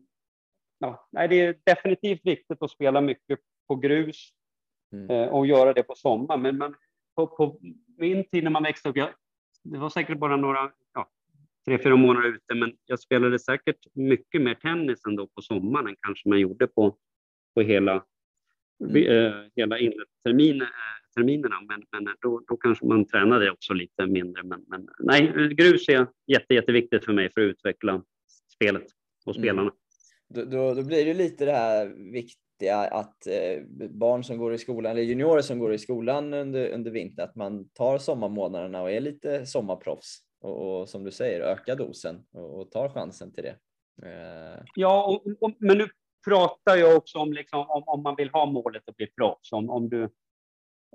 [0.80, 4.30] ja, nej, det är definitivt viktigt att spela mycket på grus
[4.94, 5.10] mm.
[5.10, 6.42] Eh, och göra det på sommaren.
[6.42, 6.76] Men man,
[7.16, 7.60] på, på,
[7.98, 9.10] min tid när man växte upp, jag,
[9.64, 11.10] det var säkert bara några, ja,
[11.66, 15.96] tre, fyra månader ute, men jag spelade säkert mycket mer tennis ändå på sommaren än
[16.02, 16.98] kanske man gjorde på,
[17.56, 18.06] på hela,
[18.84, 18.96] mm.
[18.96, 19.78] eh, hela
[20.24, 20.68] termin, eh,
[21.16, 21.62] terminerna.
[21.62, 24.44] Men, men då, då kanske man tränade också lite mindre.
[24.44, 28.04] Men, men nej, grus är jätte, jätteviktigt för mig för att utveckla
[28.56, 28.86] spelet
[29.26, 29.44] och mm.
[29.44, 29.62] spelarna.
[29.62, 29.74] Mm.
[30.30, 34.54] Då, då, då, blir det lite det här vikt, viktiga att eh, barn som går
[34.54, 38.82] i skolan eller juniorer som går i skolan under, under vintern, att man tar sommarmånaderna
[38.82, 43.34] och är lite sommarproffs och, och som du säger ökar dosen och, och tar chansen
[43.34, 43.58] till det.
[44.04, 44.64] Eh.
[44.76, 45.88] Ja, och, och, men nu
[46.28, 49.52] pratar jag också om, liksom, om, om man vill ha målet att bli proffs.
[49.52, 50.04] Om, om du,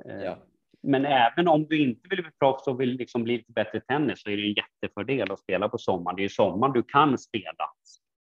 [0.04, 0.38] eh, ja.
[0.82, 4.22] Men även om du inte vill bli proffs och vill liksom bli lite bättre tennis
[4.22, 6.16] så är det en jättefördel att spela på sommaren.
[6.16, 7.64] Det är ju sommaren du kan spela.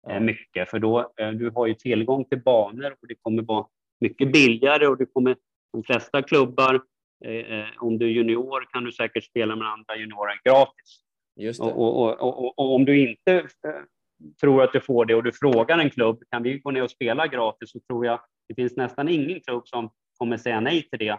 [0.07, 3.67] Eh, mycket, för då eh, du har ju tillgång till banor och det kommer vara
[4.01, 5.37] mycket billigare och det kommer
[5.73, 6.75] de flesta klubbar,
[7.25, 11.05] eh, om du är junior kan du säkert spela med andra juniorer gratis.
[11.37, 13.47] Just och, och, och, och, om du inte
[14.41, 16.91] tror att du får det och du frågar en klubb, kan vi gå ner och
[16.91, 20.99] spela gratis, så tror jag det finns nästan ingen klubb som kommer säga nej till
[20.99, 21.19] det,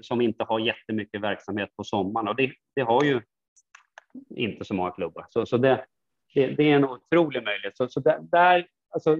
[0.00, 2.28] som inte har jättemycket verksamhet på sommaren.
[2.28, 3.20] Och det, det har ju
[4.36, 5.26] inte så många klubbar.
[5.30, 5.84] Så, så det,
[6.34, 7.76] det, det är en otrolig möjlighet.
[7.76, 9.18] Så, så där, där, alltså,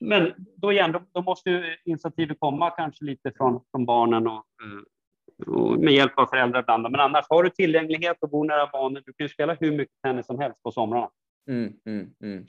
[0.00, 4.44] men då igen, då, då måste ju initiativet komma kanske lite från, från barnen och,
[4.62, 6.82] eh, och med hjälp av föräldrar ibland.
[6.82, 9.02] Men annars har du tillgänglighet och bor nära barnen.
[9.06, 11.10] Du kan spela hur mycket tennis som helst på somrarna.
[11.48, 12.46] Mm, mm, mm.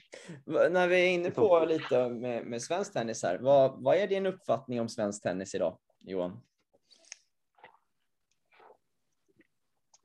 [0.74, 4.26] När vi är inne på lite med, med svensk tennis här, vad, vad är din
[4.26, 6.40] uppfattning om svensk tennis idag, Johan?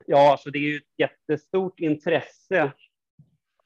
[0.05, 2.71] Ja, alltså det är ju ett jättestort intresse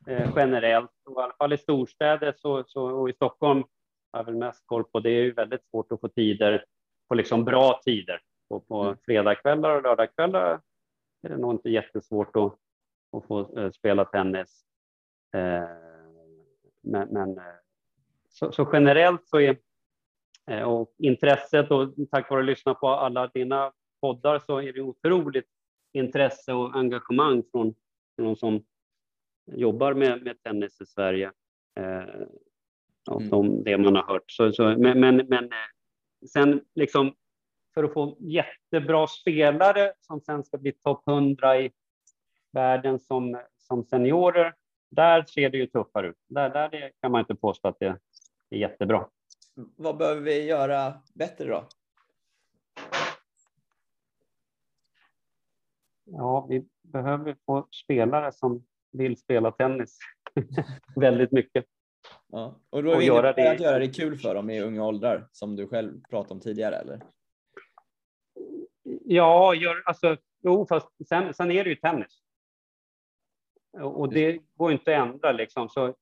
[0.07, 0.91] eh, generellt.
[1.05, 3.63] Och I alla fall i storstäder så, så, och i Stockholm
[4.11, 4.99] har jag väl mest koll på.
[4.99, 6.65] Det är ju väldigt svårt att få tider
[7.07, 8.21] på liksom bra tider.
[8.49, 8.97] Och på Mm.
[9.05, 10.61] fredagskvällar och lördagskvällar
[11.21, 12.53] är det nog inte jättesvårt att,
[13.17, 14.65] att få eh, spela tennis.
[15.33, 15.69] Eh,
[16.81, 17.43] men men eh,
[18.29, 19.57] så, så generellt så är
[20.65, 23.71] och intresset och tack vare att lyssna på alla dina
[24.01, 25.49] poddar så är det otroligt
[25.93, 27.75] intresse och engagemang från,
[28.15, 28.63] från de som
[29.47, 31.31] jobbar med, med tennis i Sverige.
[31.79, 32.03] Eh,
[33.09, 33.29] av Mm.
[33.29, 34.31] de, det man har hört.
[34.31, 37.15] Så, så, men, men, men eh, sen liksom
[37.73, 41.71] för att få jättebra spelare som sen ska bli topp 100 i
[42.51, 44.53] världen som, som seniorer,
[44.89, 46.15] där ser det ju tuffare ut.
[46.27, 47.85] Där, där det kan man inte påstå att det
[48.49, 49.07] är jättebra.
[49.75, 51.63] Vad behöver vi göra bättre då?
[56.03, 58.65] Ja, vi behöver få spelare som
[58.97, 59.99] vill spela tennis
[60.95, 61.65] väldigt mycket.
[62.27, 62.59] Ja.
[62.69, 64.85] Och då är Och vi göra det- att göra det kul för dem i unga
[64.85, 67.01] åldrar, som du själv pratade om tidigare, eller?
[69.05, 72.21] Ja, gör, alltså, jo, fast sen, sen är det ju tennis.
[73.81, 75.69] Och det går inte att ändra liksom.
[75.69, 75.95] Så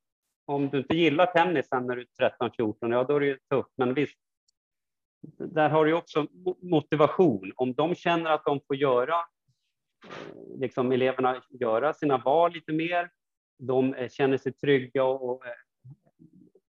[0.45, 3.37] om du inte gillar tennis sen när du är 13-14, ja då är det ju
[3.49, 3.71] tufft.
[3.75, 4.17] Men visst,
[5.37, 7.51] där har du också mo- motivation.
[7.55, 9.15] Om de känner att de får göra,
[10.57, 13.09] liksom eleverna göra sina val lite mer,
[13.59, 15.51] de eh, känner sig trygga och, eh,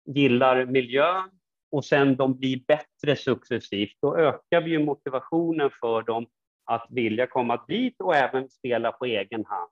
[0.05, 1.29] gillar miljön
[1.71, 6.25] och sen de blir bättre successivt, då ökar vi ju motivationen för dem
[6.65, 9.71] att vilja komma dit och även spela på egen hand.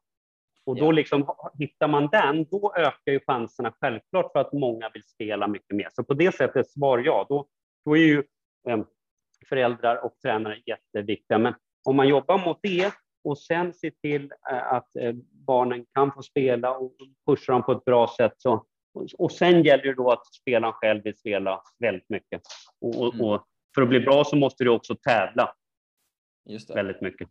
[0.65, 5.03] Och då liksom, hittar man den, då ökar ju chanserna självklart för att många vill
[5.03, 5.87] spela mycket mer.
[5.91, 7.47] Så på det sättet svar ja, då,
[7.85, 8.23] då är ju
[8.69, 8.79] eh,
[9.49, 11.37] föräldrar och tränare jätteviktiga.
[11.37, 11.53] Men
[11.85, 12.93] om man jobbar mot det
[13.23, 16.95] och sen ser till eh, att eh, barnen kan få spela och
[17.27, 18.65] pusha dem på ett bra sätt så
[19.17, 22.41] och sen gäller det då att spelaren själv vill spela väldigt mycket.
[22.81, 23.25] Och, och, Mm.
[23.25, 25.55] och för att bli bra så måste du också tävla
[26.73, 27.29] väldigt mycket.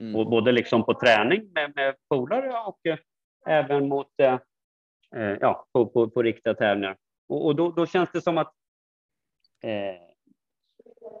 [0.00, 0.16] Mm.
[0.16, 2.98] Och både liksom på träning med, med polare och eh,
[3.46, 4.38] även mot, eh,
[5.40, 6.96] ja, på, på, på riktiga tävlingar.
[7.28, 8.52] Och, och då, då känns det som att
[9.62, 10.09] eh,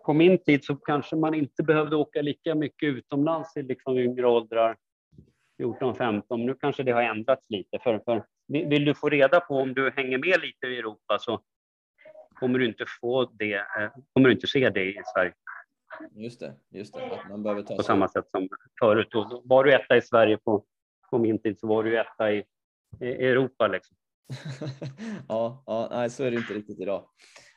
[0.04, 4.26] på min tid så kanske man inte behövde åka lika mycket utomlands i liksom yngre
[4.26, 4.76] åldrar,
[5.62, 6.36] 14-15.
[6.36, 7.78] Nu kanske det har ändrats lite.
[7.78, 11.40] För, för vill du få reda på om du hänger med lite i Europa så
[12.34, 15.32] kommer du inte få det, eh, kommer du inte se det i Sverige
[16.14, 17.04] Just det, just det.
[17.04, 18.48] Att man behöver ta på sig- samma sätt som
[18.80, 19.14] förut.
[19.14, 20.64] Och var du etta i Sverige på,
[21.10, 22.44] på min tid så var du etta i,
[23.00, 23.68] i Europa.
[23.68, 23.96] Liksom.
[25.28, 27.04] ja, ja, nej, så är det inte riktigt idag.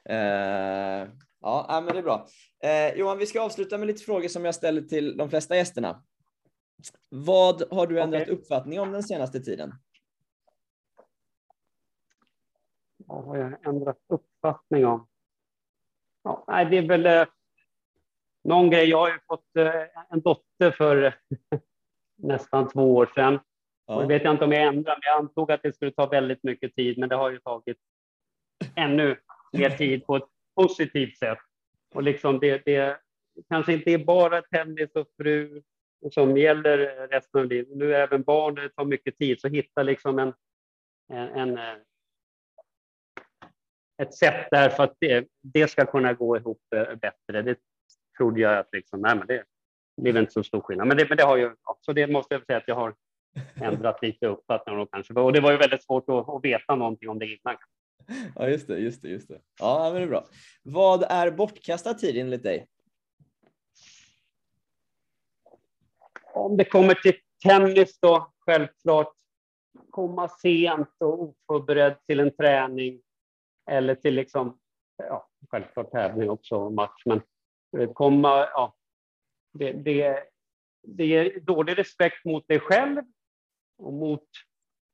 [0.09, 1.07] Eh,
[1.43, 2.27] ja, nej, men det är bra.
[2.63, 6.03] Eh, Johan, vi ska avsluta med lite frågor som jag ställer till de flesta gästerna.
[7.09, 8.33] Vad har du ändrat Okej.
[8.33, 9.73] uppfattning om den senaste tiden?
[12.97, 15.07] Vad har jag ändrat uppfattning om?
[16.23, 17.25] Ja, nej, det är väl eh,
[18.43, 18.89] någon grej.
[18.89, 19.73] Jag har ju fått eh,
[20.09, 21.15] en dotter för
[22.15, 23.39] nästan två år sedan.
[23.85, 25.91] Och det Ja, vet jag inte om jag ändrar, men jag antog att det skulle
[25.91, 27.77] ta väldigt mycket tid, men det har ju tagit
[28.75, 29.19] ännu
[29.53, 31.37] mer tid på ett positivt sätt.
[31.95, 32.97] Och liksom det, det
[33.49, 35.61] kanske inte är bara tennis och fru
[36.11, 37.77] som gäller resten av livet.
[37.77, 40.33] Nu är även barnet tar mycket tid, så hitta liksom en,
[41.13, 41.59] en, en
[44.01, 47.41] ett sätt där för att det, det ska kunna gå ihop eh, bättre.
[47.41, 47.57] Det
[48.17, 49.43] trodde jag att liksom, nej, men det
[50.01, 50.87] blev inte så stor skillnad.
[50.87, 52.95] Men det, men det har ju, ja, så det måste jag säga att jag har
[53.55, 55.13] ändrat lite uppfattning om kanske.
[55.13, 57.57] Och det var ju väldigt svårt att, att veta någonting om det innan.
[58.35, 59.41] ja just det, just det, just det.
[59.59, 60.25] Ja, men det är bra.
[60.63, 62.67] Vad är bortkastad tid enligt dig?
[66.33, 69.13] Om det kommer till tennis då, självklart
[69.89, 73.01] komma sent och oförberedd till en träning
[73.69, 74.59] eller till liksom,
[74.97, 77.21] ja, självklart tävling också och match, men
[77.77, 78.75] eh, komma, ja,
[79.53, 80.23] det, det,
[80.83, 83.01] det ger dålig respekt mot dig själv
[83.77, 84.27] och mot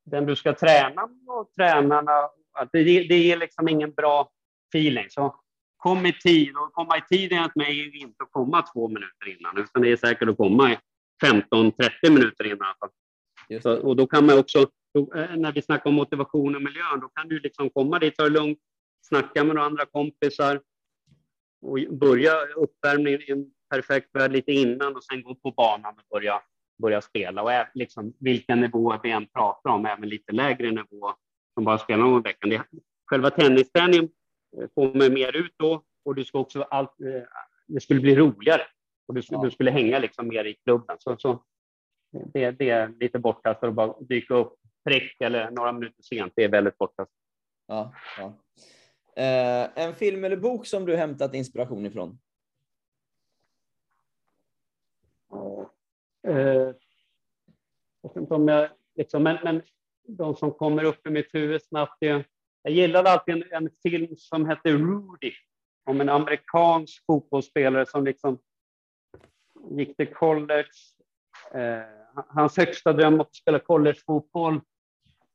[0.03, 2.30] den du ska träna och tränarna.
[2.60, 4.30] Att Det, det ger liksom ingen bra
[4.73, 5.06] feeling.
[5.10, 5.36] Så
[5.77, 8.88] kom i tid och komma i tid är att mig är inte att komma två
[8.88, 10.77] minuter innan, utan det är säkert att komma i
[11.23, 12.76] 15-30 minuter innan.
[13.61, 16.99] Så, och då kan man också, då, eh, när vi snackar om motivation och miljön,
[17.02, 18.60] då kan du liksom komma dit, ta det lugnt,
[19.02, 20.61] snacka med några andra kompisar
[21.61, 26.03] och börja uppvärmningen i en perfekt värld lite innan och sen gå på banan och
[26.10, 26.41] börja,
[26.81, 27.41] börja spela.
[27.44, 31.14] Och liksom, vilka nivåer vi än pratar om, även lite lägre nivå
[31.53, 32.47] som bara spelar någon vecka.
[32.47, 32.61] Det,
[33.05, 34.09] själva tennisträningen
[34.57, 37.21] eh, kommer mer ut då och du ska också allt, eh,
[37.67, 38.61] det skulle bli roligare
[39.07, 39.43] och du, skulle- Ja.
[39.45, 40.97] du skulle hänga liksom mer i klubben.
[40.99, 41.43] Så, så
[42.11, 46.34] det, det är lite bortkastat att bara dyka upp prick eller några minuter sent.
[46.35, 47.15] Det är väldigt bortkastat.
[47.67, 48.34] Ja, ja.
[49.23, 52.19] Eh, en film eller bok som du hämtat inspiration ifrån?
[56.27, 56.73] Eh, jag
[58.01, 59.61] vet inte om jag, liksom, men, men
[60.18, 61.98] de som kommer upp i mitt huvud snabbt.
[61.99, 62.23] Jag,
[62.64, 65.31] jag gillade alltid en, en film som hette Rudy
[65.86, 68.40] om en amerikansk fotbollsspelare som liksom
[69.72, 70.69] gick till college.
[71.53, 71.81] Eh,
[72.27, 74.61] hans högsta dröm var att spela collegefotboll.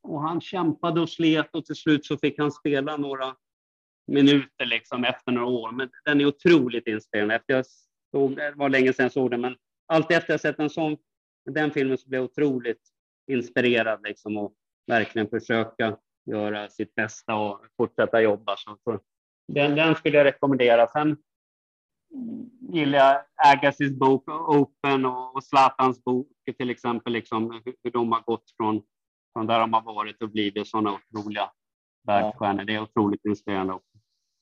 [0.03, 3.37] Och han kämpade och slet och till slut så fick han spela några
[4.07, 5.73] minuter liksom efter några år.
[5.73, 7.35] Men den är otroligt inspirerande.
[7.35, 7.65] Efter jag
[8.11, 9.57] såg, det var länge sedan jag såg den, men
[9.87, 10.97] allt efter jag sett en sån,
[11.51, 12.81] den filmen så blev jag otroligt
[13.27, 14.55] inspirerad liksom och
[14.87, 15.97] verkligen försöka
[16.27, 18.57] göra sitt bästa och fortsätta jobba.
[18.57, 19.01] Så
[19.49, 20.87] den, den skulle jag rekommendera.
[20.87, 21.17] Sen
[22.73, 26.29] gillar jag Agassiz bok Open och Zlatans bok
[26.59, 28.83] till exempel, liksom, hur, hur de har gått från,
[29.33, 31.51] från där de har varit och blivit sådana otroliga
[32.07, 32.61] världsstjärnor.
[32.61, 32.65] Ja.
[32.65, 33.79] Det är otroligt inspirerande.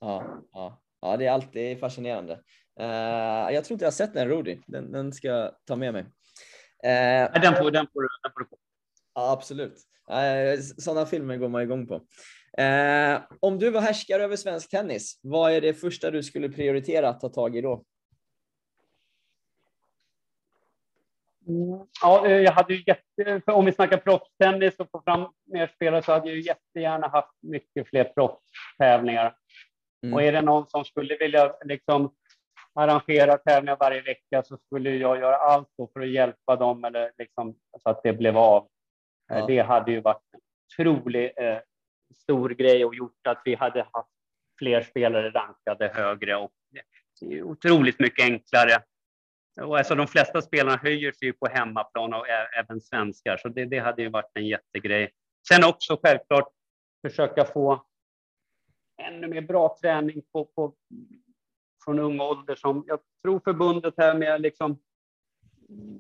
[0.01, 0.83] Ja, ja.
[1.01, 2.33] ja det är alltid fascinerande.
[2.81, 4.59] Uh, jag tror inte jag har sett den, Rudy.
[4.67, 6.03] Den, den ska jag ta med mig.
[6.03, 8.59] Uh, den, får, den, får, den får du på.
[9.15, 9.75] Ja, absolut.
[10.11, 11.95] Uh, sådana filmer går man igång på.
[12.61, 17.09] Uh, om du var härskare över svensk tennis, vad är det första du skulle prioritera
[17.09, 17.85] att ta tag i då?
[21.49, 26.03] Mm, ja, jag hade ju jätte, om vi snackar proffstennis och få fram mer spelare
[26.03, 29.35] så hade jag ju jättegärna haft mycket fler proffstävlingar.
[30.03, 30.15] Mm.
[30.15, 32.15] Och är det någon som skulle vilja liksom
[32.75, 37.55] arrangera tävlingar varje vecka så skulle jag göra allt för att hjälpa dem eller liksom,
[37.83, 38.69] så att det blev av.
[39.33, 39.47] Eh, ja.
[39.47, 40.41] Det hade ju varit en
[40.87, 41.59] otroligt eh,
[42.15, 44.09] stor grej och gjort att vi hade haft
[44.59, 46.53] fler spelare rankade högre och
[47.43, 48.83] otroligt mycket enklare.
[49.61, 52.27] Och alltså de flesta spelarna höjer sig på hemmaplan och
[52.59, 55.11] även svenskar, så det, det hade ju varit en jättegrej.
[55.49, 56.49] Sen också självklart
[57.07, 57.85] försöka få
[59.03, 60.75] ännu mer bra träning på, på
[61.85, 64.79] från ung ålder som jag tror förbundet här med liksom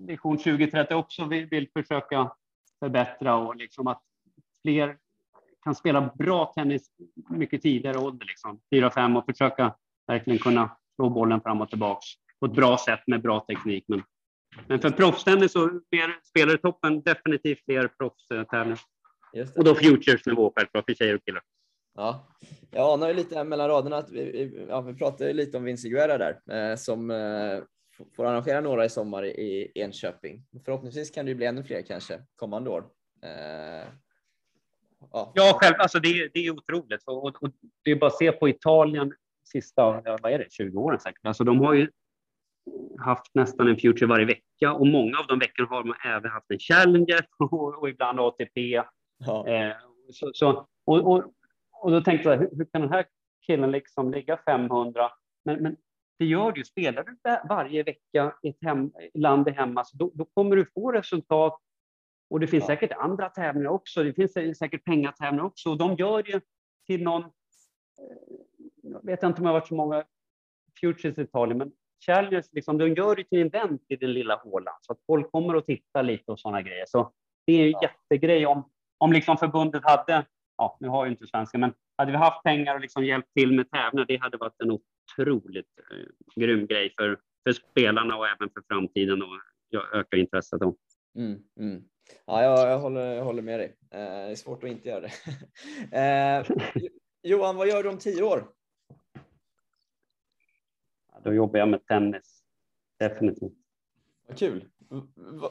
[0.00, 2.30] Vision 2030 också vill, vill försöka
[2.82, 4.02] förbättra och liksom att
[4.62, 4.96] fler
[5.64, 6.90] kan spela bra tennis
[7.30, 9.74] mycket tidigare ålder, liksom, 4-5 och försöka
[10.06, 12.06] verkligen kunna slå bollen fram och tillbaks
[12.40, 13.84] på ett bra sätt med bra teknik.
[13.86, 14.02] Men,
[14.66, 15.52] men för proffstennis
[16.24, 18.78] spelare i toppen, definitivt fler proffstävlingar.
[19.56, 21.42] Och då futures nivå självklart för tjejer och killar.
[21.94, 22.26] Ja,
[22.70, 26.18] jag anar ju lite mellan raderna att vi, ja, vi pratade lite om Vince Guerra
[26.18, 27.58] där eh, som eh,
[28.16, 30.42] får arrangera några i sommar i Enköping.
[30.64, 32.84] Förhoppningsvis kan det bli ännu fler kanske kommande år.
[33.22, 33.86] Eh,
[35.12, 35.32] ja.
[35.34, 37.50] ja, själv, alltså det, det är otroligt och, och, och,
[37.84, 39.12] det är bara att se på Italien
[39.44, 41.26] sista, vad är det, 20 åren säkert.
[41.26, 41.90] Alltså de har ju
[42.98, 46.50] haft nästan en future varje vecka och många av de veckorna har man även haft
[46.50, 48.82] en Challenger och, och ibland ATP.
[49.18, 49.48] Ja.
[49.48, 49.76] Eh,
[50.10, 51.24] så, så, och, och,
[51.72, 53.06] och då tänkte jag, hur, hur, kan den här
[53.46, 55.10] killen liksom ligga 500?
[55.44, 55.76] Men, men
[56.22, 56.64] det gör du.
[56.64, 57.16] Spelar du
[57.48, 61.60] varje vecka i ett hem, land hemma, så då, då, kommer du få resultat.
[62.30, 62.66] Och det finns ja.
[62.66, 64.02] säkert andra tävlingar också.
[64.02, 65.70] Det finns säkert pengatävlingar också.
[65.70, 66.44] Och de gör det
[66.86, 67.22] till någon...
[67.22, 67.30] Eh,
[68.82, 70.04] jag vet inte om jag har varit så många
[70.80, 71.72] Futures i Italien, men
[72.06, 75.32] Challengers, liksom, de gör det till en event i den lilla hålan, så att folk
[75.32, 76.84] kommer och tittar lite och sådana grejer.
[76.88, 77.12] Så
[77.46, 77.82] det är en ja.
[77.82, 80.26] jättegrej om, om liksom förbundet hade
[80.56, 83.52] ja, nu har ju inte svenska, men hade vi haft pengar och liksom hjälpt till
[83.52, 84.70] med tävlingar, det hade varit en
[85.18, 86.06] otroligt eh,
[86.36, 89.28] grym grej för, för spelarna och även för framtiden och
[89.92, 90.60] öka intresset.
[90.60, 90.76] Då.
[91.16, 91.84] Mm, mm.
[92.26, 93.76] Ja, jag, jag, håller, jag håller med dig.
[93.90, 95.12] Eh, det är svårt att inte göra det.
[96.50, 96.56] eh,
[97.22, 98.48] Johan, vad gör du om tio år?
[101.24, 102.44] Då jobbar jag med tennis,
[102.98, 103.52] definitivt.
[104.26, 104.68] Vad kul.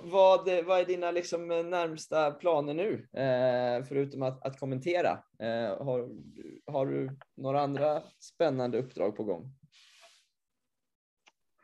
[0.03, 5.09] Vad, vad är dina liksom eh, närmsta planer nu, eh, förutom att, att kommentera?
[5.39, 6.09] Eh, har,
[6.71, 9.53] har du några andra spännande uppdrag på gång?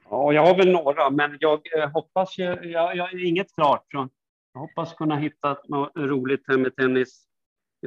[0.09, 3.85] Ja, jag har väl några, men jag eh, hoppas ju, jag, jag är inget klart.
[3.91, 4.09] Så
[4.53, 7.27] jag hoppas kunna hitta något roligt här med tennis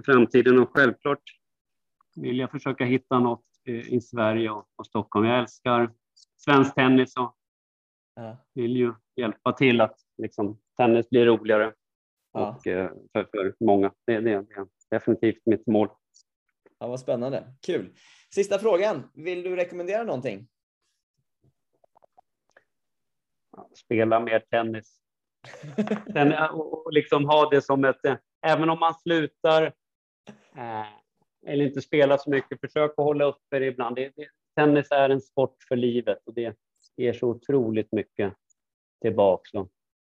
[0.00, 1.22] i framtiden och självklart
[2.16, 5.26] vill jag försöka hitta något eh, i Sverige och, och Stockholm.
[5.26, 5.92] Jag älskar
[6.36, 7.36] svensk tennis och
[8.20, 8.36] ja.
[8.54, 11.74] vill ju hjälpa till att liksom, tennis blir roligare
[12.32, 12.56] ja.
[12.56, 13.92] och, eh, för, för många.
[14.06, 15.88] Det, det, det är definitivt mitt mål.
[16.78, 17.52] Ja, vad spännande.
[17.66, 17.94] Kul.
[18.34, 19.10] Sista frågan.
[19.14, 20.48] Vill du rekommendera någonting?
[23.74, 25.00] Spela mer tennis.
[26.06, 28.04] Den, eh, och liksom ha det som ett...
[28.04, 28.16] Eh,
[28.46, 29.62] även om man slutar
[30.56, 30.86] eh,
[31.46, 33.96] eller inte spelar så mycket, försök att hålla uppe det ibland.
[33.96, 36.56] Det, det, tennis är en sport för livet och det
[37.00, 38.34] ger så otroligt mycket
[39.02, 39.50] tillbaks.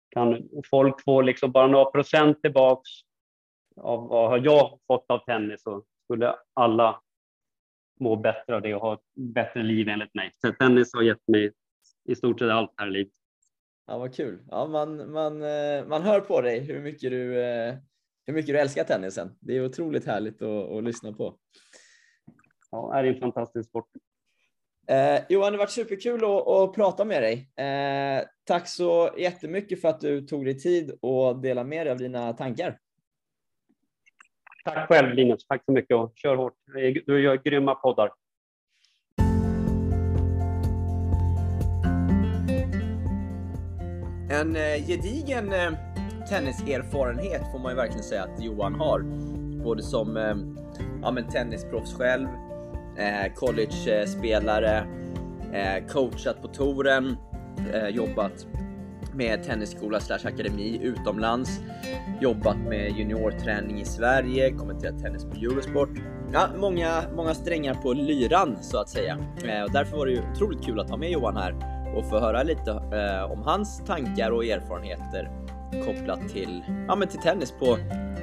[0.10, 2.90] Kan folk få liksom bara några procent tillbaks
[3.76, 7.02] av vad jag fått av tennis så skulle alla
[8.00, 10.32] må bättre av det och ha ett bättre liv enligt mig.
[10.38, 11.52] Så tennis har gett mig
[12.10, 13.14] i stort sett allt här i livet.
[13.88, 14.40] Ja, vad kul.
[14.50, 17.76] Ja, man, man, eh, man hör på dig hur mycket du, eh,
[18.26, 19.38] hur mycket du älskar tennisen.
[19.40, 21.38] Det är otroligt härligt att, att lyssna på.
[22.72, 23.88] Ja, det är en fantastisk sport.
[24.92, 27.66] Eh, Johan, det har varit superkul att, att prata med dig.
[27.66, 31.98] Eh, tack så jättemycket för att du tog dig tid och delade med dig av
[31.98, 32.78] dina tankar.
[34.66, 36.54] Tack själv Linus, tack så mycket och kör hårt.
[37.06, 38.12] Du gör grymma poddar.
[44.32, 45.72] En eh, gedigen eh,
[46.30, 49.00] tenniserfarenhet får man ju verkligen säga att Johan har.
[49.64, 50.36] Både som eh,
[51.02, 52.28] ja, men tennisproffs själv,
[53.02, 54.78] eh, college-spelare,
[55.54, 57.18] eh, coachat på touren,
[57.74, 58.48] eh, jobbat
[59.14, 61.60] med tennisskola slash akademi utomlands,
[62.22, 65.90] jobbat med juniorträning i Sverige, kommenterat tennis på Eurosport.
[66.34, 69.18] Ja, många, många strängar på lyran så att säga.
[69.46, 71.56] Eh, och därför var det ju otroligt kul att ha med Johan här
[71.96, 75.30] och få höra lite eh, om hans tankar och erfarenheter
[75.86, 77.78] kopplat till, ja, men till tennis på,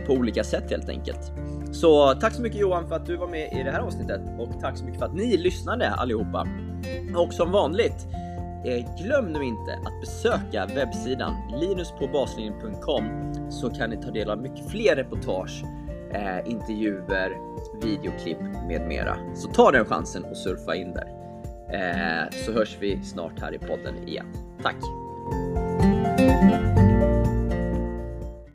[0.08, 1.32] på olika sätt helt enkelt.
[1.72, 4.60] Så tack så mycket Johan för att du var med i det här avsnittet och
[4.60, 6.46] tack så mycket för att ni lyssnade allihopa.
[7.16, 8.06] Och som vanligt,
[8.64, 14.70] eh, glöm nu inte att besöka webbsidan linuspåbaslinjen.com så kan ni ta del av mycket
[14.70, 15.64] fler reportage,
[16.12, 17.36] eh, intervjuer,
[17.82, 19.16] videoklipp med mera.
[19.34, 21.08] Så ta den chansen och surfa in där.
[21.72, 24.26] Eh, så hörs vi snart här i podden igen.
[24.62, 24.76] Tack!